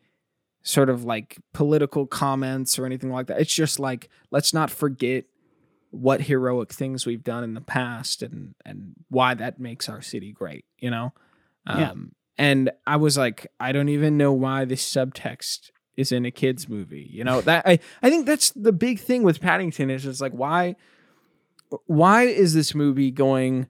sort 0.63 0.89
of 0.89 1.05
like 1.05 1.39
political 1.53 2.07
comments 2.07 2.79
or 2.79 2.87
anything 2.87 3.11
like 3.11 3.27
that. 3.27 3.41
It's 3.41 3.55
just 3.55 3.79
like 3.81 4.09
let's 4.31 4.55
not 4.55 4.71
forget 4.71 5.25
what 5.91 6.23
heroic 6.23 6.73
things 6.73 7.05
we've 7.05 7.25
done 7.25 7.45
in 7.45 7.55
the 7.55 7.61
past 7.61 8.23
and 8.23 8.55
and 8.65 8.95
why 9.09 9.35
that 9.35 9.59
makes 9.61 9.89
our 9.89 10.01
city 10.01 10.33
great, 10.33 10.65
you 10.79 10.91
know? 10.91 11.13
Um 11.67 11.81
Yeah. 11.81 11.93
and 12.39 12.71
I 12.87 12.97
was 12.97 13.19
like 13.19 13.47
I 13.61 13.73
don't 13.73 13.89
even 13.89 14.17
know 14.17 14.33
why 14.33 14.65
this 14.65 14.89
subtext 14.89 15.71
is 15.97 16.13
in 16.13 16.25
a 16.25 16.31
kids 16.31 16.69
movie. 16.69 17.09
You 17.11 17.25
know, 17.25 17.41
that 17.43 17.67
I 17.67 17.79
I 18.03 18.09
think 18.09 18.27
that's 18.27 18.51
the 18.53 18.73
big 18.73 19.01
thing 19.01 19.23
with 19.23 19.41
Paddington 19.41 19.91
is 19.91 20.05
just 20.05 20.21
like 20.21 20.33
why 20.33 20.77
why 21.87 22.25
is 22.25 22.55
this 22.55 22.75
movie 22.75 23.11
going 23.11 23.67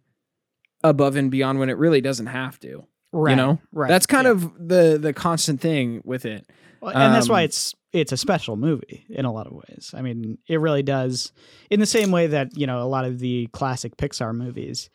above 0.84 1.16
and 1.16 1.30
beyond 1.30 1.59
when 1.59 1.70
it 1.70 1.78
really 1.78 2.01
doesn't 2.01 2.26
have 2.26 2.59
to? 2.61 2.84
Right. 3.12 3.30
You 3.30 3.36
know? 3.36 3.61
right. 3.72 3.88
That's 3.88 4.07
kind 4.07 4.24
yeah. 4.26 4.32
of 4.32 4.68
the 4.68 4.99
the 5.01 5.12
constant 5.12 5.61
thing 5.61 6.03
with 6.05 6.24
it. 6.24 6.49
Well, 6.82 6.92
and 6.96 7.14
that's 7.14 7.28
why 7.28 7.40
um, 7.40 7.44
it's 7.44 7.74
it's 7.92 8.10
a 8.12 8.16
special 8.16 8.56
movie 8.56 9.06
in 9.08 9.24
a 9.24 9.32
lot 9.32 9.46
of 9.46 9.52
ways. 9.52 9.92
I 9.96 10.02
mean, 10.02 10.38
it 10.48 10.58
really 10.60 10.82
does 10.82 11.32
in 11.70 11.78
the 11.80 11.86
same 11.86 12.10
way 12.10 12.26
that 12.26 12.56
you 12.58 12.66
know 12.66 12.82
a 12.82 12.84
lot 12.88 13.04
of 13.04 13.20
the 13.20 13.46
classic 13.52 13.96
Pixar 13.96 14.34
movies 14.34 14.90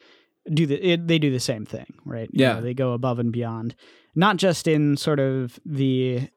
do 0.53 0.65
the 0.65 0.75
it, 0.75 1.07
they 1.07 1.17
do 1.17 1.31
the 1.31 1.39
same 1.39 1.65
thing, 1.65 1.93
right? 2.05 2.29
You 2.33 2.41
Yeah. 2.41 2.53
know, 2.55 2.61
they 2.61 2.73
go 2.73 2.91
above 2.91 3.19
and 3.19 3.31
beyond, 3.31 3.73
not 4.15 4.35
just 4.37 4.67
in 4.67 4.97
sort 4.97 5.19
of 5.19 5.59
the 5.65 6.29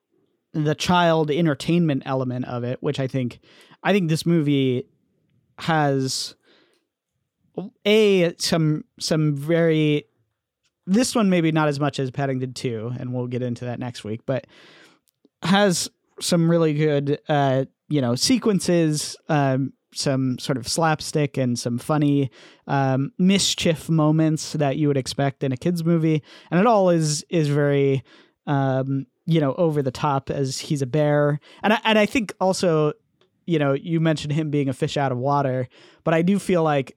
the 0.52 0.74
child 0.76 1.30
entertainment 1.30 2.04
element 2.06 2.44
of 2.46 2.62
it, 2.64 2.80
which 2.80 3.00
I 3.00 3.08
think 3.08 3.40
I 3.82 3.92
think 3.92 4.08
this 4.08 4.24
movie 4.24 4.84
has 5.58 6.36
a 7.84 8.34
some 8.38 8.84
some 8.98 9.34
very 9.36 10.04
this 10.86 11.14
one 11.14 11.28
maybe 11.28 11.52
not 11.52 11.68
as 11.68 11.78
much 11.78 11.98
as 11.98 12.10
Paddington 12.10 12.52
2 12.54 12.92
and 12.98 13.12
we'll 13.12 13.26
get 13.26 13.42
into 13.42 13.64
that 13.66 13.78
next 13.78 14.02
week 14.02 14.22
but 14.24 14.46
has 15.42 15.88
some 16.20 16.50
really 16.50 16.74
good 16.74 17.18
uh 17.28 17.64
you 17.88 18.00
know 18.00 18.14
sequences 18.14 19.16
um 19.28 19.72
some 19.92 20.38
sort 20.38 20.56
of 20.56 20.68
slapstick 20.68 21.36
and 21.36 21.58
some 21.58 21.78
funny 21.78 22.30
um 22.66 23.12
mischief 23.18 23.88
moments 23.88 24.52
that 24.52 24.76
you 24.76 24.88
would 24.88 24.96
expect 24.96 25.42
in 25.42 25.50
a 25.52 25.56
kids 25.56 25.84
movie. 25.84 26.22
And 26.50 26.60
it 26.60 26.66
all 26.66 26.90
is 26.90 27.24
is 27.28 27.48
very 27.48 28.02
um 28.46 29.06
you 29.26 29.40
know 29.40 29.54
over 29.54 29.82
the 29.82 29.90
top 29.90 30.30
as 30.30 30.58
he's 30.58 30.82
a 30.82 30.86
bear. 30.86 31.40
And 31.62 31.72
I, 31.72 31.80
and 31.84 31.98
I 31.98 32.06
think 32.06 32.32
also 32.40 32.92
you 33.46 33.58
know 33.58 33.72
you 33.72 34.00
mentioned 34.00 34.32
him 34.32 34.50
being 34.50 34.68
a 34.68 34.72
fish 34.72 34.96
out 34.96 35.12
of 35.12 35.18
water 35.18 35.68
but 36.04 36.14
I 36.14 36.22
do 36.22 36.38
feel 36.38 36.62
like 36.62 36.96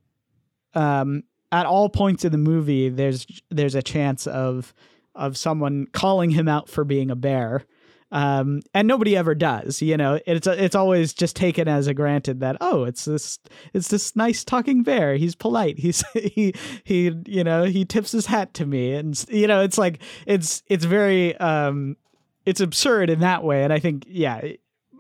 um 0.75 1.23
at 1.51 1.65
all 1.65 1.89
points 1.89 2.25
in 2.25 2.31
the 2.31 2.37
movie 2.37 2.89
there's 2.89 3.25
there's 3.49 3.75
a 3.75 3.81
chance 3.81 4.27
of 4.27 4.73
of 5.15 5.37
someone 5.37 5.87
calling 5.93 6.31
him 6.31 6.47
out 6.47 6.69
for 6.69 6.83
being 6.83 7.09
a 7.11 7.15
bear 7.15 7.65
um, 8.14 8.61
and 8.76 8.88
nobody 8.88 9.18
ever 9.18 9.34
does. 9.34 9.82
You 9.82 9.97
know, 9.97 10.20
it's 10.28 10.45
it's 10.45 10.76
always 10.76 11.14
just 11.14 11.36
taken 11.36 11.68
as 11.68 11.88
a 11.88 11.95
granted 11.95 12.39
that 12.41 12.57
oh, 12.61 12.84
it's 12.84 13.05
this 13.05 13.39
it's 13.74 13.88
this 13.88 14.16
nice 14.16 14.43
talking 14.43 14.84
bear. 14.84 15.16
He's 15.16 15.34
polite. 15.34 15.80
He's 15.80 16.03
he 16.14 16.53
he 16.84 17.11
you 17.26 17.43
know 17.43 17.64
he 17.64 17.84
tips 17.84 18.11
his 18.11 18.28
hat 18.28 18.53
to 18.53 18.68
me, 18.68 18.93
and 18.93 19.22
you 19.30 19.47
know 19.47 19.61
it's 19.61 19.80
like 19.80 19.99
it's 20.28 20.61
it's 20.68 20.86
very 20.86 21.36
um 21.38 21.97
it's 22.45 22.61
absurd 22.61 23.09
in 23.09 23.20
that 23.22 23.43
way. 23.43 23.64
And 23.64 23.74
I 23.74 23.80
think 23.80 24.05
yeah, 24.07 24.41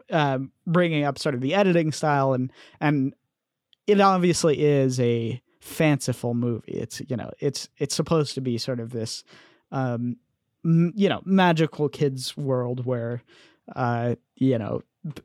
um, 0.09 0.51
bringing 0.65 1.03
up 1.03 1.19
sort 1.19 1.35
of 1.35 1.41
the 1.41 1.53
editing 1.53 1.91
style 1.91 2.33
and 2.33 2.51
and 2.81 3.13
it 3.85 4.01
obviously 4.01 4.63
is 4.63 4.99
a 4.99 5.39
fanciful 5.59 6.33
movie. 6.33 6.73
It's 6.73 6.99
you 7.07 7.15
know 7.15 7.29
it's 7.39 7.69
it's 7.77 7.93
supposed 7.93 8.33
to 8.33 8.41
be 8.41 8.57
sort 8.57 8.79
of 8.79 8.89
this 8.89 9.23
um 9.71 10.17
m- 10.65 10.93
you 10.95 11.09
know 11.09 11.21
magical 11.25 11.89
kids 11.89 12.35
world 12.37 12.85
where 12.85 13.21
uh 13.75 14.15
you 14.35 14.57
know 14.57 14.81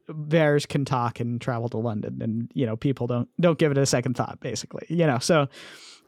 bears 0.08 0.66
can 0.66 0.84
talk 0.84 1.20
and 1.20 1.40
travel 1.40 1.68
to 1.68 1.78
london 1.78 2.20
and 2.20 2.50
you 2.54 2.66
know 2.66 2.76
people 2.76 3.06
don't 3.06 3.28
don't 3.40 3.58
give 3.58 3.70
it 3.70 3.78
a 3.78 3.86
second 3.86 4.16
thought 4.16 4.38
basically 4.40 4.84
you 4.88 5.06
know 5.06 5.18
so 5.18 5.48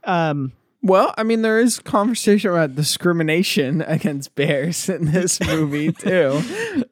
um 0.04 0.52
Well, 0.82 1.12
I 1.18 1.24
mean, 1.24 1.42
there 1.42 1.60
is 1.60 1.78
conversation 1.78 2.50
about 2.50 2.74
discrimination 2.74 3.82
against 3.86 4.34
bears 4.34 4.88
in 4.88 5.12
this 5.12 5.38
movie 5.52 5.92
too, 5.92 6.40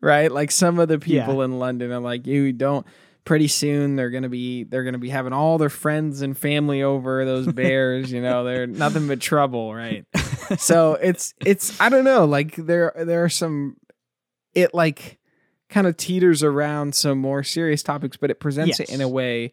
right? 0.02 0.30
Like 0.30 0.50
some 0.50 0.78
of 0.78 0.88
the 0.88 0.98
people 0.98 1.40
in 1.40 1.58
London 1.58 1.90
are 1.92 1.98
like, 1.98 2.26
you 2.26 2.52
don't. 2.52 2.86
Pretty 3.28 3.48
soon 3.48 3.94
they're 3.94 4.08
gonna 4.08 4.30
be 4.30 4.64
they're 4.64 4.84
gonna 4.84 4.96
be 4.96 5.10
having 5.10 5.34
all 5.34 5.58
their 5.58 5.68
friends 5.68 6.22
and 6.22 6.36
family 6.36 6.82
over 6.82 7.26
those 7.26 7.46
bears. 7.52 8.10
you 8.10 8.22
know, 8.22 8.42
they're 8.42 8.66
nothing 8.66 9.06
but 9.06 9.20
trouble, 9.20 9.74
right? 9.74 10.06
so 10.58 10.94
it's 10.94 11.34
it's 11.44 11.78
I 11.78 11.90
don't 11.90 12.04
know. 12.04 12.24
Like 12.24 12.56
there 12.56 12.90
there 12.96 13.22
are 13.24 13.28
some 13.28 13.76
it 14.54 14.72
like 14.72 15.18
kind 15.68 15.86
of 15.86 15.98
teeters 15.98 16.42
around 16.42 16.94
some 16.94 17.18
more 17.18 17.42
serious 17.42 17.82
topics, 17.82 18.16
but 18.16 18.30
it 18.30 18.40
presents 18.40 18.80
it 18.80 18.88
in 18.88 19.02
a 19.02 19.08
way 19.08 19.52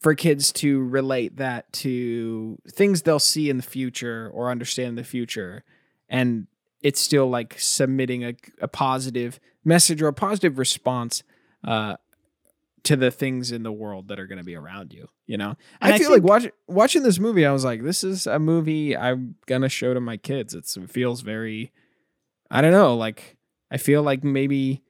for 0.00 0.14
kids 0.14 0.50
to 0.52 0.82
relate 0.84 1.36
that 1.36 1.70
to 1.74 2.58
things 2.70 3.02
they'll 3.02 3.18
see 3.18 3.50
in 3.50 3.58
the 3.58 3.62
future 3.62 4.30
or 4.32 4.50
understand 4.50 4.88
in 4.88 4.94
the 4.94 5.04
future 5.04 5.62
and 6.08 6.46
it's 6.80 7.00
still 7.00 7.28
like 7.28 7.56
submitting 7.58 8.24
a, 8.24 8.34
a 8.62 8.68
positive 8.68 9.40
message 9.62 10.00
or 10.00 10.08
a 10.08 10.12
positive 10.14 10.58
response 10.58 11.22
uh, 11.66 11.96
to 12.84 12.96
the 12.96 13.10
things 13.10 13.50
in 13.50 13.62
the 13.62 13.72
world 13.72 14.08
that 14.08 14.20
are 14.20 14.26
going 14.26 14.38
to 14.38 14.44
be 14.44 14.54
around 14.54 14.92
you 14.92 15.08
you 15.26 15.36
know? 15.38 15.54
And 15.80 15.92
i 15.92 15.96
I 15.96 15.98
feel 15.98 16.10
like 16.10 16.22
think- 16.22 16.28
watch, 16.30 16.48
watching 16.68 17.02
this 17.02 17.18
movie 17.18 17.44
i 17.46 17.52
was 17.52 17.64
like 17.64 17.82
this 17.82 18.04
is 18.04 18.26
a 18.26 18.38
movie 18.38 18.96
i'm 18.96 19.34
gonna 19.46 19.68
show 19.68 19.94
to 19.94 20.00
my 20.00 20.16
kids. 20.16 20.54
It's, 20.54 20.76
it 20.76 20.90
feels 20.90 21.20
very 21.22 21.72
i 22.50 22.60
don't 22.60 22.72
know 22.72 22.94
like 22.96 23.36
i 23.70 23.76
feel 23.78 24.02
like 24.02 24.22
maybe 24.22 24.82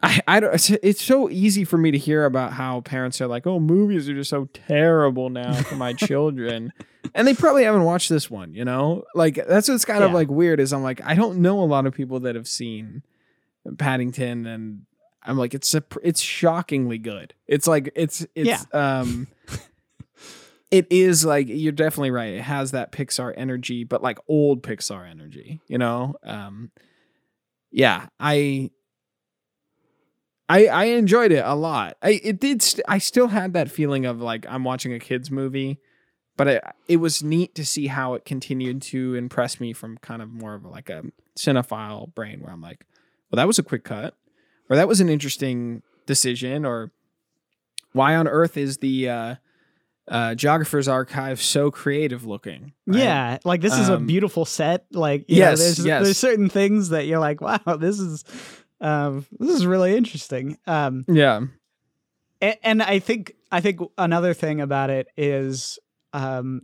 I, 0.00 0.20
I 0.28 0.40
don't 0.40 0.54
it's, 0.54 0.70
it's 0.70 1.02
so 1.02 1.28
easy 1.28 1.64
for 1.64 1.76
me 1.76 1.90
to 1.90 1.98
hear 1.98 2.24
about 2.24 2.52
how 2.52 2.80
parents 2.82 3.20
are 3.20 3.26
like 3.26 3.46
oh 3.46 3.58
movies 3.58 4.08
are 4.08 4.14
just 4.14 4.30
so 4.30 4.48
terrible 4.52 5.28
now 5.30 5.52
for 5.54 5.74
my 5.74 5.92
children. 6.08 6.72
And 7.14 7.26
they 7.26 7.34
probably 7.34 7.64
haven't 7.64 7.84
watched 7.84 8.08
this 8.08 8.30
one 8.30 8.54
you 8.54 8.64
know? 8.64 9.02
Like 9.16 9.44
that's 9.48 9.68
what's 9.68 9.84
kind 9.84 10.04
of 10.04 10.12
like 10.12 10.28
weird 10.28 10.60
is 10.60 10.72
i'm 10.72 10.84
like 10.84 11.00
i 11.04 11.14
don't 11.16 11.38
know 11.38 11.60
a 11.60 11.66
lot 11.66 11.86
of 11.86 11.94
people 11.94 12.20
that 12.20 12.36
have 12.36 12.46
seen 12.46 13.02
paddington 13.76 14.46
and 14.46 14.82
i'm 15.28 15.36
like 15.36 15.54
it's 15.54 15.74
a, 15.74 15.82
it's 16.02 16.20
shockingly 16.20 16.98
good 16.98 17.34
it's 17.46 17.66
like 17.66 17.92
it's 17.94 18.26
it's 18.34 18.66
um 18.74 19.28
it 20.70 20.86
is 20.90 21.24
like 21.24 21.46
you're 21.48 21.72
definitely 21.72 22.10
right 22.10 22.34
it 22.34 22.42
has 22.42 22.72
that 22.72 22.90
pixar 22.92 23.32
energy 23.36 23.84
but 23.84 24.02
like 24.02 24.18
old 24.28 24.62
pixar 24.62 25.08
energy 25.08 25.60
you 25.68 25.78
know 25.78 26.14
um 26.24 26.70
yeah 27.70 28.06
i 28.18 28.70
I, 30.48 30.66
I 30.66 30.84
enjoyed 30.84 31.30
it 31.30 31.44
a 31.44 31.54
lot. 31.54 31.96
I 32.02 32.20
it 32.24 32.40
did. 32.40 32.62
St- 32.62 32.84
I 32.88 32.98
still 32.98 33.28
had 33.28 33.52
that 33.52 33.70
feeling 33.70 34.06
of 34.06 34.20
like 34.20 34.46
I'm 34.48 34.64
watching 34.64 34.94
a 34.94 34.98
kids 34.98 35.30
movie, 35.30 35.78
but 36.38 36.48
it 36.48 36.64
it 36.86 36.96
was 36.96 37.22
neat 37.22 37.54
to 37.56 37.66
see 37.66 37.88
how 37.88 38.14
it 38.14 38.24
continued 38.24 38.80
to 38.82 39.14
impress 39.14 39.60
me 39.60 39.74
from 39.74 39.98
kind 39.98 40.22
of 40.22 40.32
more 40.32 40.54
of 40.54 40.64
like 40.64 40.88
a 40.88 41.04
cinephile 41.36 42.14
brain 42.14 42.40
where 42.40 42.52
I'm 42.52 42.62
like, 42.62 42.86
well, 43.30 43.36
that 43.36 43.46
was 43.46 43.58
a 43.58 43.62
quick 43.62 43.84
cut, 43.84 44.16
or 44.68 44.76
that 44.76 44.88
was 44.88 45.00
an 45.00 45.08
interesting 45.08 45.82
decision, 46.06 46.64
or 46.64 46.90
why 47.92 48.14
on 48.14 48.26
earth 48.28 48.56
is 48.56 48.78
the 48.78 49.08
uh, 49.08 49.34
uh, 50.08 50.34
geographer's 50.34 50.88
archive 50.88 51.40
so 51.40 51.70
creative 51.70 52.24
looking? 52.26 52.72
right? 52.86 52.98
Yeah, 52.98 53.38
like 53.44 53.60
this 53.60 53.76
is 53.78 53.88
a 53.88 53.96
Um, 53.96 54.06
beautiful 54.06 54.44
set. 54.44 54.86
Like, 54.92 55.24
you 55.28 55.40
know, 55.40 55.50
Yes, 55.50 55.58
there's, 55.58 55.84
yes. 55.84 56.04
there's 56.04 56.18
certain 56.18 56.48
things 56.48 56.90
that 56.90 57.06
you're 57.06 57.18
like, 57.18 57.40
wow, 57.40 57.58
this 57.78 57.98
is, 57.98 58.24
um, 58.80 59.26
this 59.38 59.54
is 59.54 59.66
really 59.66 59.96
interesting. 59.96 60.58
Um, 60.66 61.04
Yeah. 61.08 61.42
and, 62.40 62.56
and 62.62 62.82
I 62.82 62.98
think 63.00 63.34
I 63.50 63.60
think 63.60 63.80
another 63.96 64.34
thing 64.34 64.60
about 64.60 64.90
it 64.90 65.08
is, 65.16 65.78
um, 66.12 66.62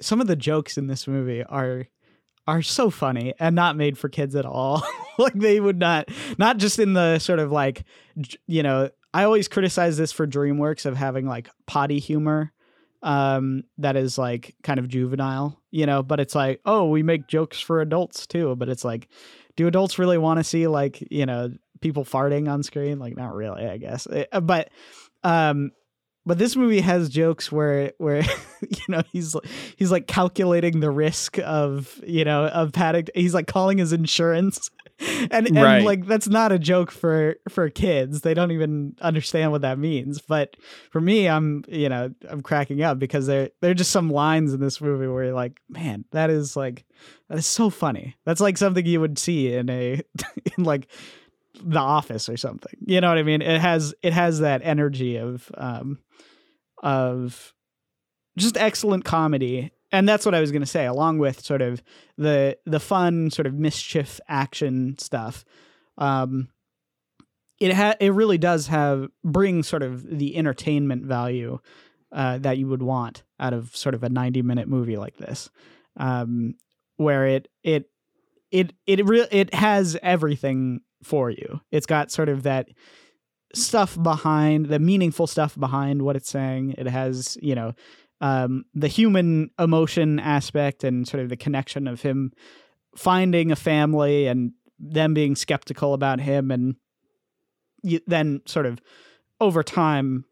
some 0.00 0.20
of 0.20 0.26
the 0.26 0.36
jokes 0.36 0.76
in 0.78 0.86
this 0.88 1.06
movie 1.06 1.42
are 1.44 1.86
are 2.46 2.62
so 2.62 2.90
funny 2.90 3.34
and 3.38 3.56
not 3.56 3.76
made 3.76 3.96
for 3.96 4.08
kids 4.08 4.34
at 4.36 4.46
all. 4.46 4.82
like 5.18 5.34
they 5.34 5.60
would 5.60 5.78
not, 5.78 6.08
not 6.38 6.58
just 6.58 6.78
in 6.78 6.92
the 6.92 7.18
sort 7.18 7.38
of 7.38 7.50
like, 7.50 7.84
you 8.46 8.62
know, 8.62 8.90
I 9.12 9.24
always 9.24 9.48
criticize 9.48 9.96
this 9.96 10.12
for 10.12 10.26
DreamWorks 10.26 10.86
of 10.86 10.96
having 10.96 11.26
like 11.26 11.48
potty 11.66 11.98
humor 11.98 12.52
um 13.04 13.62
that 13.76 13.96
is 13.96 14.16
like 14.16 14.56
kind 14.62 14.80
of 14.80 14.88
juvenile 14.88 15.60
you 15.70 15.84
know 15.84 16.02
but 16.02 16.20
it's 16.20 16.34
like 16.34 16.58
oh 16.64 16.88
we 16.88 17.02
make 17.02 17.28
jokes 17.28 17.60
for 17.60 17.82
adults 17.82 18.26
too 18.26 18.56
but 18.56 18.70
it's 18.70 18.82
like 18.82 19.08
do 19.56 19.66
adults 19.66 19.98
really 19.98 20.16
want 20.16 20.40
to 20.40 20.44
see 20.44 20.66
like 20.66 21.06
you 21.10 21.26
know 21.26 21.50
people 21.82 22.02
farting 22.04 22.50
on 22.50 22.62
screen 22.62 22.98
like 22.98 23.14
not 23.14 23.34
really 23.34 23.66
i 23.66 23.76
guess 23.76 24.06
Eh, 24.10 24.40
but 24.40 24.70
um 25.22 25.70
but 26.26 26.38
this 26.38 26.56
movie 26.56 26.80
has 26.80 27.08
jokes 27.08 27.50
where 27.52 27.92
where 27.98 28.22
you 28.62 28.84
know 28.88 29.02
he's 29.12 29.36
he's 29.76 29.90
like 29.90 30.06
calculating 30.06 30.80
the 30.80 30.90
risk 30.90 31.38
of 31.38 32.00
you 32.06 32.24
know 32.24 32.46
of 32.46 32.72
panic 32.72 33.10
he's 33.14 33.34
like 33.34 33.46
calling 33.46 33.78
his 33.78 33.92
insurance. 33.92 34.70
And 35.28 35.48
and 35.48 35.56
Right. 35.56 35.82
like 35.84 36.06
that's 36.06 36.28
not 36.28 36.52
a 36.52 36.58
joke 36.58 36.92
for 36.92 37.34
for 37.48 37.68
kids. 37.68 38.20
They 38.20 38.32
don't 38.32 38.52
even 38.52 38.94
understand 39.00 39.50
what 39.50 39.62
that 39.62 39.76
means. 39.76 40.20
But 40.22 40.56
for 40.92 41.00
me 41.00 41.28
i'm 41.28 41.64
you 41.68 41.88
know 41.88 42.14
i'm 42.30 42.42
cracking 42.42 42.80
up 42.80 43.00
because 43.00 43.26
there 43.26 43.50
there 43.60 43.72
are 43.72 43.74
just 43.74 43.90
some 43.90 44.08
lines 44.08 44.54
in 44.54 44.60
this 44.60 44.80
movie 44.80 45.08
where 45.08 45.24
you're 45.24 45.34
like 45.34 45.60
man 45.68 46.04
that 46.12 46.30
is 46.30 46.56
like 46.56 46.84
that 47.28 47.38
is 47.38 47.44
so 47.46 47.70
funny. 47.70 48.14
That's 48.24 48.40
like 48.40 48.56
something 48.56 48.86
you 48.86 49.00
would 49.00 49.18
see 49.18 49.52
in 49.52 49.68
a 49.68 50.00
in 50.56 50.62
like 50.62 50.86
the 51.62 51.78
office 51.78 52.28
or 52.28 52.36
something. 52.36 52.74
You 52.86 53.00
know 53.00 53.08
what 53.08 53.18
i 53.18 53.22
mean? 53.22 53.42
It 53.42 53.60
has 53.60 53.94
it 54.02 54.12
has 54.12 54.40
that 54.40 54.60
energy 54.64 55.16
of 55.16 55.50
um 55.56 55.98
of 56.82 57.52
just 58.36 58.56
excellent 58.56 59.04
comedy. 59.04 59.70
And 59.92 60.08
that's 60.08 60.26
what 60.26 60.34
i 60.34 60.40
was 60.40 60.50
going 60.50 60.62
to 60.62 60.66
say 60.66 60.86
along 60.86 61.18
with 61.18 61.40
sort 61.44 61.62
of 61.62 61.80
the 62.18 62.58
the 62.66 62.80
fun 62.80 63.30
sort 63.30 63.46
of 63.46 63.54
mischief 63.54 64.18
action 64.28 64.96
stuff 64.98 65.44
um 65.98 66.48
it 67.60 67.72
ha- 67.72 67.94
it 68.00 68.12
really 68.12 68.38
does 68.38 68.66
have 68.66 69.08
bring 69.22 69.62
sort 69.62 69.82
of 69.82 70.18
the 70.18 70.36
entertainment 70.36 71.04
value 71.04 71.60
uh, 72.12 72.38
that 72.38 72.58
you 72.58 72.66
would 72.66 72.82
want 72.82 73.22
out 73.38 73.52
of 73.52 73.74
sort 73.76 73.94
of 73.94 74.02
a 74.02 74.08
90 74.08 74.42
minute 74.42 74.68
movie 74.68 74.96
like 74.96 75.16
this 75.16 75.48
um 75.96 76.54
where 76.96 77.26
it 77.26 77.48
it 77.62 77.88
it 78.50 78.72
it 78.86 79.06
re- 79.06 79.28
it 79.30 79.54
has 79.54 79.96
everything 80.02 80.80
for 81.04 81.30
you. 81.30 81.60
It's 81.70 81.86
got 81.86 82.10
sort 82.10 82.28
of 82.28 82.42
that 82.42 82.68
stuff 83.54 84.00
behind 84.02 84.66
the 84.66 84.78
meaningful 84.78 85.26
stuff 85.26 85.58
behind 85.58 86.02
what 86.02 86.16
it's 86.16 86.30
saying. 86.30 86.74
It 86.76 86.86
has 86.86 87.38
you 87.40 87.54
know 87.54 87.74
um 88.20 88.64
the 88.74 88.88
human 88.88 89.50
emotion 89.58 90.18
aspect 90.18 90.84
and 90.84 91.06
sort 91.06 91.22
of 91.22 91.28
the 91.28 91.36
connection 91.36 91.86
of 91.86 92.02
him 92.02 92.32
finding 92.96 93.50
a 93.50 93.56
family 93.56 94.26
and 94.26 94.52
them 94.78 95.14
being 95.14 95.36
skeptical 95.36 95.94
about 95.94 96.20
him 96.20 96.50
and 96.50 96.76
then 98.06 98.40
sort 98.46 98.66
of 98.66 98.80
over 99.40 99.62
time 99.62 100.24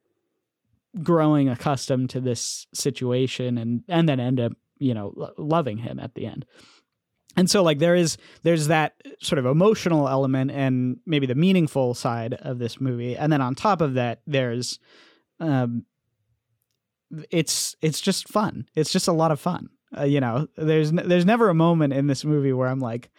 growing 1.03 1.49
accustomed 1.49 2.11
to 2.11 2.21
this 2.21 2.67
situation 2.75 3.57
and 3.59 3.83
and 3.89 4.09
then 4.09 4.21
end 4.21 4.41
up 4.41 4.53
you 4.79 4.93
know 4.93 5.33
loving 5.39 5.79
him 5.79 5.99
at 5.99 6.15
the 6.15 6.27
end 6.27 6.45
and 7.37 7.49
so 7.51 7.63
like 7.63 7.79
there 7.79 7.95
is 7.95 8.17
there's 8.43 8.67
that 8.69 8.95
sort 9.21 9.39
of 9.39 9.47
emotional 9.47 10.09
element 10.09 10.51
and 10.51 10.99
maybe 11.07 11.27
the 11.27 11.35
meaningful 11.35 11.95
side 11.95 12.35
of 12.35 12.59
this 12.59 12.81
movie 12.81 13.17
and 13.17 13.33
then 13.33 13.41
on 13.41 13.55
top 13.55 13.81
of 13.81 13.95
that 13.95 14.21
there's 14.27 14.79
um 15.41 15.85
it's 17.31 17.77
it's 17.83 18.01
just 18.01 18.29
fun 18.29 18.67
it's 18.75 18.91
just 18.93 19.09
a 19.09 19.13
lot 19.13 19.31
of 19.31 19.39
fun 19.41 19.69
uh, 19.99 20.05
you 20.05 20.21
know 20.21 20.47
there's 20.57 20.89
n- 20.91 21.03
there's 21.07 21.27
never 21.27 21.49
a 21.51 21.55
moment 21.55 21.93
in 21.93 22.07
this 22.07 22.25
movie 22.25 22.53
where 22.53 22.69
i'm 22.69 22.81
like 22.81 23.11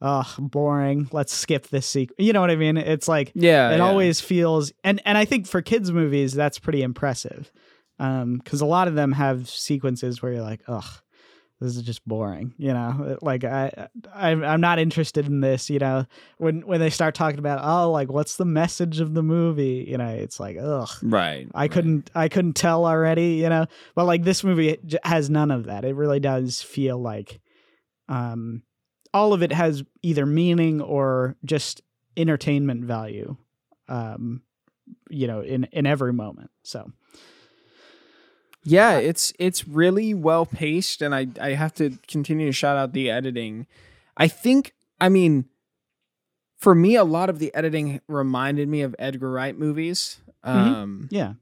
oh 0.00 0.24
boring 0.38 1.08
let's 1.12 1.32
skip 1.32 1.68
this 1.68 1.86
sequence 1.86 2.16
you 2.18 2.32
know 2.32 2.40
what 2.40 2.50
i 2.50 2.56
mean 2.56 2.76
it's 2.76 3.08
like 3.08 3.32
Yeah. 3.34 3.70
it 3.72 3.78
yeah. 3.78 3.84
always 3.84 4.20
feels 4.20 4.72
and 4.84 5.00
and 5.04 5.18
i 5.18 5.24
think 5.24 5.46
for 5.48 5.60
kids 5.60 5.90
movies 5.90 6.32
that's 6.32 6.58
pretty 6.60 6.82
impressive 6.82 7.50
um 7.98 8.38
because 8.38 8.60
a 8.60 8.66
lot 8.66 8.86
of 8.86 8.94
them 8.94 9.12
have 9.12 9.48
sequences 9.48 10.22
where 10.22 10.32
you're 10.32 10.42
like 10.42 10.60
ugh 10.68 11.00
this 11.62 11.76
is 11.76 11.82
just 11.82 12.06
boring 12.06 12.52
you 12.58 12.72
know 12.72 13.16
like 13.22 13.44
i 13.44 13.88
i'm, 14.14 14.42
I'm 14.44 14.60
not 14.60 14.78
interested 14.78 15.26
in 15.26 15.40
this 15.40 15.70
you 15.70 15.78
know 15.78 16.06
when 16.38 16.66
when 16.66 16.80
they 16.80 16.90
start 16.90 17.14
talking 17.14 17.38
about 17.38 17.60
oh 17.62 17.90
like 17.90 18.10
what's 18.10 18.36
the 18.36 18.44
message 18.44 19.00
of 19.00 19.14
the 19.14 19.22
movie 19.22 19.86
you 19.88 19.96
know 19.96 20.08
it's 20.08 20.38
like 20.40 20.56
ugh 20.60 20.90
Right. 21.02 21.48
I 21.54 21.68
couldn't 21.68 22.10
I 22.14 22.28
couldn't 22.28 22.54
tell 22.54 22.86
already, 22.86 23.34
you 23.34 23.48
know. 23.48 23.66
But 23.94 24.06
like 24.06 24.22
this 24.24 24.44
movie 24.44 24.78
has 25.04 25.28
none 25.30 25.50
of 25.50 25.64
that. 25.64 25.84
It 25.84 25.94
really 25.94 26.20
does 26.20 26.62
feel 26.62 26.98
like 26.98 27.40
um 28.08 28.62
all 29.14 29.32
of 29.32 29.42
it 29.42 29.52
has 29.52 29.82
either 30.02 30.26
meaning 30.26 30.80
or 30.80 31.36
just 31.44 31.82
entertainment 32.16 32.84
value. 32.84 33.36
Um 33.88 34.42
you 35.10 35.26
know, 35.26 35.40
in 35.40 35.64
in 35.72 35.86
every 35.86 36.12
moment. 36.12 36.50
So, 36.62 36.90
Yeah, 38.64 38.98
it's 38.98 39.32
it's 39.38 39.66
really 39.66 40.14
well 40.14 40.46
paced, 40.46 41.02
and 41.02 41.14
I 41.14 41.26
I 41.40 41.50
have 41.54 41.74
to 41.74 41.98
continue 42.06 42.46
to 42.46 42.52
shout 42.52 42.76
out 42.76 42.92
the 42.92 43.10
editing. 43.10 43.66
I 44.16 44.28
think 44.28 44.72
I 45.00 45.08
mean, 45.08 45.46
for 46.58 46.74
me, 46.74 46.94
a 46.96 47.04
lot 47.04 47.28
of 47.28 47.38
the 47.40 47.52
editing 47.54 48.00
reminded 48.06 48.68
me 48.68 48.82
of 48.82 48.94
Edgar 48.98 49.32
Wright 49.32 49.58
movies. 49.58 50.20
Um, 50.44 51.08
yeah. 51.10 51.34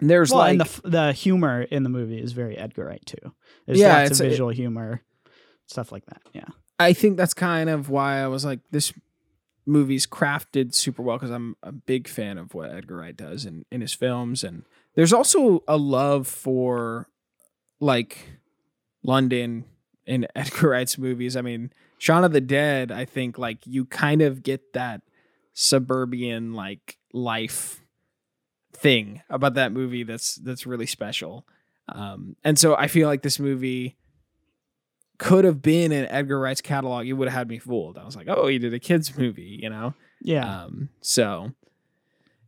there's 0.00 0.30
Well, 0.30 0.38
like 0.40 0.50
and 0.52 0.60
the 0.60 0.80
the 0.88 1.12
humor 1.12 1.62
in 1.62 1.82
the 1.82 1.88
movie 1.88 2.20
is 2.20 2.32
very 2.32 2.56
Edgar 2.56 2.86
Wright 2.86 3.04
too. 3.04 3.34
There's 3.66 3.78
Yeah, 3.78 3.98
lots 3.98 4.06
it's- 4.06 4.20
of 4.20 4.26
it- 4.26 4.30
visual 4.30 4.50
humor, 4.50 5.02
stuff 5.66 5.90
like 5.92 6.06
that. 6.06 6.22
Yeah. 6.32 6.46
I 6.78 6.92
think 6.92 7.16
that's 7.16 7.34
kind 7.34 7.68
of 7.68 7.90
why 7.90 8.18
I 8.22 8.28
was 8.28 8.44
like, 8.44 8.60
this 8.70 8.92
movie's 9.66 10.06
crafted 10.06 10.74
super 10.74 11.02
well 11.02 11.16
because 11.16 11.30
I'm 11.32 11.56
a 11.62 11.72
big 11.72 12.06
fan 12.08 12.38
of 12.38 12.54
what 12.54 12.70
Edgar 12.70 12.96
Wright 12.98 13.16
does 13.16 13.44
in, 13.44 13.64
in 13.72 13.80
his 13.80 13.92
films. 13.92 14.44
And 14.44 14.62
there's 14.98 15.12
also 15.12 15.62
a 15.68 15.76
love 15.76 16.26
for 16.26 17.08
like 17.78 18.18
London 19.04 19.64
in 20.06 20.26
Edgar 20.34 20.70
Wright's 20.70 20.98
movies. 20.98 21.36
I 21.36 21.40
mean, 21.40 21.72
Shaun 21.98 22.24
of 22.24 22.32
the 22.32 22.40
Dead, 22.40 22.90
I 22.90 23.04
think 23.04 23.38
like 23.38 23.64
you 23.64 23.84
kind 23.84 24.22
of 24.22 24.42
get 24.42 24.72
that 24.72 25.02
suburban 25.54 26.52
like 26.52 26.98
life 27.12 27.80
thing 28.72 29.22
about 29.30 29.54
that 29.54 29.70
movie 29.70 30.02
that's 30.02 30.34
that's 30.34 30.66
really 30.66 30.86
special. 30.86 31.46
Um, 31.88 32.34
and 32.42 32.58
so 32.58 32.74
I 32.74 32.88
feel 32.88 33.06
like 33.06 33.22
this 33.22 33.38
movie 33.38 33.96
could 35.18 35.44
have 35.44 35.62
been 35.62 35.92
in 35.92 36.06
Edgar 36.06 36.40
Wright's 36.40 36.60
catalog. 36.60 37.06
It 37.06 37.12
would 37.12 37.28
have 37.28 37.38
had 37.38 37.48
me 37.48 37.60
fooled. 37.60 37.98
I 37.98 38.04
was 38.04 38.16
like, 38.16 38.26
oh, 38.26 38.48
he 38.48 38.58
did 38.58 38.74
a 38.74 38.80
kids 38.80 39.16
movie, 39.16 39.60
you 39.62 39.70
know. 39.70 39.94
Yeah. 40.20 40.64
Um, 40.64 40.88
so 41.02 41.52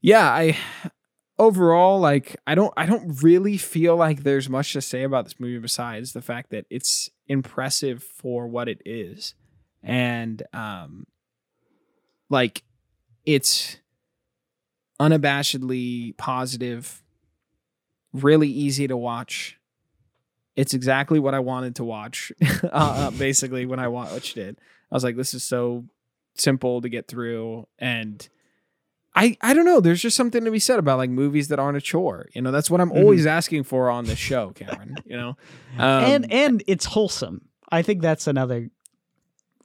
yeah, 0.01 0.29
I 0.29 0.59
overall 1.41 1.99
like 1.99 2.37
I 2.47 2.55
don't 2.55 2.73
I 2.77 2.85
don't 2.85 3.23
really 3.23 3.57
feel 3.57 3.97
like 3.97 4.23
there's 4.23 4.51
much 4.51 4.75
to 4.75 4.83
say 4.83 5.05
about 5.05 5.25
this 5.25 5.41
movie 5.41 5.59
besides 5.59 6.13
the 6.13 6.21
fact 6.21 6.51
that 6.51 6.67
it's 6.69 7.09
impressive 7.27 8.03
for 8.03 8.47
what 8.47 8.69
it 8.69 8.83
is. 8.85 9.35
And 9.83 10.43
um 10.53 11.07
like 12.29 12.63
it's 13.25 13.79
unabashedly 15.01 16.15
positive, 16.19 17.03
really 18.13 18.49
easy 18.49 18.87
to 18.87 18.97
watch. 18.97 19.59
It's 20.57 20.75
exactly 20.75 21.19
what 21.19 21.35
I 21.35 21.39
wanted 21.39 21.77
to 21.77 21.85
watch. 21.85 22.33
uh, 22.71 23.11
basically, 23.13 23.65
when 23.65 23.79
I 23.79 23.89
watched 23.89 24.37
it, 24.37 24.59
I 24.91 24.95
was 24.95 25.05
like, 25.05 25.17
"This 25.17 25.33
is 25.33 25.43
so 25.43 25.87
simple 26.35 26.83
to 26.83 26.89
get 26.89 27.09
through," 27.09 27.67
and 27.79 28.29
I 29.15 29.37
I 29.41 29.55
don't 29.55 29.65
know. 29.65 29.81
There's 29.81 30.01
just 30.03 30.17
something 30.17 30.45
to 30.45 30.51
be 30.51 30.59
said 30.61 30.79
about 30.79 30.99
like 30.99 31.11
movies 31.11 31.49
that 31.49 31.59
aren't 31.59 31.77
a 31.77 31.81
chore. 31.81 32.29
You 32.33 32.43
know, 32.43 32.51
that's 32.53 32.71
what 32.71 32.81
I'm 32.81 32.91
Mhm. 32.91 32.97
always 33.03 33.27
asking 33.27 33.65
for 33.65 33.91
on 33.91 34.05
this 34.05 34.19
show, 34.19 34.51
Cameron. 34.55 34.97
you 35.05 35.17
know, 35.17 35.31
um, 35.79 36.05
and 36.05 36.33
and 36.33 36.63
it's 36.67 36.85
wholesome. 36.85 37.47
I 37.73 37.83
think 37.83 38.03
that's 38.03 38.27
another 38.27 38.71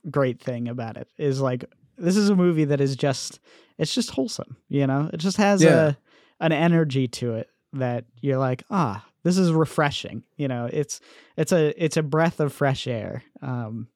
great 0.09 0.39
thing 0.41 0.67
about 0.67 0.97
it 0.97 1.07
is 1.17 1.41
like 1.41 1.65
this 1.97 2.15
is 2.17 2.29
a 2.29 2.35
movie 2.35 2.65
that 2.65 2.81
is 2.81 2.95
just 2.95 3.39
it's 3.77 3.93
just 3.93 4.11
wholesome, 4.11 4.57
you 4.69 4.85
know? 4.87 5.09
It 5.13 5.17
just 5.17 5.37
has 5.37 5.61
Yeah. 5.63 5.87
a 5.89 5.95
an 6.39 6.51
energy 6.51 7.07
to 7.07 7.35
it 7.35 7.49
that 7.73 8.05
you're 8.21 8.37
like, 8.37 8.63
"Ah, 8.69 9.05
this 9.23 9.37
is 9.37 9.51
refreshing." 9.51 10.23
You 10.37 10.47
know, 10.47 10.69
it's 10.71 10.99
it's 11.37 11.51
a 11.51 11.73
it's 11.83 11.97
a 11.97 12.03
breath 12.03 12.39
of 12.39 12.51
fresh 12.53 12.87
air. 12.87 13.23
Um 13.41 13.87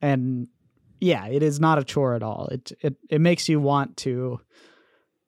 and 0.00 0.48
yeah, 1.00 1.26
it 1.26 1.42
is 1.42 1.60
not 1.60 1.78
a 1.78 1.84
chore 1.84 2.14
at 2.14 2.22
all. 2.22 2.48
It 2.50 2.72
it 2.80 2.96
it 3.08 3.20
makes 3.20 3.48
you 3.48 3.60
want 3.60 3.96
to 3.98 4.40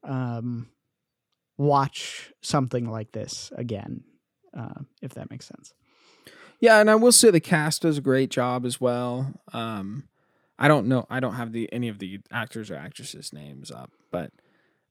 um 0.03 0.69
watch 1.57 2.33
something 2.41 2.91
like 2.91 3.13
this 3.13 3.53
again, 3.57 4.03
uh, 4.57 4.81
if 5.03 5.15
that 5.15 5.31
makes 5.31 5.47
sense. 5.47 5.75
Yeah, 6.59 6.81
and 6.81 6.91
I 6.91 6.95
will 6.95 7.13
say 7.13 7.31
the 7.31 7.41
cast 7.41 7.83
does 7.83 7.99
a 7.99 8.03
great 8.03 8.31
job 8.31 8.67
as 8.67 8.81
well. 8.81 9.33
Um, 9.53 10.09
I 10.59 10.69
don't 10.69 10.87
know, 10.87 11.07
I 11.09 11.21
don't 11.21 11.35
have 11.35 11.53
the 11.53 11.73
any 11.73 11.89
of 11.89 11.99
the 11.99 12.21
actors 12.31 12.71
or 12.71 12.77
actresses' 12.77 13.33
names 13.33 13.71
up, 13.71 13.91
but 14.11 14.31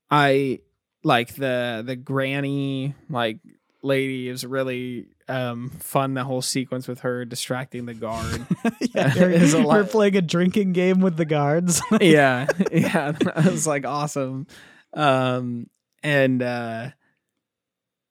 I 0.09 0.59
like 1.03 1.35
the 1.35 1.83
the 1.85 1.95
granny 1.95 2.95
like 3.09 3.39
lady 3.81 4.27
is 4.27 4.45
really 4.45 5.07
um 5.27 5.69
fun. 5.69 6.13
The 6.13 6.23
whole 6.23 6.41
sequence 6.41 6.87
with 6.87 7.01
her 7.01 7.25
distracting 7.25 7.85
the 7.85 7.93
guard. 7.93 8.45
yeah, 8.81 9.15
is 9.15 9.53
a 9.53 9.61
we're 9.61 9.83
playing 9.85 10.15
a 10.17 10.21
drinking 10.21 10.73
game 10.73 11.01
with 11.01 11.17
the 11.17 11.25
guards. 11.25 11.81
yeah, 12.01 12.47
yeah, 12.71 13.11
that 13.11 13.45
was 13.45 13.67
like 13.67 13.85
awesome. 13.85 14.47
Um, 14.93 15.69
and 16.03 16.41
uh, 16.41 16.89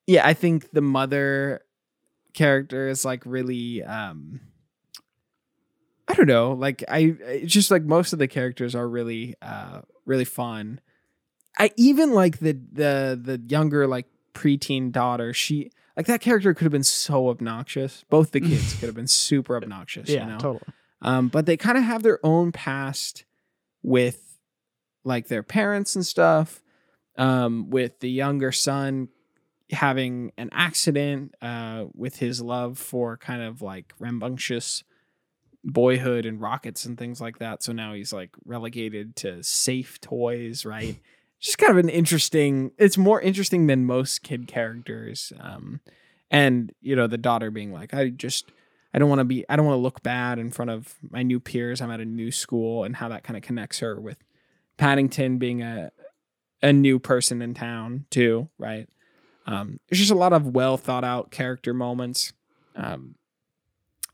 yeah, 0.06 0.26
I 0.26 0.34
think 0.34 0.70
the 0.70 0.80
mother 0.80 1.62
character 2.34 2.88
is 2.88 3.04
like 3.04 3.24
really 3.26 3.82
um 3.82 4.40
I 6.06 6.14
don't 6.14 6.26
know, 6.28 6.52
like 6.52 6.84
I 6.88 7.16
it's 7.20 7.52
just 7.52 7.70
like 7.70 7.82
most 7.82 8.12
of 8.12 8.18
the 8.18 8.28
characters 8.28 8.74
are 8.74 8.88
really 8.88 9.34
uh 9.42 9.82
really 10.06 10.24
fun. 10.24 10.80
I 11.58 11.70
even 11.76 12.12
like 12.12 12.38
the 12.38 12.52
the 12.52 13.20
the 13.20 13.42
younger 13.48 13.86
like 13.86 14.06
preteen 14.34 14.92
daughter, 14.92 15.32
she 15.32 15.70
like 15.96 16.06
that 16.06 16.20
character 16.20 16.54
could 16.54 16.64
have 16.64 16.72
been 16.72 16.84
so 16.84 17.28
obnoxious. 17.28 18.04
Both 18.08 18.30
the 18.30 18.40
kids 18.40 18.74
could 18.74 18.86
have 18.86 18.94
been 18.94 19.06
super 19.08 19.56
obnoxious, 19.56 20.08
yeah, 20.08 20.24
you 20.24 20.32
know. 20.32 20.38
totally. 20.38 20.72
Um, 21.02 21.28
but 21.28 21.46
they 21.46 21.56
kind 21.56 21.78
of 21.78 21.84
have 21.84 22.02
their 22.02 22.18
own 22.24 22.52
past 22.52 23.24
with 23.82 24.38
like 25.04 25.28
their 25.28 25.42
parents 25.42 25.94
and 25.96 26.04
stuff. 26.04 26.62
Um, 27.16 27.68
with 27.70 27.98
the 27.98 28.08
younger 28.08 28.52
son 28.52 29.08
having 29.70 30.32
an 30.38 30.50
accident 30.52 31.34
uh, 31.42 31.84
with 31.94 32.16
his 32.16 32.40
love 32.40 32.78
for 32.78 33.16
kind 33.16 33.42
of 33.42 33.60
like 33.60 33.92
rambunctious 33.98 34.84
boyhood 35.64 36.24
and 36.24 36.40
rockets 36.40 36.84
and 36.84 36.96
things 36.96 37.20
like 37.20 37.38
that. 37.38 37.62
So 37.62 37.72
now 37.72 37.92
he's 37.92 38.12
like 38.12 38.30
relegated 38.44 39.16
to 39.16 39.42
safe 39.42 40.00
toys, 40.00 40.64
right? 40.64 40.96
Just 41.40 41.58
kind 41.58 41.70
of 41.70 41.78
an 41.78 41.88
interesting. 41.88 42.72
It's 42.78 42.98
more 42.98 43.20
interesting 43.20 43.66
than 43.66 43.84
most 43.86 44.22
kid 44.22 44.46
characters. 44.46 45.32
Um, 45.38 45.80
and 46.30 46.72
you 46.80 46.96
know 46.96 47.06
the 47.06 47.18
daughter 47.18 47.50
being 47.50 47.72
like, 47.72 47.94
I 47.94 48.08
just 48.10 48.50
I 48.92 48.98
don't 48.98 49.08
want 49.08 49.20
to 49.20 49.24
be 49.24 49.44
I 49.48 49.56
don't 49.56 49.66
want 49.66 49.76
to 49.76 49.82
look 49.82 50.02
bad 50.02 50.38
in 50.38 50.50
front 50.50 50.70
of 50.70 50.94
my 51.10 51.22
new 51.22 51.40
peers. 51.40 51.80
I'm 51.80 51.90
at 51.90 52.00
a 52.00 52.04
new 52.04 52.30
school 52.30 52.84
and 52.84 52.96
how 52.96 53.08
that 53.08 53.24
kind 53.24 53.36
of 53.36 53.42
connects 53.42 53.78
her 53.80 54.00
with 54.00 54.18
Paddington 54.76 55.38
being 55.38 55.62
a 55.62 55.90
a 56.62 56.72
new 56.72 56.98
person 56.98 57.40
in 57.40 57.54
town 57.54 58.06
too, 58.10 58.48
right? 58.58 58.88
Um, 59.46 59.80
there's 59.88 60.00
just 60.00 60.10
a 60.10 60.16
lot 60.16 60.32
of 60.32 60.48
well 60.48 60.76
thought 60.76 61.04
out 61.04 61.30
character 61.30 61.72
moments, 61.72 62.32
um, 62.76 63.14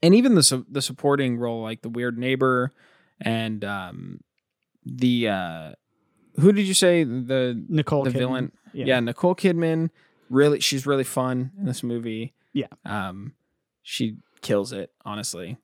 and 0.03 0.15
even 0.15 0.35
the 0.35 0.43
su- 0.43 0.67
the 0.71 0.83
supporting 0.83 1.39
role, 1.39 1.63
like 1.63 1.83
the 1.83 1.89
weird 1.89 2.19
neighbor 2.19 2.73
and 3.21 3.65
um, 3.65 4.21
the 4.85 5.29
uh, 5.29 5.73
who 6.41 6.53
did 6.53 6.67
you 6.67 6.75
say 6.75 7.05
the 7.05 7.63
Nicole 7.69 8.05
the 8.05 8.11
Kidman. 8.11 8.15
villain? 8.15 8.53
Yeah. 8.73 9.01
Nicole 9.01 9.35
Kidman. 9.35 9.91
Really, 10.31 10.61
she's 10.61 10.87
really 10.87 11.05
fun 11.05 11.53
in 11.59 11.67
this 11.67 11.83
movie. 11.83 12.35
Yeah. 12.53 12.67
um, 12.85 13.35
she 13.83 14.17
kills 14.41 14.73
it 14.73 14.91
honestly. 15.05 15.59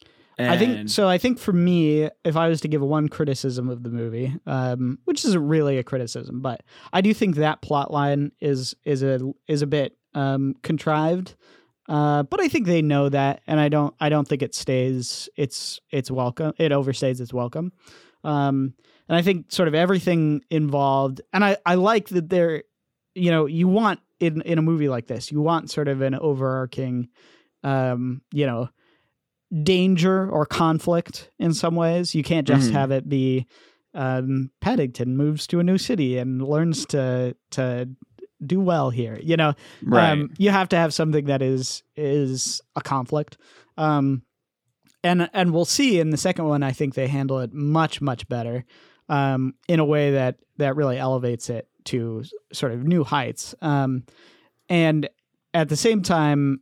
I 0.49 0.57
think 0.57 0.89
so. 0.89 1.07
I 1.09 1.19
think 1.19 1.39
for 1.39 1.53
me, 1.53 2.09
if 2.25 2.37
I 2.37 2.49
was 2.49 2.61
to 2.63 2.69
give 2.69 2.81
one 2.81 3.09
criticism 3.09 3.69
of 3.69 3.83
the 3.83 3.91
movie, 3.91 4.35
um, 4.47 4.99
which 5.05 5.25
isn't 5.25 5.49
really 5.49 5.77
a 5.77 5.83
criticism, 5.83 6.41
but 6.41 6.63
I 6.93 7.01
do 7.03 7.13
think 7.13 7.37
that 7.37 7.61
plot 7.61 7.93
line 7.93 8.33
is 8.41 8.75
is 8.85 9.03
a 9.03 9.21
is 9.49 9.63
a 9.63 9.67
bit 9.67 9.97
um, 10.15 10.55
contrived. 10.63 11.35
Uh, 11.89 12.23
but 12.23 12.41
I 12.41 12.49
think 12.49 12.67
they 12.67 12.83
know 12.83 13.09
that, 13.09 13.43
and 13.47 13.61
I 13.61 13.69
don't 13.69 13.95
I 14.01 14.09
don't 14.09 14.27
think 14.27 14.43
it 14.43 14.55
stays. 14.55 15.29
It's 15.37 15.81
it's 15.91 16.11
welcome. 16.11 16.55
It 16.57 16.73
overstays 16.73 17.21
its 17.21 17.35
welcome. 17.35 17.73
Um, 18.25 18.75
and 19.11 19.19
I 19.19 19.23
think 19.23 19.51
sort 19.51 19.67
of 19.67 19.75
everything 19.75 20.43
involved, 20.51 21.21
and 21.33 21.45
I 21.45 21.57
I 21.67 21.75
like 21.75 22.09
that 22.11 22.31
there, 22.31 22.63
you 23.17 23.33
know, 23.33 23.47
you 23.47 23.67
want 23.67 23.99
in 24.21 24.41
in 24.43 24.57
a 24.57 24.63
movie 24.63 24.89
like 24.89 25.09
this, 25.09 25.33
you 25.33 25.41
want 25.41 25.69
sort 25.71 25.89
of 25.89 26.01
an 26.01 26.15
overarching, 26.15 27.09
um, 27.65 28.23
you 28.33 28.47
know 28.47 28.69
danger 29.63 30.31
or 30.31 30.47
conflict 30.47 31.31
in 31.41 31.53
some 31.53 31.75
ways. 31.75 32.15
You 32.15 32.23
can't 32.23 32.47
just 32.47 32.71
Mhm. 32.71 32.73
have 32.75 32.91
it 32.93 33.09
be 33.09 33.47
um, 33.95 34.53
Paddington 34.61 35.17
moves 35.17 35.49
to 35.49 35.59
a 35.59 35.65
new 35.65 35.77
city 35.77 36.17
and 36.19 36.41
learns 36.41 36.87
to 36.87 37.35
to 37.51 37.89
do 38.47 38.61
well 38.61 38.91
here. 38.91 39.19
You 39.21 39.37
know, 39.37 39.55
right. 39.83 40.13
um, 40.13 40.31
you 40.39 40.51
have 40.51 40.69
to 40.69 40.77
have 40.77 40.95
something 40.95 41.25
that 41.27 41.43
is 41.43 41.83
is 41.97 42.61
a 42.77 42.81
conflict. 42.81 43.37
Um, 43.77 44.23
and 45.03 45.29
and 45.33 45.53
we'll 45.53 45.65
see 45.65 45.99
in 45.99 46.11
the 46.11 46.17
second 46.17 46.45
one. 46.45 46.63
I 46.63 46.71
think 46.71 46.95
they 46.95 47.09
handle 47.09 47.41
it 47.41 47.53
much 47.53 48.01
much 48.01 48.29
better 48.29 48.65
um, 49.11 49.55
in 49.69 49.81
a 49.81 49.85
way 49.85 50.13
that 50.13 50.37
that 50.57 50.77
really 50.77 50.97
elevates 50.97 51.51
it 51.51 51.69
to 51.85 52.23
sort 52.53 52.73
of 52.73 52.85
new 52.85 53.05
heights. 53.05 53.55
Um, 53.61 54.05
and 54.69 55.09
at 55.53 55.69
the 55.69 55.77
same 55.77 56.03
time, 56.03 56.61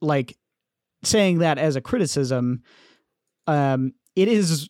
like 0.00 0.38
saying 1.02 1.38
that 1.40 1.58
as 1.58 1.74
a 1.74 1.80
criticism, 1.80 2.62
um, 3.46 3.92
it 4.14 4.28
is 4.28 4.68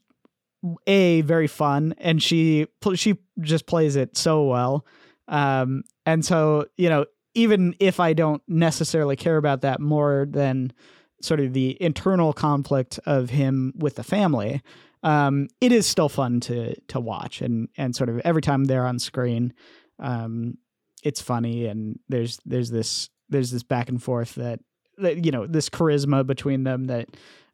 a 0.87 1.21
very 1.21 1.47
fun, 1.47 1.95
and 1.99 2.23
she 2.23 2.67
she 2.95 3.19
just 3.41 3.67
plays 3.67 3.95
it 3.95 4.17
so 4.17 4.45
well. 4.45 4.87
Um, 5.29 5.85
and 6.07 6.25
so 6.25 6.67
you 6.79 6.89
know, 6.89 7.05
even 7.35 7.75
if 7.79 8.01
I 8.01 8.15
don't 8.15 8.43
necessarily 8.49 9.15
care 9.15 9.37
about 9.37 9.61
that 9.61 9.79
more 9.79 10.27
than 10.29 10.73
sort 11.21 11.41
of 11.41 11.53
the 11.53 11.77
internal 11.83 12.33
conflict 12.33 12.99
of 13.05 13.29
him 13.31 13.75
with 13.77 13.97
the 13.97 14.05
family, 14.05 14.63
um, 15.03 15.49
it 15.61 15.73
is 15.73 15.87
still 15.87 16.09
fun 16.09 16.41
to 16.41 16.75
to 16.89 17.01
watch, 17.01 17.41
and 17.43 17.69
and 17.77 17.95
sort 17.95 18.09
of 18.11 18.19
every 18.21 18.43
time 18.43 18.65
they're 18.65 18.87
on 18.87 18.99
screen, 18.99 19.53
um, 19.99 20.59
it's 21.05 21.21
funny, 21.23 21.67
and 21.67 21.99
there's 22.09 22.39
there's 22.45 22.71
this 22.71 23.09
there's 23.29 23.51
this 23.51 23.63
back 23.63 23.89
and 23.89 24.03
forth 24.03 24.35
that, 24.37 24.61
that 24.99 25.25
you 25.25 25.31
know 25.31 25.47
this 25.47 25.69
charisma 25.69 26.27
between 26.27 26.65
them 26.65 26.87
that 26.87 27.09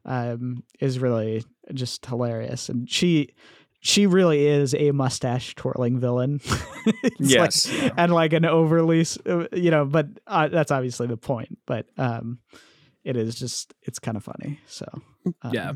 um, 0.05 0.63
is 0.79 0.99
really 0.99 1.43
just 1.73 2.05
hilarious, 2.05 2.69
and 2.69 2.89
she 2.89 3.29
she 3.81 4.07
really 4.07 4.47
is 4.47 4.73
a 4.73 4.91
mustache 4.91 5.53
twirling 5.55 5.99
villain. 5.99 6.39
It's 7.03 7.03
like- 7.03 7.13
yes. 7.19 7.71
yeah. 7.71 7.89
and 7.97 8.13
like 8.13 8.33
an 8.33 8.45
overly, 8.45 9.03
uh, 9.27 9.45
you 9.51 9.71
know, 9.71 9.85
but 9.85 10.07
uh, 10.27 10.47
that's 10.49 10.69
obviously 10.71 11.07
the 11.07 11.17
point. 11.17 11.57
But 11.65 11.87
um, 11.97 12.37
it 13.03 13.17
is 13.17 13.33
just 13.35 13.73
it's 13.81 13.97
kind 13.97 14.15
of 14.17 14.23
funny. 14.23 14.59
So 14.67 14.85
um, 15.41 15.51
yeah. 15.51 15.73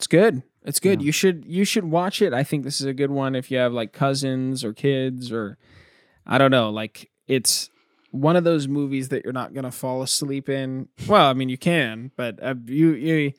It's 0.00 0.06
good. 0.06 0.42
It's 0.64 0.80
good. 0.80 1.02
Yeah. 1.02 1.06
You 1.06 1.12
should 1.12 1.44
you 1.44 1.66
should 1.66 1.84
watch 1.84 2.22
it. 2.22 2.32
I 2.32 2.42
think 2.42 2.64
this 2.64 2.80
is 2.80 2.86
a 2.86 2.94
good 2.94 3.10
one 3.10 3.34
if 3.34 3.50
you 3.50 3.58
have 3.58 3.74
like 3.74 3.92
cousins 3.92 4.64
or 4.64 4.72
kids 4.72 5.30
or 5.30 5.58
I 6.26 6.38
don't 6.38 6.50
know, 6.50 6.70
like 6.70 7.10
it's 7.26 7.68
one 8.10 8.34
of 8.34 8.44
those 8.44 8.66
movies 8.66 9.10
that 9.10 9.24
you're 9.24 9.34
not 9.34 9.52
going 9.52 9.64
to 9.64 9.70
fall 9.70 10.00
asleep 10.02 10.48
in. 10.48 10.88
Well, 11.06 11.26
I 11.26 11.34
mean 11.34 11.50
you 11.50 11.58
can, 11.58 12.12
but 12.16 12.42
uh, 12.42 12.54
you 12.64 12.94
you 12.94 13.32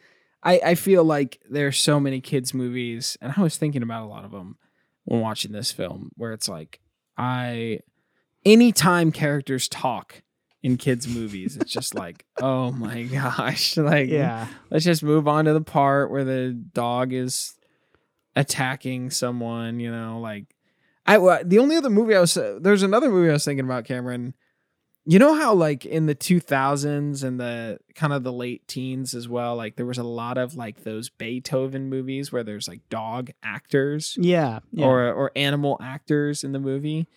I 0.43 0.61
I 0.63 0.75
feel 0.75 1.03
like 1.03 1.41
there's 1.49 1.79
so 1.79 1.99
many 1.99 2.21
kids 2.21 2.53
movies 2.53 3.17
and 3.19 3.33
I 3.35 3.41
was 3.41 3.57
thinking 3.57 3.81
about 3.81 4.03
a 4.03 4.09
lot 4.09 4.23
of 4.23 4.29
them 4.29 4.57
when 5.05 5.19
watching 5.19 5.53
this 5.53 5.71
film 5.71 6.11
where 6.15 6.33
it's 6.33 6.47
like 6.47 6.79
I 7.17 7.79
anytime 8.45 9.11
characters 9.11 9.67
talk 9.67 10.21
in 10.63 10.77
kids 10.77 11.07
movies 11.07 11.57
it's 11.57 11.71
just 11.71 11.95
like 11.95 12.25
oh 12.41 12.71
my 12.71 13.03
gosh 13.11 13.77
like 13.77 14.09
yeah, 14.09 14.47
let's 14.69 14.85
just 14.85 15.03
move 15.03 15.27
on 15.27 15.45
to 15.45 15.53
the 15.53 15.61
part 15.61 16.11
where 16.11 16.23
the 16.23 16.51
dog 16.73 17.13
is 17.13 17.55
attacking 18.35 19.09
someone 19.09 19.79
you 19.79 19.91
know 19.91 20.19
like 20.19 20.45
i 21.05 21.17
the 21.43 21.59
only 21.59 21.75
other 21.75 21.89
movie 21.89 22.15
i 22.15 22.19
was 22.19 22.37
there's 22.61 22.83
another 22.83 23.09
movie 23.09 23.29
i 23.29 23.33
was 23.33 23.43
thinking 23.43 23.65
about 23.65 23.85
cameron 23.85 24.33
you 25.05 25.17
know 25.17 25.33
how 25.33 25.53
like 25.53 25.85
in 25.85 26.05
the 26.05 26.13
2000s 26.15 27.23
and 27.23 27.39
the 27.39 27.79
kind 27.95 28.13
of 28.13 28.23
the 28.23 28.31
late 28.31 28.67
teens 28.67 29.15
as 29.15 29.27
well 29.27 29.55
like 29.55 29.75
there 29.75 29.85
was 29.85 29.97
a 29.97 30.03
lot 30.03 30.37
of 30.37 30.55
like 30.55 30.83
those 30.83 31.09
beethoven 31.09 31.89
movies 31.89 32.31
where 32.31 32.43
there's 32.43 32.67
like 32.67 32.87
dog 32.89 33.31
actors 33.41 34.15
yeah, 34.19 34.59
yeah. 34.71 34.85
or 34.85 35.11
or 35.11 35.31
animal 35.35 35.77
actors 35.81 36.43
in 36.43 36.51
the 36.51 36.59
movie. 36.59 37.07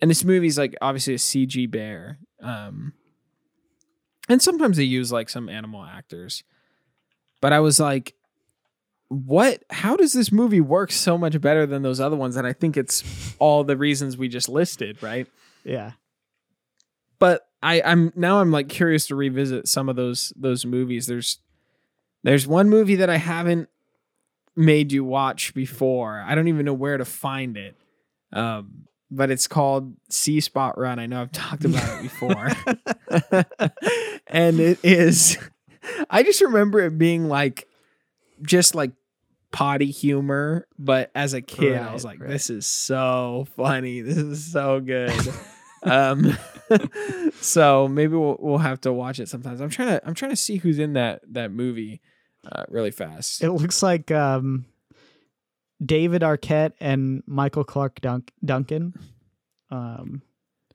And 0.00 0.10
this 0.10 0.24
movie's 0.24 0.58
like 0.58 0.76
obviously 0.80 1.14
a 1.14 1.18
CG 1.18 1.70
bear. 1.70 2.18
Um 2.40 2.92
and 4.28 4.42
sometimes 4.42 4.76
they 4.76 4.84
use 4.84 5.10
like 5.10 5.28
some 5.28 5.48
animal 5.48 5.82
actors. 5.84 6.44
But 7.40 7.52
I 7.52 7.60
was 7.60 7.80
like 7.80 8.14
what 9.08 9.62
how 9.70 9.96
does 9.96 10.12
this 10.12 10.30
movie 10.30 10.60
work 10.60 10.92
so 10.92 11.16
much 11.16 11.40
better 11.40 11.64
than 11.66 11.82
those 11.82 11.98
other 11.98 12.16
ones 12.16 12.36
and 12.36 12.46
I 12.46 12.52
think 12.52 12.76
it's 12.76 13.34
all 13.38 13.64
the 13.64 13.76
reasons 13.76 14.16
we 14.18 14.28
just 14.28 14.48
listed, 14.50 15.02
right? 15.02 15.26
yeah, 15.64 15.92
But 17.18 17.46
I 17.62 17.80
I'm 17.82 18.12
now 18.14 18.40
I'm 18.40 18.50
like 18.52 18.68
curious 18.68 19.06
to 19.06 19.14
revisit 19.16 19.66
some 19.66 19.88
of 19.88 19.96
those 19.96 20.32
those 20.36 20.66
movies. 20.66 21.06
There's 21.06 21.38
there's 22.22 22.46
one 22.46 22.68
movie 22.68 22.96
that 22.96 23.08
I 23.08 23.16
haven't 23.16 23.68
made 24.54 24.92
you 24.92 25.04
watch 25.04 25.54
before. 25.54 26.22
I 26.26 26.34
don't 26.34 26.48
even 26.48 26.66
know 26.66 26.74
where 26.74 26.98
to 26.98 27.04
find 27.04 27.56
it. 27.56 27.76
Um, 28.32 28.88
but 29.10 29.30
it's 29.30 29.46
called 29.46 29.94
See 30.10 30.40
Spot 30.40 30.78
Run. 30.78 30.98
I 30.98 31.06
know 31.06 31.20
I've 31.20 31.32
talked 31.32 31.64
about 31.64 31.98
it 31.98 32.02
before. 32.02 32.48
and 34.26 34.60
it 34.60 34.78
is 34.84 35.38
I 36.10 36.22
just 36.22 36.40
remember 36.40 36.80
it 36.80 36.98
being 36.98 37.28
like 37.28 37.66
just 38.42 38.74
like 38.74 38.92
potty 39.50 39.90
humor, 39.90 40.66
but 40.78 41.10
as 41.14 41.34
a 41.34 41.40
kid 41.40 41.76
I 41.78 41.92
was 41.92 42.04
like 42.04 42.20
right. 42.20 42.30
this 42.30 42.50
is 42.50 42.66
so 42.66 43.46
funny. 43.56 44.00
This 44.00 44.18
is 44.18 44.52
so 44.52 44.80
good. 44.80 45.12
um 45.82 46.36
so 47.40 47.88
maybe 47.88 48.14
we'll 48.14 48.36
we'll 48.40 48.58
have 48.58 48.80
to 48.82 48.92
watch 48.92 49.20
it 49.20 49.28
sometimes. 49.28 49.60
I'm 49.60 49.70
trying 49.70 49.88
to 49.88 50.06
I'm 50.06 50.14
trying 50.14 50.32
to 50.32 50.36
see 50.36 50.56
who's 50.56 50.78
in 50.78 50.94
that 50.94 51.22
that 51.32 51.50
movie 51.50 52.02
uh, 52.50 52.64
really 52.68 52.90
fast. 52.90 53.42
It 53.42 53.50
looks 53.52 53.82
like 53.82 54.10
um, 54.10 54.66
David 55.84 56.22
Arquette 56.22 56.72
and 56.80 57.22
Michael 57.26 57.64
Clarke 57.64 58.00
Dunk- 58.00 58.32
Duncan. 58.44 58.94
Um, 59.70 60.22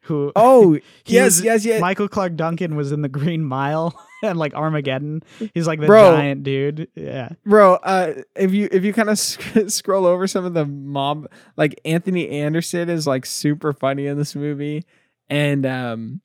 who 0.02 0.32
Oh, 0.36 0.74
He 1.04 1.16
yes, 1.16 1.38
was- 1.38 1.44
yes, 1.46 1.66
yes. 1.66 1.82
Michael 1.82 2.08
Clarke 2.08 2.36
Duncan 2.36 2.76
was 2.76 2.92
in 2.92 3.02
the 3.02 3.10
Green 3.10 3.44
Mile 3.44 3.98
and 4.24 4.38
like 4.38 4.54
Armageddon. 4.54 5.24
He's 5.54 5.66
like 5.68 5.80
the 5.80 5.88
Bro. 5.88 6.16
giant 6.16 6.44
dude. 6.44 6.88
Yeah. 6.96 7.30
bro 7.46 7.76
uh 7.76 8.14
if 8.36 8.54
you 8.54 8.70
if 8.72 8.84
you 8.84 8.94
kind 8.94 9.10
of 9.10 9.18
sc- 9.20 9.70
scroll 9.70 10.06
over 10.06 10.28
some 10.28 10.46
of 10.46 10.54
the 10.54 10.66
mob 10.66 11.28
like 11.58 11.80
anthony 11.86 12.30
anderson 12.30 12.90
is 12.90 13.06
like 13.08 13.26
super 13.26 13.74
funny 13.74 14.06
in 14.08 14.18
this 14.18 14.36
movie 14.36 14.86
and 15.30 15.66
um 15.66 16.22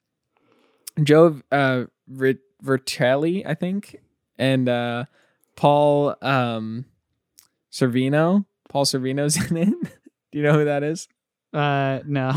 joe 1.03 1.41
uh 1.51 1.85
Vert- 2.09 2.39
vertelli 2.65 3.45
i 3.47 3.55
think 3.55 3.97
and 4.39 4.69
uh 4.69 5.05
paul 5.57 6.15
um 6.23 6.85
Sorvino 7.73 8.45
paul 8.69 8.85
Sorvino's 8.85 9.37
in 9.51 9.57
it 9.57 9.69
do 10.33 10.39
you 10.39 10.43
know 10.43 10.53
who 10.55 10.65
that 10.67 10.83
is 10.83 11.09
Uh, 11.53 12.01
no. 12.07 12.33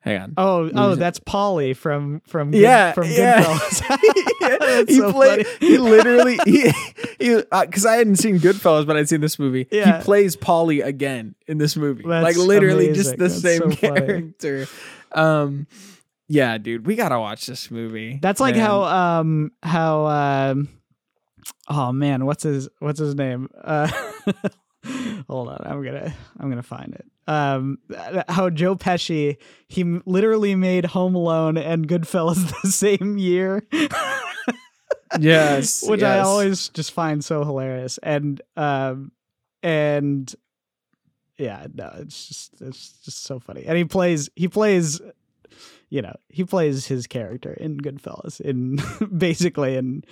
hang 0.00 0.20
on 0.20 0.34
Oh, 0.36 0.70
oh, 0.74 0.86
Who's- 0.88 0.98
that's 0.98 1.18
Paulie 1.20 1.74
from 1.76 2.20
from 2.26 2.50
Good, 2.50 2.60
yeah, 2.60 2.92
from 2.92 3.08
yeah. 3.10 3.42
Goodfellas. 3.42 4.84
He 4.88 4.98
so 4.98 5.12
played. 5.12 5.46
funny. 5.46 5.58
He 5.66 5.78
literally 5.78 6.38
he 6.44 6.70
because 7.18 7.86
I 7.86 7.96
hadn't 7.96 8.16
seen 8.16 8.38
Goodfellas, 8.38 8.86
but 8.86 8.96
I'd 8.96 9.08
seen 9.08 9.20
this 9.22 9.38
movie. 9.38 9.66
Yeah. 9.70 9.98
He 9.98 10.04
plays 10.04 10.36
Paulie 10.36 10.84
again 10.84 11.34
in 11.46 11.56
this 11.58 11.76
movie, 11.76 12.02
like 12.04 12.34
That's 12.34 12.38
literally 12.38 12.92
just 12.92 13.12
the 13.12 13.28
That's 13.28 13.40
same 13.40 13.60
so 13.60 13.70
funny. 13.70 13.76
character. 14.06 14.66
Um, 15.12 15.66
yeah, 16.28 16.58
dude, 16.58 16.86
we 16.86 16.96
gotta 16.96 17.18
watch 17.18 17.46
this 17.46 17.70
movie. 17.70 18.18
That's 18.20 18.40
like 18.40 18.56
man. 18.56 18.66
how 18.66 18.82
um 18.82 19.52
how 19.62 20.06
um 20.06 20.68
oh 21.68 21.92
man, 21.92 22.26
what's 22.26 22.42
his 22.42 22.68
what's 22.80 22.98
his 22.98 23.14
name? 23.14 23.48
Uh 23.62 23.88
Hold 25.28 25.48
on, 25.48 25.60
I'm 25.64 25.82
gonna 25.82 26.14
I'm 26.38 26.48
gonna 26.48 26.62
find 26.62 26.94
it. 26.94 27.06
Um, 27.26 27.78
how 28.28 28.50
Joe 28.50 28.76
Pesci 28.76 29.36
he 29.68 29.84
literally 30.04 30.54
made 30.54 30.84
Home 30.86 31.14
Alone 31.14 31.56
and 31.56 31.88
Goodfellas 31.88 32.52
the 32.62 32.70
same 32.70 33.16
year, 33.16 33.66
yes, 35.18 35.86
which 35.88 36.02
I 36.02 36.18
always 36.18 36.68
just 36.68 36.92
find 36.92 37.24
so 37.24 37.44
hilarious. 37.44 37.98
And 38.02 38.42
um, 38.56 39.12
and 39.62 40.34
yeah, 41.38 41.66
no, 41.72 41.90
it's 41.98 42.28
just 42.28 42.60
it's 42.60 42.98
just 43.04 43.24
so 43.24 43.40
funny. 43.40 43.64
And 43.64 43.78
he 43.78 43.84
plays 43.84 44.28
he 44.36 44.48
plays, 44.48 45.00
you 45.88 46.02
know, 46.02 46.14
he 46.28 46.44
plays 46.44 46.86
his 46.86 47.06
character 47.06 47.52
in 47.54 47.78
Goodfellas 47.78 48.40
in 48.40 48.78
basically 49.16 49.76
in 49.76 50.04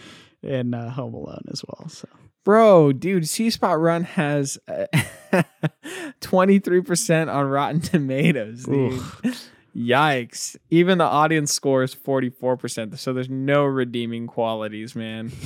in 0.43 0.73
uh, 0.73 0.91
Home 0.91 1.15
Alone 1.15 1.45
as 1.53 1.63
well. 1.67 1.89
So 1.89 2.09
bro, 2.45 2.93
dude. 2.93 3.29
See 3.29 3.51
Spot 3.51 3.79
Run 3.79 4.05
has 4.05 4.59
twenty 6.21 6.59
three 6.59 6.81
percent 6.83 7.31
on 7.31 7.47
Rotten 7.47 7.81
Tomatoes, 7.81 8.65
dude. 8.65 8.93
Oof. 8.93 9.51
Yikes! 9.75 10.57
Even 10.69 10.99
the 10.99 11.05
audience 11.05 11.53
score 11.53 11.83
is 11.83 11.95
forty 11.95 12.29
four 12.29 12.57
percent, 12.57 12.99
so 12.99 13.13
there's 13.13 13.31
no 13.31 13.65
redeeming 13.65 14.27
qualities, 14.27 14.95
man. 14.95 15.33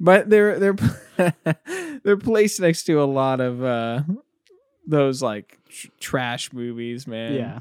But 0.00 0.30
they're 0.30 0.60
they're 0.60 0.76
they're 2.04 2.16
placed 2.16 2.60
next 2.60 2.84
to 2.84 3.02
a 3.02 3.04
lot 3.04 3.40
of 3.40 3.64
uh 3.64 4.02
those 4.86 5.20
like 5.22 5.58
tr- 5.68 5.88
trash 5.98 6.52
movies, 6.52 7.08
man. 7.08 7.34
yeah, 7.34 7.58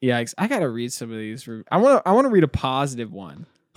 Yikes! 0.00 0.32
I 0.38 0.46
gotta 0.46 0.68
read 0.68 0.92
some 0.92 1.10
of 1.10 1.18
these. 1.18 1.48
I 1.72 1.78
want 1.78 2.04
to 2.04 2.08
I 2.08 2.12
want 2.12 2.26
to 2.26 2.28
read 2.28 2.44
a 2.44 2.48
positive 2.48 3.12
one. 3.12 3.46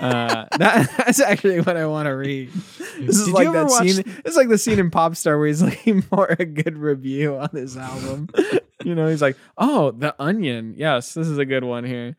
uh, 0.00 0.46
that, 0.58 0.90
that's 0.96 1.20
actually 1.20 1.60
what 1.60 1.76
I 1.76 1.86
want 1.86 2.06
to 2.06 2.12
read. 2.12 2.50
This 2.98 3.18
is 3.18 3.26
Did 3.26 3.34
like 3.34 3.52
that 3.52 3.66
watch- 3.66 3.90
scene. 3.90 4.04
It's 4.24 4.36
like 4.36 4.48
the 4.48 4.58
scene 4.58 4.78
in 4.78 4.90
Popstar 4.90 5.38
where 5.38 5.46
he's 5.46 5.62
looking 5.64 6.02
for 6.02 6.26
a 6.38 6.44
good 6.44 6.78
review 6.78 7.36
on 7.36 7.48
this 7.52 7.76
album. 7.76 8.28
you 8.84 8.94
know, 8.94 9.08
he's 9.08 9.22
like, 9.22 9.36
"Oh, 9.58 9.90
The 9.90 10.14
Onion. 10.20 10.74
Yes, 10.76 11.14
this 11.14 11.26
is 11.28 11.38
a 11.38 11.44
good 11.44 11.64
one 11.64 11.84
here." 11.84 12.16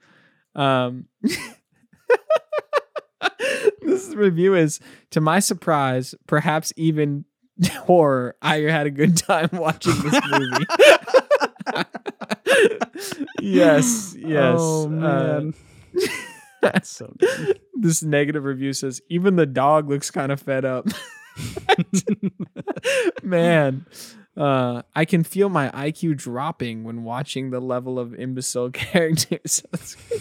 Um, 0.56 1.08
this 3.82 4.14
review 4.14 4.56
is, 4.56 4.80
to 5.12 5.22
my 5.22 5.40
surprise, 5.40 6.14
perhaps 6.28 6.74
even 6.76 7.26
horror. 7.72 8.36
I 8.42 8.58
had 8.62 8.86
a 8.88 8.92
good 8.92 9.18
time 9.18 9.50
watching 9.54 9.96
this 10.02 10.20
movie. 10.30 10.66
yes, 13.42 14.16
yes. 14.18 14.58
Oh 14.60 14.86
uh, 14.86 14.90
man, 14.90 15.54
that's 16.64 16.90
so 16.90 17.14
good. 17.18 17.60
this 17.74 18.02
negative 18.02 18.44
review 18.44 18.74
says 18.74 19.02
even 19.10 19.36
the 19.36 19.46
dog 19.46 19.90
looks 19.90 20.10
kind 20.10 20.32
of 20.32 20.42
fed 20.42 20.66
up. 20.66 20.88
Man, 23.24 23.86
uh, 24.38 24.84
I 24.96 25.06
can 25.06 25.24
feel 25.24 25.50
my 25.50 25.70
IQ 25.70 26.18
dropping 26.18 26.84
when 26.84 27.04
watching 27.04 27.52
the 27.52 27.60
level 27.60 28.00
of 28.00 28.16
imbecile 28.16 28.70
characters. 28.72 29.64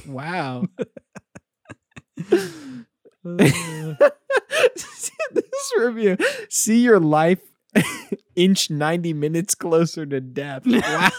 wow. 0.06 0.64
this 3.24 3.62
review. 5.78 6.16
See 6.48 6.80
your 6.80 7.00
life 7.00 7.40
inch 8.34 8.70
90 8.70 9.12
minutes 9.12 9.54
closer 9.54 10.04
to 10.06 10.20
death. 10.20 10.62
Wow. 10.66 11.10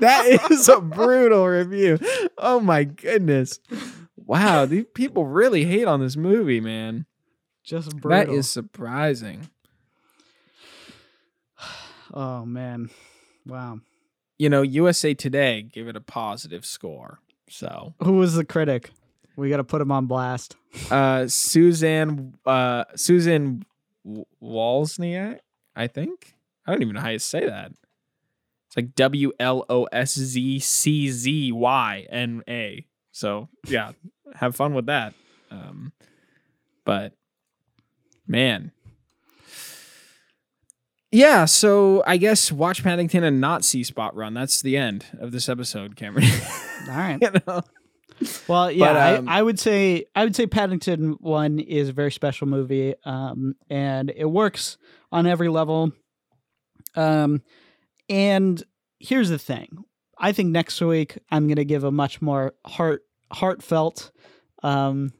that 0.00 0.46
is 0.50 0.68
a 0.68 0.80
brutal 0.80 1.46
review. 1.46 1.98
Oh 2.38 2.60
my 2.60 2.84
goodness. 2.84 3.58
Wow, 4.30 4.64
these 4.64 4.84
people 4.94 5.26
really 5.26 5.64
hate 5.64 5.88
on 5.88 5.98
this 5.98 6.16
movie, 6.16 6.60
man. 6.60 7.04
Just 7.64 7.96
brutal. 7.96 8.10
That 8.26 8.38
is 8.38 8.48
surprising. 8.48 9.50
Oh 12.12 12.44
man, 12.44 12.90
wow. 13.46 13.78
You 14.36 14.48
know, 14.48 14.62
USA 14.62 15.14
Today 15.14 15.62
give 15.62 15.86
it 15.86 15.94
a 15.94 16.00
positive 16.00 16.66
score. 16.66 17.20
So, 17.48 17.94
Who 18.02 18.14
was 18.14 18.34
the 18.34 18.44
critic? 18.44 18.90
We 19.36 19.48
got 19.48 19.58
to 19.58 19.64
put 19.64 19.80
him 19.80 19.92
on 19.92 20.06
blast. 20.06 20.56
uh 20.90 21.28
Suzanne 21.28 22.34
uh 22.44 22.84
Susan 22.96 23.64
W- 24.04 24.24
I 25.76 25.86
think. 25.86 26.34
I 26.66 26.72
don't 26.72 26.82
even 26.82 26.96
know 26.96 27.00
how 27.00 27.10
you 27.10 27.20
say 27.20 27.46
that. 27.46 27.70
It's 28.66 28.76
like 28.76 28.96
W 28.96 29.30
L 29.38 29.64
O 29.68 29.84
S 29.92 30.14
Z 30.14 30.58
C 30.58 31.10
Z 31.10 31.52
Y 31.52 32.06
N 32.10 32.42
A. 32.48 32.86
So, 33.12 33.48
yeah, 33.66 33.92
have 34.36 34.56
fun 34.56 34.74
with 34.74 34.86
that. 34.86 35.14
Um 35.50 35.92
but 36.84 37.12
man, 38.26 38.72
yeah, 41.12 41.44
so 41.44 42.04
I 42.06 42.16
guess 42.16 42.52
watch 42.52 42.84
Paddington 42.84 43.24
and 43.24 43.40
not 43.40 43.64
see 43.64 43.82
Spot 43.82 44.14
Run. 44.14 44.32
That's 44.34 44.62
the 44.62 44.76
end 44.76 45.06
of 45.18 45.32
this 45.32 45.48
episode, 45.48 45.96
Cameron. 45.96 46.24
All 46.88 46.96
right. 46.96 47.18
you 47.20 47.30
know? 47.46 47.62
Well, 48.46 48.70
yeah, 48.70 48.92
But, 48.92 49.18
um, 49.18 49.28
I, 49.28 49.38
I 49.38 49.42
would 49.42 49.58
say 49.58 50.04
I 50.14 50.24
would 50.24 50.36
say 50.36 50.46
Paddington 50.46 51.16
One 51.20 51.58
is 51.58 51.88
a 51.88 51.92
very 51.92 52.12
special 52.12 52.46
movie, 52.46 52.94
um, 53.04 53.56
and 53.68 54.12
it 54.14 54.26
works 54.26 54.76
on 55.10 55.26
every 55.26 55.48
level. 55.48 55.92
Um, 56.94 57.42
and 58.08 58.62
here's 58.98 59.30
the 59.30 59.38
thing: 59.38 59.84
I 60.18 60.32
think 60.32 60.50
next 60.50 60.80
week 60.80 61.18
I'm 61.30 61.46
going 61.46 61.56
to 61.56 61.64
give 61.64 61.82
a 61.82 61.90
much 61.90 62.20
more 62.20 62.54
heart 62.66 63.02
heartfelt 63.32 64.10
um, 64.62 65.12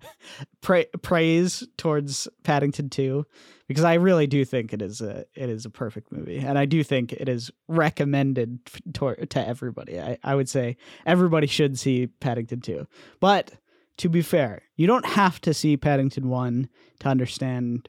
pra- 0.60 0.86
praise 1.02 1.66
towards 1.76 2.28
Paddington 2.42 2.90
Two, 2.90 3.26
because 3.66 3.84
I 3.84 3.94
really 3.94 4.26
do 4.26 4.44
think 4.44 4.72
it 4.72 4.82
is 4.82 5.00
a 5.00 5.24
it 5.34 5.48
is 5.50 5.64
a 5.64 5.70
perfect 5.70 6.10
movie, 6.10 6.38
and 6.38 6.58
I 6.58 6.64
do 6.64 6.82
think 6.82 7.12
it 7.12 7.28
is 7.28 7.50
recommended 7.68 8.58
to, 8.94 9.26
to 9.26 9.46
everybody. 9.46 10.00
I, 10.00 10.18
I 10.22 10.34
would 10.34 10.48
say 10.48 10.76
everybody 11.06 11.46
should 11.46 11.78
see 11.78 12.06
Paddington 12.06 12.60
2. 12.60 12.86
But 13.20 13.52
to 13.98 14.08
be 14.08 14.22
fair, 14.22 14.62
you 14.76 14.86
don't 14.86 15.06
have 15.06 15.40
to 15.42 15.52
see 15.52 15.76
Paddington 15.76 16.28
1 16.28 16.68
to 17.00 17.08
understand 17.08 17.88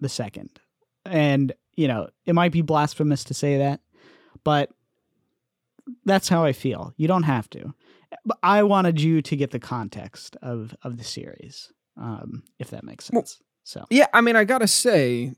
the 0.00 0.08
second. 0.08 0.60
And, 1.06 1.52
you 1.74 1.88
know, 1.88 2.08
it 2.26 2.34
might 2.34 2.52
be 2.52 2.62
blasphemous 2.62 3.24
to 3.24 3.34
say 3.34 3.58
that, 3.58 3.80
but 4.42 4.70
that's 6.04 6.28
how 6.28 6.44
I 6.44 6.52
feel. 6.52 6.92
You 6.96 7.08
don't 7.08 7.24
have 7.24 7.48
to. 7.50 7.74
But 8.24 8.38
I 8.42 8.62
wanted 8.62 9.00
you 9.00 9.22
to 9.22 9.36
get 9.36 9.50
the 9.50 9.58
context 9.60 10.36
of 10.42 10.74
of 10.82 10.96
the 10.98 11.04
series, 11.04 11.72
um, 11.96 12.42
if 12.58 12.70
that 12.70 12.84
makes 12.84 13.10
Well, 13.10 13.22
sense. 13.22 13.40
So 13.64 13.84
Yeah, 13.90 14.06
I 14.12 14.20
mean, 14.20 14.36
I 14.36 14.44
gotta 14.44 14.68
say, 14.68 15.32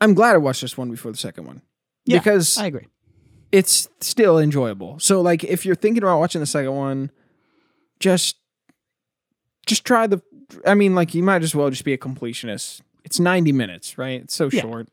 I'm 0.00 0.14
glad 0.14 0.34
I 0.34 0.38
watched 0.38 0.62
this 0.62 0.76
one 0.78 0.90
before 0.90 1.10
the 1.12 1.18
second 1.18 1.44
one 1.46 1.62
Yeah, 2.06 2.18
because 2.18 2.56
I 2.58 2.66
agree. 2.66 2.86
it's 3.52 3.88
still 4.00 4.38
enjoyable. 4.38 4.98
So 4.98 5.20
like 5.20 5.44
if 5.44 5.66
you're 5.66 5.74
thinking 5.74 6.02
about 6.02 6.18
watching 6.20 6.40
the 6.40 6.46
second 6.46 6.74
one, 6.74 7.10
just 7.98 8.36
just 9.66 9.84
try 9.84 10.06
the 10.06 10.22
I 10.66 10.74
mean 10.74 10.94
like 10.94 11.14
you 11.14 11.22
might 11.22 11.42
as 11.42 11.54
well 11.54 11.70
just 11.70 11.84
be 11.84 11.92
a 11.92 11.98
completionist. 11.98 12.80
It's 13.04 13.18
90 13.20 13.52
minutes, 13.52 13.98
right? 13.98 14.22
It's 14.22 14.34
so 14.34 14.48
Yeah. 14.52 14.60
short. 14.62 14.88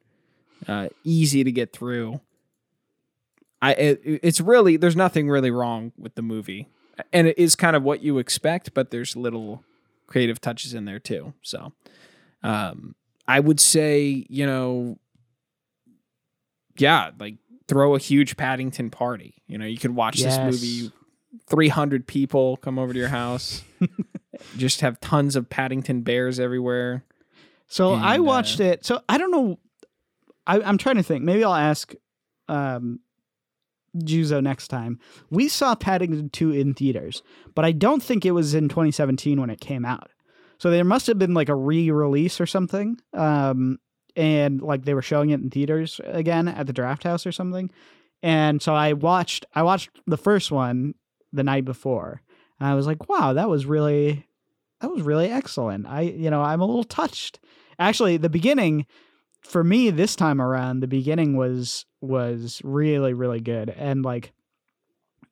Uh 0.67 0.89
easy 1.03 1.43
to 1.43 1.51
get 1.51 1.71
through. 1.73 2.19
I 3.62 3.74
it, 3.74 4.01
it's 4.24 4.39
really 4.41 4.78
there's 4.78 4.95
nothing 4.95 5.30
really 5.30 5.51
wrong 5.51 5.91
with 5.97 6.16
the 6.16 6.22
movie. 6.22 6.68
And 7.14 7.28
it 7.28 7.38
is 7.38 7.55
kind 7.55 7.76
of 7.76 7.84
what 7.84 8.01
you 8.01 8.18
expect, 8.18 8.74
but 8.74 8.89
there's 8.91 9.16
little 9.16 9.64
creative 10.08 10.39
touches 10.41 10.74
in 10.74 10.86
there 10.86 10.99
too. 10.99 11.34
So 11.41 11.74
um 12.43 12.95
I 13.28 13.39
would 13.39 13.60
say, 13.60 14.26
you 14.30 14.45
know, 14.45 14.97
yeah, 16.78 17.12
like 17.20 17.36
throw 17.68 17.95
a 17.95 17.99
huge 17.99 18.38
Paddington 18.38 18.89
party. 18.89 19.36
You 19.47 19.58
know, 19.58 19.66
you 19.66 19.78
could 19.78 19.95
watch 19.95 20.20
Yes. 20.20 20.38
this 20.38 20.62
movie 20.62 20.91
300 21.47 22.08
people 22.08 22.58
come 22.58 22.80
over 22.80 22.93
to 22.93 22.99
your 22.99 23.10
house. 23.10 23.64
just 24.58 24.82
have 24.82 24.99
tons 25.01 25.36
of 25.36 25.49
Paddington 25.49 26.01
bears 26.01 26.39
everywhere. 26.39 27.03
So 27.68 27.93
I 27.93 28.14
And, 28.16 28.22
uh, 28.22 28.24
watched 28.24 28.60
it. 28.60 28.86
So 28.86 29.01
I 29.10 29.18
don't 29.18 29.32
know. 29.32 29.60
I, 30.45 30.62
I'm 30.62 30.78
trying 30.78 30.95
to 30.95 31.03
think. 31.03 31.24
Maybe 31.26 31.43
I'll 31.43 31.53
ask 31.53 31.93
um, 32.47 33.01
Juzo 34.06 34.41
next 34.41 34.68
time. 34.68 35.00
We 35.30 35.48
saw 35.48 35.76
Paddington 35.76 36.30
2 36.30 36.52
in 36.52 36.74
theaters, 36.74 37.24
but 37.56 37.66
I 37.66 37.72
don't 37.72 38.04
think 38.04 38.26
it 38.26 38.32
was 38.32 38.54
in 38.54 38.70
2017 38.70 39.39
when 39.39 39.50
it 39.50 39.62
came 39.62 39.86
out. 39.86 40.10
So 40.60 40.72
there 40.72 40.84
must 40.84 41.08
have 41.08 41.20
been 41.20 41.34
like 41.34 41.50
a 41.50 41.56
re-release 41.56 42.41
or 42.41 42.45
something. 42.45 42.98
Um, 43.14 43.80
and 44.16 44.62
like 44.62 44.86
they 44.86 44.95
were 44.95 45.02
showing 45.02 45.30
it 45.30 45.39
in 45.39 45.50
theaters 45.50 46.02
again 46.04 46.48
at 46.48 46.66
the 46.68 46.74
Draft 46.74 47.04
House 47.04 47.26
or 47.26 47.32
something. 47.32 47.70
And 48.24 48.62
so 48.62 48.74
I 48.74 48.93
watched. 48.93 49.45
I 49.54 49.62
watched 49.62 49.91
the 50.08 50.18
first 50.18 50.52
one 50.52 50.95
the 51.32 51.43
night 51.43 51.66
before, 51.66 52.22
and 52.60 52.68
I 52.68 52.74
was 52.74 52.88
like, 52.88 53.08
"Wow, 53.08 53.34
that 53.34 53.48
was 53.48 53.68
really, 53.68 54.26
that 54.82 54.91
was 54.91 55.04
really 55.04 55.30
excellent." 55.30 55.86
I, 55.86 56.02
you 56.02 56.32
know, 56.32 56.41
I'm 56.41 56.62
a 56.62 56.66
little 56.66 56.84
touched 56.84 57.39
actually 57.80 58.18
the 58.18 58.30
beginning 58.30 58.86
for 59.42 59.64
me 59.64 59.90
this 59.90 60.16
time 60.16 60.42
around 60.42 60.80
the 60.80 60.88
beginning 60.88 61.38
was 61.38 61.86
was 62.02 62.62
really 62.64 63.14
really 63.14 63.42
good. 63.42 63.70
And 63.70 64.04
like 64.04 64.34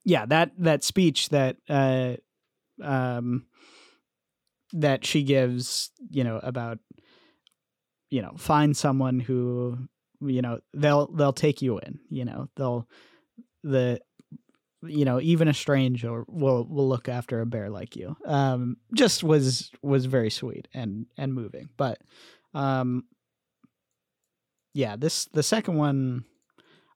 yeah 0.03 0.25
that 0.27 0.51
that 0.59 0.83
speech 0.83 1.29
that 1.29 1.57
uh 1.69 2.15
um 2.83 3.45
that 4.73 5.05
she 5.05 5.23
gives 5.23 5.91
you 6.09 6.23
know 6.23 6.39
about 6.43 6.79
you 8.09 8.21
know 8.21 8.33
find 8.37 8.75
someone 8.75 9.19
who 9.19 9.77
you 10.21 10.41
know 10.41 10.59
they'll 10.73 11.07
they'll 11.13 11.33
take 11.33 11.61
you 11.61 11.77
in 11.79 11.99
you 12.09 12.25
know 12.25 12.47
they'll 12.55 12.87
the 13.63 13.99
you 14.83 15.05
know 15.05 15.19
even 15.19 15.47
a 15.47 15.53
stranger 15.53 16.23
will 16.27 16.65
will 16.65 16.87
look 16.87 17.09
after 17.09 17.41
a 17.41 17.45
bear 17.45 17.69
like 17.69 17.95
you. 17.95 18.15
Um 18.25 18.77
just 18.93 19.23
was 19.23 19.71
was 19.81 20.05
very 20.05 20.29
sweet 20.29 20.67
and 20.73 21.07
and 21.17 21.33
moving. 21.33 21.69
But 21.77 21.99
um 22.53 23.05
yeah 24.75 24.95
this 24.95 25.25
the 25.33 25.41
second 25.41 25.75
one 25.75 26.23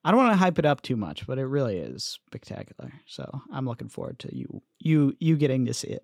i 0.06 0.12
don't 0.12 0.20
want 0.20 0.32
to 0.32 0.38
hype 0.38 0.60
it 0.60 0.66
up 0.66 0.82
too 0.82 0.96
much 0.96 1.26
but 1.26 1.40
it 1.40 1.46
really 1.46 1.78
is 1.78 2.20
spectacular 2.28 2.92
so 3.08 3.42
i'm 3.52 3.66
looking 3.66 3.90
forward 3.90 4.20
to 4.20 4.30
you 4.36 4.62
you 4.78 5.16
you 5.20 5.36
getting 5.36 5.66
to 5.66 5.74
see 5.74 5.88
it 5.88 6.04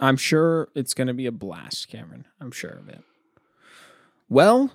I'm 0.00 0.16
sure 0.16 0.68
it's 0.74 0.94
going 0.94 1.06
to 1.06 1.14
be 1.14 1.26
a 1.26 1.32
blast, 1.32 1.88
Cameron. 1.88 2.26
I'm 2.40 2.50
sure 2.50 2.70
of 2.70 2.88
it. 2.88 3.02
Well, 4.28 4.72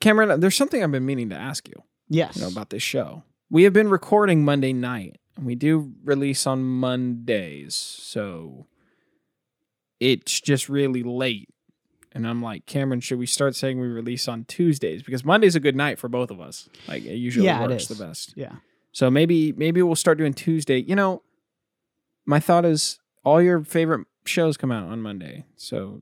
Cameron, 0.00 0.40
there's 0.40 0.56
something 0.56 0.82
I've 0.82 0.92
been 0.92 1.06
meaning 1.06 1.30
to 1.30 1.36
ask 1.36 1.68
you, 1.68 1.82
yes 2.08 2.36
you 2.36 2.42
know, 2.42 2.48
about 2.48 2.70
this 2.70 2.82
show. 2.82 3.24
We 3.50 3.64
have 3.64 3.72
been 3.72 3.88
recording 3.88 4.44
Monday 4.44 4.72
night, 4.72 5.18
and 5.36 5.46
we 5.46 5.54
do 5.54 5.92
release 6.04 6.46
on 6.46 6.62
Mondays, 6.62 7.74
so 7.74 8.66
it's 9.98 10.40
just 10.40 10.68
really 10.68 11.02
late. 11.02 11.48
And 12.18 12.26
I'm 12.26 12.42
like, 12.42 12.66
Cameron, 12.66 12.98
should 13.00 13.20
we 13.20 13.26
start 13.26 13.54
saying 13.54 13.78
we 13.80 13.86
release 13.86 14.26
on 14.26 14.44
Tuesdays 14.46 15.04
because 15.04 15.24
Monday's 15.24 15.54
a 15.54 15.60
good 15.60 15.76
night 15.76 16.00
for 16.00 16.08
both 16.08 16.32
of 16.32 16.40
us. 16.40 16.68
Like 16.88 17.04
it 17.04 17.14
usually 17.14 17.46
Yeah, 17.46 17.62
it 17.62 17.70
works 17.70 17.88
is. 17.88 17.96
the 17.96 18.04
best. 18.04 18.32
yeah 18.36 18.56
So 18.90 19.08
maybe 19.08 19.52
maybe 19.52 19.80
we'll 19.82 19.94
start 19.94 20.18
doing 20.18 20.34
Tuesday. 20.34 20.78
You 20.80 20.96
know, 20.96 21.22
my 22.26 22.40
thought 22.40 22.64
is 22.64 22.98
all 23.24 23.40
your 23.40 23.62
favorite 23.62 24.06
shows 24.24 24.56
come 24.56 24.72
out 24.72 24.88
on 24.90 25.00
Monday. 25.00 25.44
So 25.56 26.00